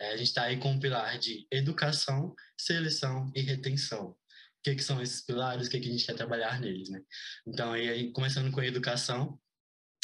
É, 0.00 0.12
a 0.12 0.16
gente 0.16 0.28
está 0.28 0.44
aí 0.44 0.58
com 0.58 0.72
um 0.72 0.80
pilar 0.80 1.18
de 1.18 1.46
educação, 1.50 2.34
seleção 2.56 3.30
e 3.34 3.40
retenção. 3.40 4.10
O 4.10 4.16
que, 4.62 4.74
que 4.74 4.82
são 4.82 5.00
esses 5.00 5.24
pilares? 5.24 5.66
O 5.66 5.70
que, 5.70 5.80
que 5.80 5.88
a 5.88 5.92
gente 5.92 6.04
quer 6.04 6.14
trabalhar 6.14 6.60
neles? 6.60 6.88
Né? 6.90 7.00
Então, 7.46 7.72
aí, 7.72 8.12
começando 8.12 8.50
com 8.52 8.60
a 8.60 8.66
educação, 8.66 9.38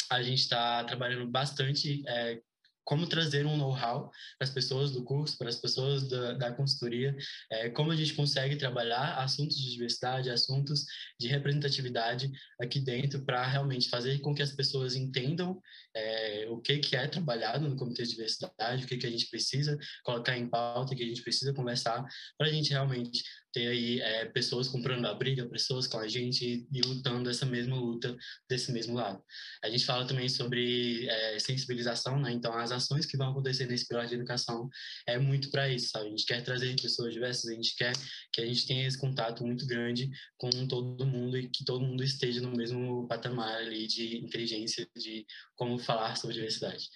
a 0.09 0.21
gente 0.21 0.39
está 0.39 0.83
trabalhando 0.83 1.29
bastante 1.29 2.03
é, 2.07 2.41
como 2.83 3.07
trazer 3.07 3.45
um 3.45 3.57
know-how 3.57 4.09
para 4.37 4.47
as 4.47 4.49
pessoas 4.49 4.91
do 4.91 5.03
curso, 5.03 5.37
para 5.37 5.49
as 5.49 5.55
pessoas 5.55 6.07
da, 6.07 6.33
da 6.33 6.53
consultoria, 6.53 7.15
é, 7.51 7.69
como 7.69 7.91
a 7.91 7.95
gente 7.95 8.13
consegue 8.13 8.55
trabalhar 8.55 9.17
assuntos 9.17 9.57
de 9.57 9.71
diversidade, 9.71 10.29
assuntos 10.29 10.85
de 11.19 11.27
representatividade 11.27 12.31
aqui 12.61 12.79
dentro 12.79 13.23
para 13.23 13.45
realmente 13.45 13.89
fazer 13.89 14.19
com 14.19 14.33
que 14.33 14.41
as 14.41 14.51
pessoas 14.51 14.95
entendam 14.95 15.61
é, 15.95 16.47
o 16.49 16.59
que, 16.59 16.79
que 16.79 16.95
é 16.95 17.07
trabalhado 17.07 17.67
no 17.67 17.75
Comitê 17.75 18.03
de 18.03 18.09
Diversidade, 18.09 18.83
o 18.83 18.87
que, 18.87 18.97
que 18.97 19.07
a 19.07 19.11
gente 19.11 19.29
precisa 19.29 19.77
colocar 20.03 20.37
em 20.37 20.49
pauta, 20.49 20.93
o 20.93 20.97
que 20.97 21.03
a 21.03 21.07
gente 21.07 21.21
precisa 21.21 21.53
conversar, 21.53 22.03
para 22.37 22.47
a 22.47 22.51
gente 22.51 22.71
realmente 22.71 23.23
ter 23.53 23.67
aí 23.67 24.01
é, 24.01 24.25
pessoas 24.25 24.67
comprando 24.67 25.05
a 25.05 25.13
briga, 25.13 25.47
pessoas 25.47 25.85
com 25.85 25.99
a 25.99 26.07
gente 26.07 26.67
e 26.71 26.81
lutando 26.81 27.29
essa 27.29 27.45
mesma 27.45 27.75
luta 27.75 28.17
desse 28.49 28.71
mesmo 28.71 28.95
lado. 28.95 29.23
A 29.63 29.69
gente 29.69 29.85
fala 29.85 30.07
também 30.07 30.27
sobre 30.27 31.07
é, 31.07 31.39
sensibilização, 31.39 32.19
né? 32.19 32.31
Então, 32.31 32.57
as 32.57 32.71
ações 32.71 33.05
que 33.05 33.15
vão 33.15 33.29
acontecer 33.29 33.67
nesse 33.67 33.87
pilar 33.87 34.07
de 34.07 34.15
educação 34.15 34.67
é 35.07 35.19
muito 35.19 35.51
para 35.51 35.69
isso, 35.69 35.89
sabe? 35.89 36.07
A 36.07 36.09
gente 36.09 36.25
quer 36.25 36.43
trazer 36.43 36.75
pessoas 36.81 37.13
diversas, 37.13 37.51
a 37.51 37.53
gente 37.53 37.75
quer 37.75 37.93
que 38.31 38.41
a 38.41 38.45
gente 38.45 38.65
tenha 38.65 38.87
esse 38.87 38.97
contato 38.97 39.45
muito 39.45 39.67
grande 39.67 40.09
com 40.37 40.49
todo 40.67 41.05
mundo 41.05 41.37
e 41.37 41.47
que 41.47 41.63
todo 41.63 41.85
mundo 41.85 42.03
esteja 42.03 42.41
no 42.41 42.51
mesmo 42.51 43.07
patamar 43.07 43.57
ali 43.57 43.85
de 43.85 44.17
inteligência, 44.17 44.87
de 44.97 45.25
como 45.55 45.77
falar 45.77 46.17
sobre 46.17 46.33
diversidade. 46.33 46.89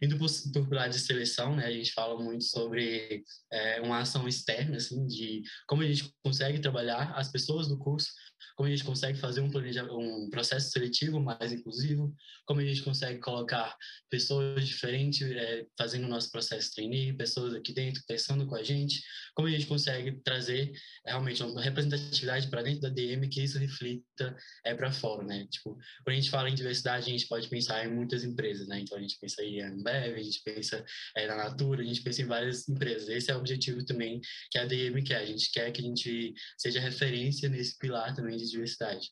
Indo 0.00 0.16
por, 0.16 0.28
por 0.52 0.68
pilar 0.68 0.88
de 0.88 0.98
seleção, 0.98 1.56
né? 1.56 1.66
A 1.66 1.72
gente 1.72 1.92
fala 1.92 2.22
muito 2.22 2.44
sobre 2.44 3.24
é, 3.52 3.80
uma 3.80 3.98
ação 3.98 4.28
externa, 4.28 4.76
assim, 4.76 5.06
de 5.06 5.42
como 5.66 5.82
a 5.82 5.86
gente 5.86 6.03
consegue 6.22 6.58
trabalhar 6.58 7.12
as 7.14 7.30
pessoas 7.30 7.68
do 7.68 7.78
curso 7.78 8.08
como 8.56 8.68
a 8.68 8.70
gente 8.70 8.84
consegue 8.84 9.18
fazer 9.18 9.40
um, 9.40 9.50
um 10.24 10.30
processo 10.30 10.70
seletivo 10.70 11.20
mais 11.20 11.52
inclusivo, 11.52 12.14
como 12.46 12.60
a 12.60 12.64
gente 12.64 12.82
consegue 12.82 13.18
colocar 13.20 13.76
pessoas 14.08 14.66
diferentes 14.66 15.22
é, 15.22 15.66
fazendo 15.76 16.04
o 16.04 16.08
nosso 16.08 16.30
processo 16.30 16.72
trainee, 16.74 17.16
pessoas 17.16 17.54
aqui 17.54 17.72
dentro 17.72 18.02
pensando 18.06 18.46
com 18.46 18.54
a 18.54 18.62
gente, 18.62 19.02
como 19.34 19.48
a 19.48 19.50
gente 19.50 19.66
consegue 19.66 20.20
trazer 20.22 20.72
realmente 21.04 21.42
uma 21.42 21.60
representatividade 21.60 22.48
para 22.48 22.62
dentro 22.62 22.82
da 22.82 22.88
DM 22.88 23.28
que 23.28 23.42
isso 23.42 23.58
reflita 23.58 24.36
é 24.64 24.74
para 24.74 24.92
fora, 24.92 25.24
né? 25.24 25.46
Tipo, 25.50 25.74
quando 26.04 26.16
a 26.16 26.20
gente 26.20 26.30
fala 26.30 26.48
em 26.48 26.54
diversidade, 26.54 27.08
a 27.08 27.12
gente 27.12 27.26
pode 27.26 27.48
pensar 27.48 27.84
em 27.84 27.92
muitas 27.92 28.22
empresas, 28.24 28.68
né? 28.68 28.80
Então 28.80 28.96
a 28.96 29.00
gente 29.00 29.18
pensa 29.20 29.42
em 29.42 29.60
Ambev, 29.62 30.14
a 30.14 30.22
gente 30.22 30.40
pensa 30.44 30.84
é, 31.16 31.26
na 31.26 31.36
Natura, 31.36 31.82
a 31.82 31.84
gente 31.84 32.02
pensa 32.02 32.22
em 32.22 32.26
várias 32.26 32.68
empresas. 32.68 33.08
Esse 33.08 33.30
é 33.30 33.34
o 33.34 33.38
objetivo 33.38 33.84
também 33.84 34.20
que 34.50 34.58
a 34.58 34.64
DM 34.64 35.02
quer. 35.02 35.16
A 35.16 35.26
gente 35.26 35.50
quer 35.50 35.70
que 35.72 35.82
gente 35.94 36.34
seja 36.58 36.80
referência 36.80 37.48
nesse 37.48 37.78
pilar 37.78 38.14
também 38.14 38.36
de 38.36 38.48
diversidade. 38.48 39.08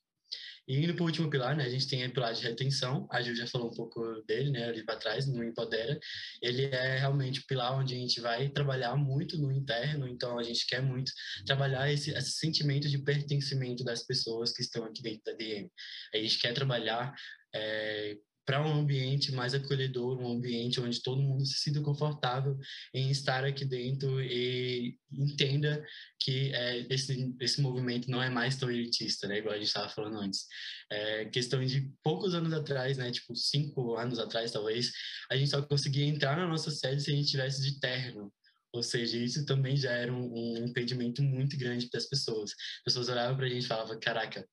E 0.66 0.79
indo 0.79 0.95
para 0.95 1.03
o 1.03 1.07
último 1.07 1.29
pilar, 1.29 1.57
né, 1.57 1.64
a 1.64 1.68
gente 1.68 1.88
tem 1.88 2.07
o 2.07 2.12
pilar 2.12 2.33
de 2.33 2.42
retenção, 2.42 3.07
a 3.11 3.21
Ju 3.21 3.35
já 3.35 3.47
falou 3.49 3.68
um 3.68 3.75
pouco 3.75 4.01
dele, 4.27 4.51
né, 4.51 4.68
ali 4.68 4.85
para 4.85 4.97
trás, 4.97 5.27
no 5.27 5.42
Empodera. 5.42 5.99
Ele 6.40 6.66
é 6.66 6.99
realmente 6.99 7.40
o 7.40 7.47
pilar 7.47 7.77
onde 7.77 7.95
a 7.95 7.99
gente 7.99 8.21
vai 8.21 8.49
trabalhar 8.49 8.97
muito 8.97 9.37
no 9.38 9.51
interno, 9.51 10.07
então 10.07 10.38
a 10.38 10.42
gente 10.42 10.64
quer 10.66 10.81
muito 10.81 11.11
trabalhar 11.45 11.92
esse, 11.92 12.12
esse 12.12 12.33
sentimento 12.33 12.88
de 12.88 12.99
pertencimento 12.99 13.83
das 13.83 14.07
pessoas 14.07 14.53
que 14.53 14.62
estão 14.62 14.85
aqui 14.85 15.03
dentro 15.03 15.23
da 15.25 15.33
DM. 15.33 15.68
A 16.14 16.18
gente 16.18 16.38
quer 16.38 16.55
trabalhar 16.55 17.12
é, 17.55 18.16
para 18.44 18.64
um 18.64 18.72
ambiente 18.72 19.33
mais 19.33 19.55
acolhedor, 19.55 20.20
um 20.20 20.33
ambiente 20.33 20.81
onde 20.81 21.02
todo 21.02 21.22
mundo 21.22 21.46
se 21.46 21.61
sinta 21.61 21.81
confortável 21.81 22.59
em 22.92 23.11
estar 23.11 23.44
aqui 23.44 23.64
dentro 23.64 24.20
e 24.20 24.96
entenda 25.12 25.85
que 26.18 26.52
é, 26.55 26.87
esse, 26.92 27.35
esse 27.40 27.61
movimento 27.61 28.11
não 28.11 28.22
é 28.22 28.28
mais 28.28 28.57
tão 28.57 28.70
elitista, 28.70 29.28
né? 29.28 29.38
Igual 29.38 29.55
a 29.55 29.59
gente 29.59 29.68
estava 29.68 29.88
falando 29.88 30.18
antes. 30.18 30.46
É, 30.90 31.24
questão 31.26 31.64
de 31.64 31.90
poucos 32.02 32.35
anos 32.35 32.52
atrás, 32.52 32.98
né? 32.98 33.11
Tipo, 33.11 33.35
cinco 33.37 33.96
anos 33.96 34.18
atrás, 34.18 34.50
talvez, 34.50 34.92
a 35.31 35.37
gente 35.37 35.50
só 35.50 35.62
conseguia 35.62 36.07
entrar 36.07 36.37
na 36.37 36.48
nossa 36.48 36.70
sede 36.70 37.02
se 37.02 37.12
a 37.12 37.14
gente 37.14 37.31
tivesse 37.31 37.62
de 37.62 37.78
terno. 37.78 38.33
Ou 38.74 38.83
seja, 38.83 39.18
isso 39.18 39.44
também 39.44 39.76
já 39.76 39.92
era 39.92 40.12
um, 40.12 40.33
um 40.33 40.66
impedimento 40.66 41.22
muito 41.22 41.59
grande 41.59 41.88
para 41.88 41.98
as 41.98 42.07
pessoas. 42.07 42.52
As 42.52 42.85
pessoas 42.85 43.09
olhavam 43.09 43.37
para 43.37 43.46
a 43.46 43.48
gente 43.48 43.64
e 43.64 43.68
falavam, 43.68 44.00
caraca, 44.00 44.48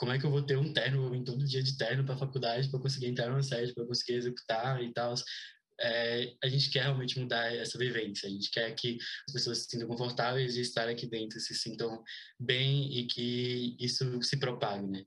como 0.00 0.12
é 0.12 0.18
que 0.18 0.24
eu 0.24 0.30
vou 0.30 0.40
ter 0.40 0.56
um 0.56 0.72
terno 0.72 1.14
em 1.14 1.22
todo 1.22 1.46
dia 1.46 1.62
de 1.62 1.76
terno 1.76 2.02
para 2.02 2.14
a 2.14 2.18
faculdade 2.18 2.70
para 2.70 2.80
conseguir 2.80 3.08
entrar 3.08 3.28
numa 3.28 3.42
sede, 3.42 3.74
para 3.74 3.84
conseguir 3.84 4.14
executar 4.14 4.82
e 4.82 4.90
tal. 4.94 5.12
É, 5.78 6.34
a 6.42 6.48
gente 6.48 6.70
quer 6.70 6.84
realmente 6.84 7.20
mudar 7.20 7.54
essa 7.54 7.76
vivência. 7.76 8.26
A 8.26 8.32
gente 8.32 8.50
quer 8.50 8.74
que 8.74 8.96
as 9.28 9.34
pessoas 9.34 9.58
se 9.58 9.68
sintam 9.68 9.86
confortáveis 9.86 10.54
de 10.54 10.62
estar 10.62 10.88
aqui 10.88 11.06
dentro, 11.06 11.38
se 11.38 11.54
sintam 11.54 12.02
bem 12.38 12.90
e 12.98 13.06
que 13.06 13.76
isso 13.78 14.22
se 14.22 14.38
propague, 14.38 14.86
né? 14.86 15.04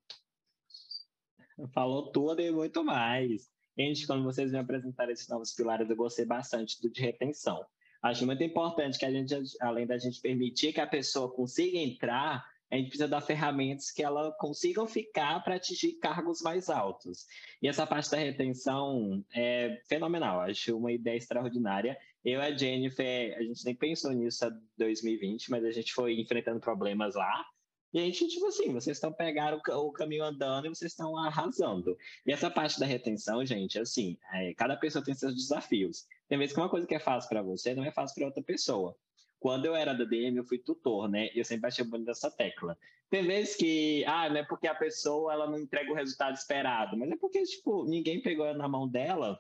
Falou 1.73 2.11
tudo 2.11 2.39
e 2.39 2.51
muito 2.51 2.83
mais. 2.83 3.49
Gente, 3.75 4.05
quando 4.05 4.23
vocês 4.23 4.51
me 4.51 4.59
apresentaram 4.59 5.11
esses 5.11 5.27
novos 5.27 5.55
pilares, 5.55 5.89
eu 5.89 5.95
gostei 5.95 6.25
bastante 6.25 6.79
do 6.79 6.91
de 6.91 7.01
retenção. 7.01 7.65
Acho 8.03 8.27
muito 8.27 8.43
importante 8.43 8.99
que 8.99 9.05
a 9.05 9.11
gente, 9.11 9.33
além 9.59 9.87
da 9.87 9.97
gente 9.97 10.21
permitir 10.21 10.71
que 10.71 10.81
a 10.81 10.85
pessoa 10.85 11.33
consiga 11.33 11.79
entrar, 11.79 12.45
a 12.71 12.75
gente 12.75 12.87
precisa 12.87 13.07
dar 13.07 13.21
ferramentas 13.21 13.91
que 13.91 14.03
ela 14.03 14.31
consigam 14.39 14.87
ficar 14.87 15.43
para 15.43 15.55
atingir 15.55 15.93
cargos 15.99 16.41
mais 16.41 16.69
altos. 16.69 17.25
E 17.61 17.67
essa 17.67 17.85
parte 17.85 18.09
da 18.09 18.17
retenção 18.17 19.23
é 19.33 19.79
fenomenal, 19.87 20.41
acho 20.41 20.75
uma 20.75 20.91
ideia 20.91 21.17
extraordinária. 21.17 21.97
Eu 22.25 22.39
e 22.39 22.43
a 22.43 22.57
Jennifer, 22.57 23.37
a 23.37 23.43
gente 23.43 23.65
nem 23.65 23.75
pensou 23.75 24.11
nisso 24.11 24.45
em 24.45 24.51
2020, 24.77 25.51
mas 25.51 25.63
a 25.65 25.71
gente 25.71 25.93
foi 25.93 26.19
enfrentando 26.19 26.59
problemas 26.59 27.15
lá. 27.15 27.45
E 27.93 27.99
a 27.99 28.01
gente, 28.01 28.27
tipo 28.27 28.47
assim, 28.47 28.73
vocês 28.73 28.97
estão 28.97 29.13
pegando 29.13 29.61
o 29.69 29.91
caminho 29.91 30.23
andando 30.23 30.65
e 30.65 30.69
vocês 30.69 30.91
estão 30.91 31.15
arrasando. 31.15 31.95
E 32.25 32.31
essa 32.33 32.49
parte 32.49 32.79
da 32.79 32.87
retenção, 32.87 33.45
gente, 33.45 33.77
assim, 33.77 34.17
é, 34.33 34.51
cada 34.55 34.75
pessoa 34.75 35.05
tem 35.05 35.13
seus 35.13 35.35
desafios. 35.35 36.07
Tem 36.27 36.39
vezes 36.39 36.55
que 36.55 36.59
uma 36.59 36.69
coisa 36.69 36.87
que 36.87 36.95
é 36.95 36.99
fácil 36.99 37.29
para 37.29 37.43
você 37.43 37.75
não 37.75 37.85
é 37.85 37.91
fácil 37.91 38.15
para 38.15 38.25
outra 38.25 38.41
pessoa. 38.41 38.97
Quando 39.43 39.65
eu 39.65 39.75
era 39.75 39.93
da 39.93 40.05
DM, 40.05 40.37
eu 40.37 40.45
fui 40.45 40.57
tutor, 40.57 41.09
né? 41.09 41.29
Eu 41.35 41.43
sempre 41.43 41.67
achei 41.67 41.83
bonito 41.83 42.09
essa 42.09 42.31
tecla. 42.31 42.77
Tem 43.09 43.27
vezes 43.27 43.57
que, 43.57 44.05
ah, 44.05 44.29
não 44.29 44.37
é 44.37 44.43
porque 44.45 44.67
a 44.67 44.73
pessoa 44.73 45.33
ela 45.33 45.51
não 45.51 45.59
entrega 45.59 45.91
o 45.91 45.93
resultado 45.93 46.33
esperado, 46.33 46.95
mas 46.95 47.11
é 47.11 47.17
porque, 47.17 47.43
tipo, 47.43 47.83
ninguém 47.83 48.21
pegou 48.21 48.53
na 48.53 48.69
mão 48.69 48.87
dela 48.87 49.37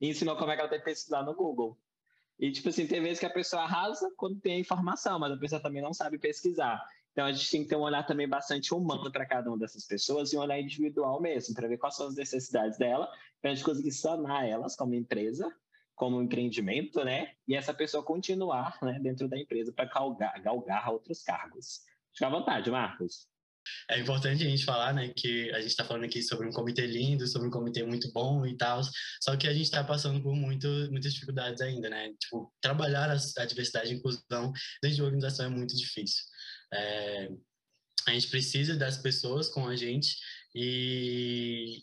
e 0.00 0.08
ensinou 0.08 0.34
como 0.34 0.50
é 0.50 0.54
que 0.54 0.62
ela 0.62 0.70
tem 0.70 0.78
que 0.78 0.86
pesquisar 0.86 1.22
no 1.22 1.34
Google. 1.34 1.76
E, 2.38 2.50
tipo 2.50 2.70
assim, 2.70 2.86
tem 2.86 3.02
vezes 3.02 3.20
que 3.20 3.26
a 3.26 3.30
pessoa 3.30 3.64
arrasa 3.64 4.10
quando 4.16 4.40
tem 4.40 4.60
informação, 4.60 5.18
mas 5.18 5.30
a 5.30 5.36
pessoa 5.36 5.60
também 5.60 5.82
não 5.82 5.92
sabe 5.92 6.18
pesquisar. 6.18 6.82
Então, 7.12 7.26
a 7.26 7.32
gente 7.32 7.50
tem 7.50 7.62
que 7.62 7.68
ter 7.68 7.76
um 7.76 7.82
olhar 7.82 8.06
também 8.06 8.26
bastante 8.26 8.72
humano 8.72 9.12
para 9.12 9.26
cada 9.26 9.50
uma 9.50 9.58
dessas 9.58 9.86
pessoas 9.86 10.32
e 10.32 10.38
um 10.38 10.40
olhar 10.40 10.58
individual 10.58 11.20
mesmo, 11.20 11.54
para 11.54 11.68
ver 11.68 11.76
quais 11.76 11.96
são 11.96 12.06
as 12.06 12.14
necessidades 12.14 12.78
dela, 12.78 13.12
para 13.42 13.50
a 13.50 13.54
gente 13.54 13.62
conseguir 13.62 13.92
sanar 13.92 14.48
elas 14.48 14.74
como 14.74 14.94
empresa 14.94 15.54
como 16.00 16.22
empreendimento, 16.22 17.04
né? 17.04 17.34
E 17.46 17.54
essa 17.54 17.74
pessoa 17.74 18.02
continuar 18.02 18.78
né, 18.80 18.98
dentro 19.02 19.28
da 19.28 19.38
empresa 19.38 19.70
para 19.70 19.84
galgar, 19.84 20.40
galgar 20.40 20.90
outros 20.90 21.22
cargos. 21.22 21.80
Fica 22.14 22.26
à 22.26 22.30
vontade, 22.30 22.70
Marcos. 22.70 23.28
É 23.90 24.00
importante 24.00 24.42
a 24.42 24.48
gente 24.48 24.64
falar, 24.64 24.94
né, 24.94 25.12
que 25.14 25.50
a 25.50 25.60
gente 25.60 25.68
está 25.68 25.84
falando 25.84 26.04
aqui 26.04 26.22
sobre 26.22 26.48
um 26.48 26.52
comitê 26.52 26.86
lindo, 26.86 27.26
sobre 27.26 27.48
um 27.48 27.50
comitê 27.50 27.82
muito 27.82 28.10
bom 28.14 28.46
e 28.46 28.56
tal, 28.56 28.80
só 29.20 29.36
que 29.36 29.46
a 29.46 29.52
gente 29.52 29.64
está 29.64 29.84
passando 29.84 30.22
por 30.22 30.34
muito, 30.34 30.66
muitas 30.90 31.12
dificuldades 31.12 31.60
ainda, 31.60 31.90
né? 31.90 32.14
Tipo, 32.18 32.50
trabalhar 32.62 33.10
a, 33.10 33.42
a 33.42 33.44
diversidade 33.44 33.92
e 33.92 33.98
inclusão 33.98 34.52
dentro 34.82 34.96
de 34.96 35.02
uma 35.02 35.08
organização 35.08 35.44
é 35.44 35.50
muito 35.50 35.76
difícil. 35.76 36.24
É, 36.72 37.28
a 38.08 38.12
gente 38.12 38.28
precisa 38.28 38.74
das 38.74 38.96
pessoas 38.96 39.48
com 39.48 39.68
a 39.68 39.76
gente 39.76 40.16
e 40.54 41.82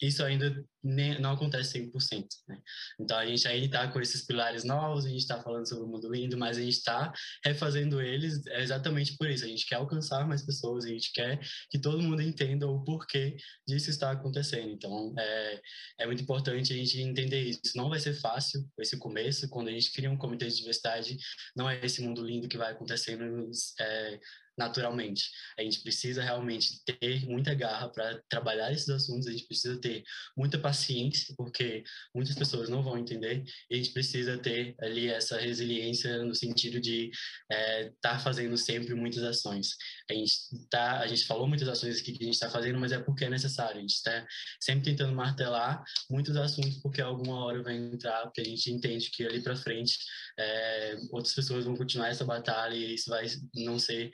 isso 0.00 0.24
ainda 0.24 0.64
nem, 0.84 1.18
não 1.20 1.32
acontece 1.32 1.78
100%. 1.80 2.26
Né? 2.46 2.60
Então, 3.00 3.16
a 3.16 3.24
gente 3.26 3.48
ainda 3.48 3.66
está 3.66 3.88
com 3.88 4.00
esses 4.00 4.26
pilares 4.26 4.64
novos, 4.64 5.06
a 5.06 5.08
gente 5.08 5.20
está 5.20 5.42
falando 5.42 5.66
sobre 5.68 5.84
o 5.84 5.88
mundo 5.88 6.12
lindo, 6.12 6.36
mas 6.36 6.58
a 6.58 6.60
gente 6.60 6.74
está 6.74 7.12
refazendo 7.44 8.00
eles 8.00 8.44
exatamente 8.46 9.16
por 9.16 9.28
isso. 9.28 9.44
A 9.44 9.48
gente 9.48 9.66
quer 9.66 9.76
alcançar 9.76 10.26
mais 10.26 10.44
pessoas, 10.44 10.84
a 10.84 10.88
gente 10.88 11.12
quer 11.12 11.40
que 11.70 11.78
todo 11.78 12.02
mundo 12.02 12.20
entenda 12.20 12.68
o 12.68 12.84
porquê 12.84 13.36
disso 13.66 13.90
está 13.90 14.10
acontecendo. 14.10 14.70
Então, 14.70 15.14
é, 15.18 15.60
é 16.00 16.06
muito 16.06 16.22
importante 16.22 16.72
a 16.72 16.76
gente 16.76 17.00
entender 17.00 17.42
isso. 17.42 17.60
Não 17.74 17.88
vai 17.88 17.98
ser 17.98 18.14
fácil 18.14 18.68
esse 18.78 18.98
começo, 18.98 19.48
quando 19.48 19.68
a 19.68 19.72
gente 19.72 19.92
cria 19.92 20.10
um 20.10 20.16
comitê 20.16 20.46
de 20.48 20.56
diversidade, 20.56 21.16
não 21.56 21.68
é 21.68 21.84
esse 21.84 22.02
mundo 22.02 22.24
lindo 22.24 22.48
que 22.48 22.58
vai 22.58 22.72
acontecendo 22.72 23.50
é, 23.80 24.20
naturalmente. 24.56 25.30
A 25.58 25.62
gente 25.62 25.80
precisa 25.82 26.22
realmente 26.22 26.82
ter 26.84 27.26
muita 27.26 27.54
garra 27.54 27.88
para 27.88 28.20
trabalhar 28.28 28.72
esses 28.72 28.88
assuntos, 28.88 29.26
a 29.26 29.32
gente 29.32 29.46
precisa 29.46 29.80
ter 29.80 30.04
muita 30.36 30.58
paciência, 30.74 31.32
porque 31.36 31.84
muitas 32.12 32.34
pessoas 32.34 32.68
não 32.68 32.82
vão 32.82 32.98
entender, 32.98 33.44
e 33.70 33.74
a 33.74 33.76
gente 33.76 33.92
precisa 33.92 34.36
ter 34.36 34.74
ali 34.80 35.08
essa 35.08 35.38
resiliência 35.38 36.22
no 36.24 36.34
sentido 36.34 36.80
de 36.80 37.10
estar 37.10 37.56
é, 37.56 37.92
tá 38.00 38.18
fazendo 38.18 38.56
sempre 38.56 38.94
muitas 38.94 39.22
ações. 39.22 39.76
A 40.10 40.14
gente, 40.14 40.34
tá, 40.68 40.98
a 40.98 41.06
gente 41.06 41.24
falou 41.24 41.46
muitas 41.46 41.68
ações 41.68 42.00
aqui 42.00 42.12
que 42.12 42.22
a 42.22 42.26
gente 42.26 42.34
está 42.34 42.50
fazendo, 42.50 42.78
mas 42.78 42.90
é 42.92 42.98
porque 42.98 43.24
é 43.24 43.30
necessário. 43.30 43.78
A 43.78 43.80
gente 43.80 43.94
está 43.94 44.26
sempre 44.60 44.84
tentando 44.84 45.14
martelar 45.14 45.82
muitos 46.10 46.36
assuntos, 46.36 46.76
porque 46.78 47.00
alguma 47.00 47.44
hora 47.44 47.62
vai 47.62 47.76
entrar, 47.76 48.22
porque 48.24 48.40
a 48.40 48.44
gente 48.44 48.70
entende 48.70 49.10
que 49.10 49.24
ali 49.24 49.40
para 49.40 49.56
frente 49.56 49.98
é, 50.38 50.96
outras 51.12 51.34
pessoas 51.34 51.64
vão 51.64 51.76
continuar 51.76 52.08
essa 52.08 52.24
batalha 52.24 52.74
e 52.74 52.94
isso 52.94 53.08
vai 53.08 53.26
não 53.54 53.78
ser 53.78 54.10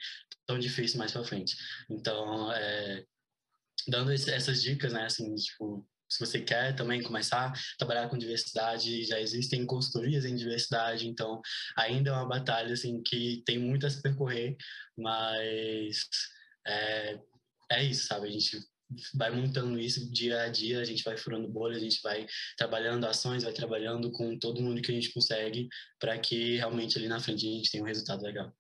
tão 0.47 0.59
difícil 0.59 0.99
mais 0.99 1.13
para 1.13 1.25
frente. 1.25 1.57
Então, 1.89 2.53
é, 2.53 3.05
dando 3.89 4.13
esse, 4.13 4.31
essas 4.31 4.63
dicas, 4.63 4.93
né, 4.93 5.05
assim, 5.05 5.35
tipo, 5.35 5.87
se 6.11 6.19
você 6.19 6.41
quer 6.41 6.75
também 6.75 7.03
começar 7.03 7.47
a 7.47 7.53
trabalhar 7.79 8.09
com 8.09 8.19
diversidade, 8.19 9.05
já 9.05 9.21
existem 9.21 9.65
consultorias 9.65 10.25
em 10.25 10.35
diversidade, 10.35 11.07
então 11.07 11.41
ainda 11.77 12.11
é 12.11 12.13
uma 12.13 12.29
batalha 12.29 12.73
assim 12.73 13.01
que 13.03 13.43
tem 13.47 13.59
muito 13.59 13.87
a 13.87 13.91
se 13.91 14.03
percorrer, 14.03 14.57
mas 14.99 16.09
é, 16.67 17.19
é 17.71 17.85
isso, 17.85 18.09
sabe? 18.09 18.27
A 18.27 18.31
gente 18.31 18.59
vai 19.15 19.31
montando 19.31 19.79
isso 19.79 20.11
dia 20.11 20.43
a 20.43 20.49
dia, 20.49 20.81
a 20.81 20.85
gente 20.85 21.05
vai 21.05 21.17
furando 21.17 21.49
bolha, 21.49 21.77
a 21.77 21.81
gente 21.81 22.01
vai 22.03 22.27
trabalhando 22.57 23.07
ações, 23.07 23.45
vai 23.45 23.53
trabalhando 23.53 24.11
com 24.11 24.37
todo 24.39 24.61
mundo 24.61 24.83
que 24.83 24.91
a 24.91 24.95
gente 24.95 25.13
consegue 25.13 25.69
para 25.99 26.19
que 26.19 26.57
realmente 26.57 26.99
ali 26.99 27.07
na 27.07 27.21
frente 27.21 27.47
a 27.47 27.51
gente 27.51 27.71
tenha 27.71 27.85
um 27.85 27.87
resultado 27.87 28.23
legal. 28.23 28.53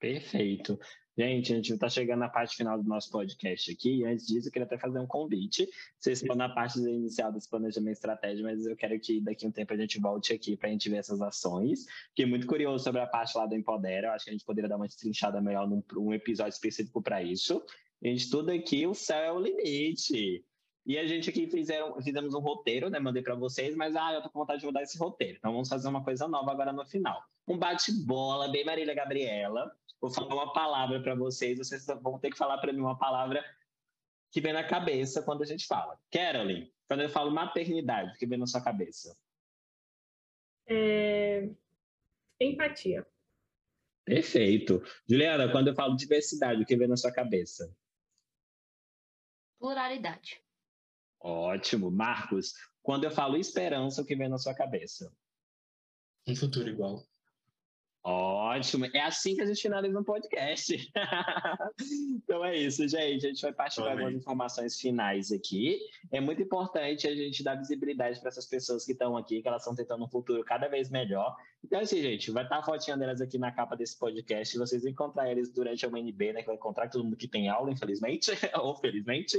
Perfeito. 0.00 0.78
Gente, 1.18 1.50
a 1.50 1.56
gente 1.56 1.72
está 1.72 1.88
chegando 1.88 2.18
na 2.18 2.28
parte 2.28 2.54
final 2.54 2.76
do 2.76 2.86
nosso 2.86 3.10
podcast 3.10 3.72
aqui. 3.72 4.00
E 4.00 4.04
antes 4.04 4.26
disso, 4.26 4.48
eu 4.48 4.52
queria 4.52 4.66
até 4.66 4.76
fazer 4.76 4.98
um 4.98 5.06
convite. 5.06 5.66
Vocês 5.98 6.20
estão 6.20 6.36
na 6.36 6.46
parte 6.46 6.78
inicial 6.78 7.32
desse 7.32 7.48
planejamento 7.48 7.94
estratégia, 7.94 8.44
mas 8.44 8.66
eu 8.66 8.76
quero 8.76 9.00
que 9.00 9.18
daqui 9.22 9.46
a 9.46 9.48
um 9.48 9.52
tempo 9.52 9.72
a 9.72 9.76
gente 9.78 9.98
volte 9.98 10.34
aqui 10.34 10.58
para 10.58 10.68
a 10.68 10.72
gente 10.72 10.90
ver 10.90 10.98
essas 10.98 11.22
ações. 11.22 11.86
Fiquei 12.10 12.26
muito 12.26 12.46
curioso 12.46 12.84
sobre 12.84 13.00
a 13.00 13.06
parte 13.06 13.34
lá 13.34 13.46
do 13.46 13.54
Empodera. 13.54 14.08
Eu 14.08 14.12
acho 14.12 14.24
que 14.26 14.30
a 14.30 14.34
gente 14.34 14.44
poderia 14.44 14.68
dar 14.68 14.76
uma 14.76 14.86
destrinchada 14.86 15.40
melhor 15.40 15.66
num 15.66 15.82
um 15.96 16.12
episódio 16.12 16.52
específico 16.52 17.00
para 17.00 17.22
isso. 17.22 17.64
A 18.04 18.08
gente 18.08 18.28
tudo 18.28 18.50
aqui, 18.50 18.86
o 18.86 18.92
céu 18.92 19.24
é 19.24 19.32
o 19.32 19.40
limite. 19.40 20.44
E 20.84 20.98
a 20.98 21.06
gente 21.06 21.30
aqui 21.30 21.46
fizeram, 21.46 21.98
fizemos 22.02 22.34
um 22.34 22.40
roteiro, 22.40 22.90
né? 22.90 23.00
Mandei 23.00 23.22
para 23.22 23.34
vocês, 23.34 23.74
mas 23.74 23.96
ah, 23.96 24.12
eu 24.12 24.22
tô 24.22 24.28
com 24.28 24.40
vontade 24.40 24.60
de 24.60 24.66
mudar 24.66 24.82
esse 24.82 24.98
roteiro. 24.98 25.38
Então 25.38 25.50
vamos 25.50 25.68
fazer 25.70 25.88
uma 25.88 26.04
coisa 26.04 26.28
nova 26.28 26.52
agora 26.52 26.74
no 26.74 26.84
final. 26.84 27.22
Um 27.48 27.56
bate-bola, 27.56 28.48
bem 28.48 28.66
Marília 28.66 28.94
Gabriela 28.94 29.72
Vou 30.00 30.10
falar 30.10 30.34
uma 30.34 30.52
palavra 30.52 31.02
para 31.02 31.14
vocês, 31.14 31.58
vocês 31.58 31.86
vão 32.02 32.18
ter 32.18 32.30
que 32.30 32.38
falar 32.38 32.58
para 32.58 32.72
mim 32.72 32.80
uma 32.80 32.98
palavra 32.98 33.44
que 34.30 34.40
vem 34.40 34.52
na 34.52 34.64
cabeça 34.64 35.22
quando 35.22 35.42
a 35.42 35.46
gente 35.46 35.66
fala. 35.66 35.98
Carolyn, 36.10 36.70
quando 36.86 37.02
eu 37.02 37.08
falo 37.08 37.30
maternidade, 37.30 38.14
o 38.14 38.18
que 38.18 38.26
vem 38.26 38.38
na 38.38 38.46
sua 38.46 38.62
cabeça? 38.62 39.16
É... 40.68 41.48
Empatia. 42.40 43.06
Perfeito. 44.04 44.82
Juliana, 45.08 45.50
quando 45.50 45.68
eu 45.68 45.74
falo 45.74 45.96
diversidade, 45.96 46.62
o 46.62 46.66
que 46.66 46.76
vem 46.76 46.86
na 46.86 46.96
sua 46.96 47.12
cabeça? 47.12 47.74
Pluralidade. 49.58 50.40
Ótimo. 51.18 51.90
Marcos, 51.90 52.54
quando 52.82 53.04
eu 53.04 53.10
falo 53.10 53.36
esperança, 53.36 54.02
o 54.02 54.04
que 54.04 54.14
vem 54.14 54.28
na 54.28 54.38
sua 54.38 54.54
cabeça? 54.54 55.12
Um 56.26 56.36
futuro 56.36 56.68
igual. 56.68 57.04
Ótimo, 58.08 58.86
é 58.94 59.00
assim 59.00 59.34
que 59.34 59.42
a 59.42 59.46
gente 59.46 59.60
finaliza 59.60 59.98
um 59.98 60.04
podcast. 60.04 60.92
então 62.22 62.44
é 62.44 62.56
isso, 62.56 62.86
gente. 62.86 63.26
A 63.26 63.28
gente 63.30 63.42
vai 63.42 63.52
partir 63.52 63.82
para 63.82 63.90
algumas 63.90 64.14
informações 64.14 64.78
finais 64.78 65.32
aqui. 65.32 65.80
É 66.12 66.20
muito 66.20 66.40
importante 66.40 67.08
a 67.08 67.16
gente 67.16 67.42
dar 67.42 67.56
visibilidade 67.56 68.20
para 68.20 68.28
essas 68.28 68.46
pessoas 68.46 68.84
que 68.84 68.92
estão 68.92 69.16
aqui, 69.16 69.42
que 69.42 69.48
elas 69.48 69.62
estão 69.62 69.74
tentando 69.74 70.04
um 70.04 70.08
futuro 70.08 70.44
cada 70.44 70.68
vez 70.68 70.88
melhor. 70.88 71.34
Então, 71.64 71.80
assim, 71.80 72.00
gente, 72.00 72.30
vai 72.30 72.44
estar 72.44 72.58
a 72.58 72.62
fotinha 72.62 72.96
delas 72.96 73.20
aqui 73.20 73.38
na 73.38 73.50
capa 73.50 73.74
desse 73.74 73.98
podcast. 73.98 74.56
Vocês 74.56 74.82
vão 74.84 74.92
encontrar 74.92 75.28
eles 75.28 75.52
durante 75.52 75.84
a 75.84 75.88
UNB, 75.88 76.32
né? 76.32 76.42
Que 76.42 76.46
vai 76.46 76.54
encontrar 76.54 76.88
todo 76.88 77.02
mundo 77.02 77.16
que 77.16 77.26
tem 77.26 77.48
aula, 77.48 77.72
infelizmente, 77.72 78.30
ou 78.62 78.76
felizmente 78.76 79.36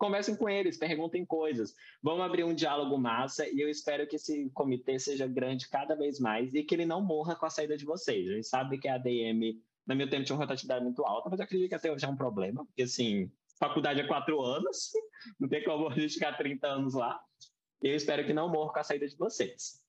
conversem 0.00 0.34
com 0.34 0.48
eles, 0.48 0.78
perguntem 0.78 1.26
coisas. 1.26 1.74
Vamos 2.02 2.24
abrir 2.24 2.42
um 2.42 2.54
diálogo 2.54 2.96
massa 2.98 3.46
e 3.46 3.60
eu 3.60 3.68
espero 3.68 4.06
que 4.08 4.16
esse 4.16 4.50
comitê 4.54 4.98
seja 4.98 5.26
grande 5.26 5.68
cada 5.68 5.94
vez 5.94 6.18
mais 6.18 6.54
e 6.54 6.64
que 6.64 6.74
ele 6.74 6.86
não 6.86 7.02
morra 7.02 7.36
com 7.36 7.44
a 7.44 7.50
saída 7.50 7.76
de 7.76 7.84
vocês. 7.84 8.26
A 8.26 8.32
gente 8.32 8.46
sabe 8.46 8.78
que 8.78 8.88
a 8.88 8.94
ADM, 8.94 9.60
no 9.86 9.94
meu 9.94 10.08
tempo, 10.08 10.24
tinha 10.24 10.34
uma 10.34 10.42
rotatividade 10.42 10.82
muito 10.82 11.04
alta, 11.04 11.28
mas 11.28 11.38
eu 11.38 11.44
acredito 11.44 11.68
que 11.68 11.74
até 11.74 11.92
hoje 11.92 12.06
é 12.06 12.08
um 12.08 12.16
problema, 12.16 12.64
porque 12.64 12.82
assim, 12.82 13.30
faculdade 13.58 14.00
é 14.00 14.06
quatro 14.06 14.40
anos, 14.40 14.90
não 15.38 15.48
tem 15.48 15.62
como 15.62 15.88
a 15.88 15.94
gente 15.94 16.14
ficar 16.14 16.32
30 16.32 16.66
anos 16.66 16.94
lá. 16.94 17.20
E 17.82 17.88
eu 17.88 17.94
espero 17.94 18.24
que 18.24 18.32
não 18.32 18.50
morra 18.50 18.72
com 18.72 18.80
a 18.80 18.84
saída 18.84 19.06
de 19.06 19.16
vocês. 19.16 19.82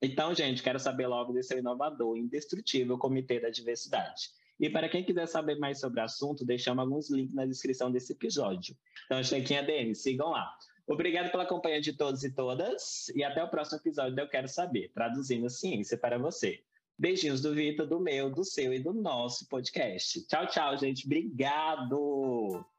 Então, 0.00 0.32
gente, 0.32 0.62
quero 0.62 0.78
saber 0.78 1.08
logo 1.08 1.32
desse 1.32 1.58
inovador, 1.58 2.16
indestrutível 2.16 2.98
Comitê 2.98 3.40
da 3.40 3.50
Diversidade. 3.50 4.28
E 4.58 4.70
para 4.70 4.88
quem 4.88 5.04
quiser 5.04 5.26
saber 5.26 5.58
mais 5.58 5.80
sobre 5.80 6.00
o 6.00 6.04
assunto, 6.04 6.44
deixamos 6.44 6.82
alguns 6.82 7.10
links 7.10 7.34
na 7.34 7.44
descrição 7.44 7.90
desse 7.90 8.12
episódio. 8.12 8.76
Então, 9.04 9.22
Chequinha 9.22 9.62
DM, 9.62 9.94
sigam 9.94 10.30
lá. 10.30 10.50
Obrigado 10.86 11.30
pela 11.30 11.44
companhia 11.44 11.80
de 11.80 11.92
todos 11.92 12.22
e 12.24 12.30
todas. 12.30 13.08
E 13.14 13.24
até 13.24 13.42
o 13.42 13.48
próximo 13.48 13.78
episódio 13.78 14.18
Eu 14.18 14.28
Quero 14.28 14.48
Saber, 14.48 14.90
traduzindo 14.94 15.50
ciência 15.50 15.98
para 15.98 16.18
você. 16.18 16.60
Beijinhos 16.98 17.42
do 17.42 17.54
Vitor, 17.54 17.86
do 17.86 18.00
meu, 18.00 18.30
do 18.30 18.44
seu 18.44 18.72
e 18.72 18.78
do 18.78 18.94
nosso 18.94 19.46
podcast. 19.48 20.26
Tchau, 20.26 20.46
tchau, 20.46 20.78
gente. 20.78 21.04
Obrigado! 21.04 22.75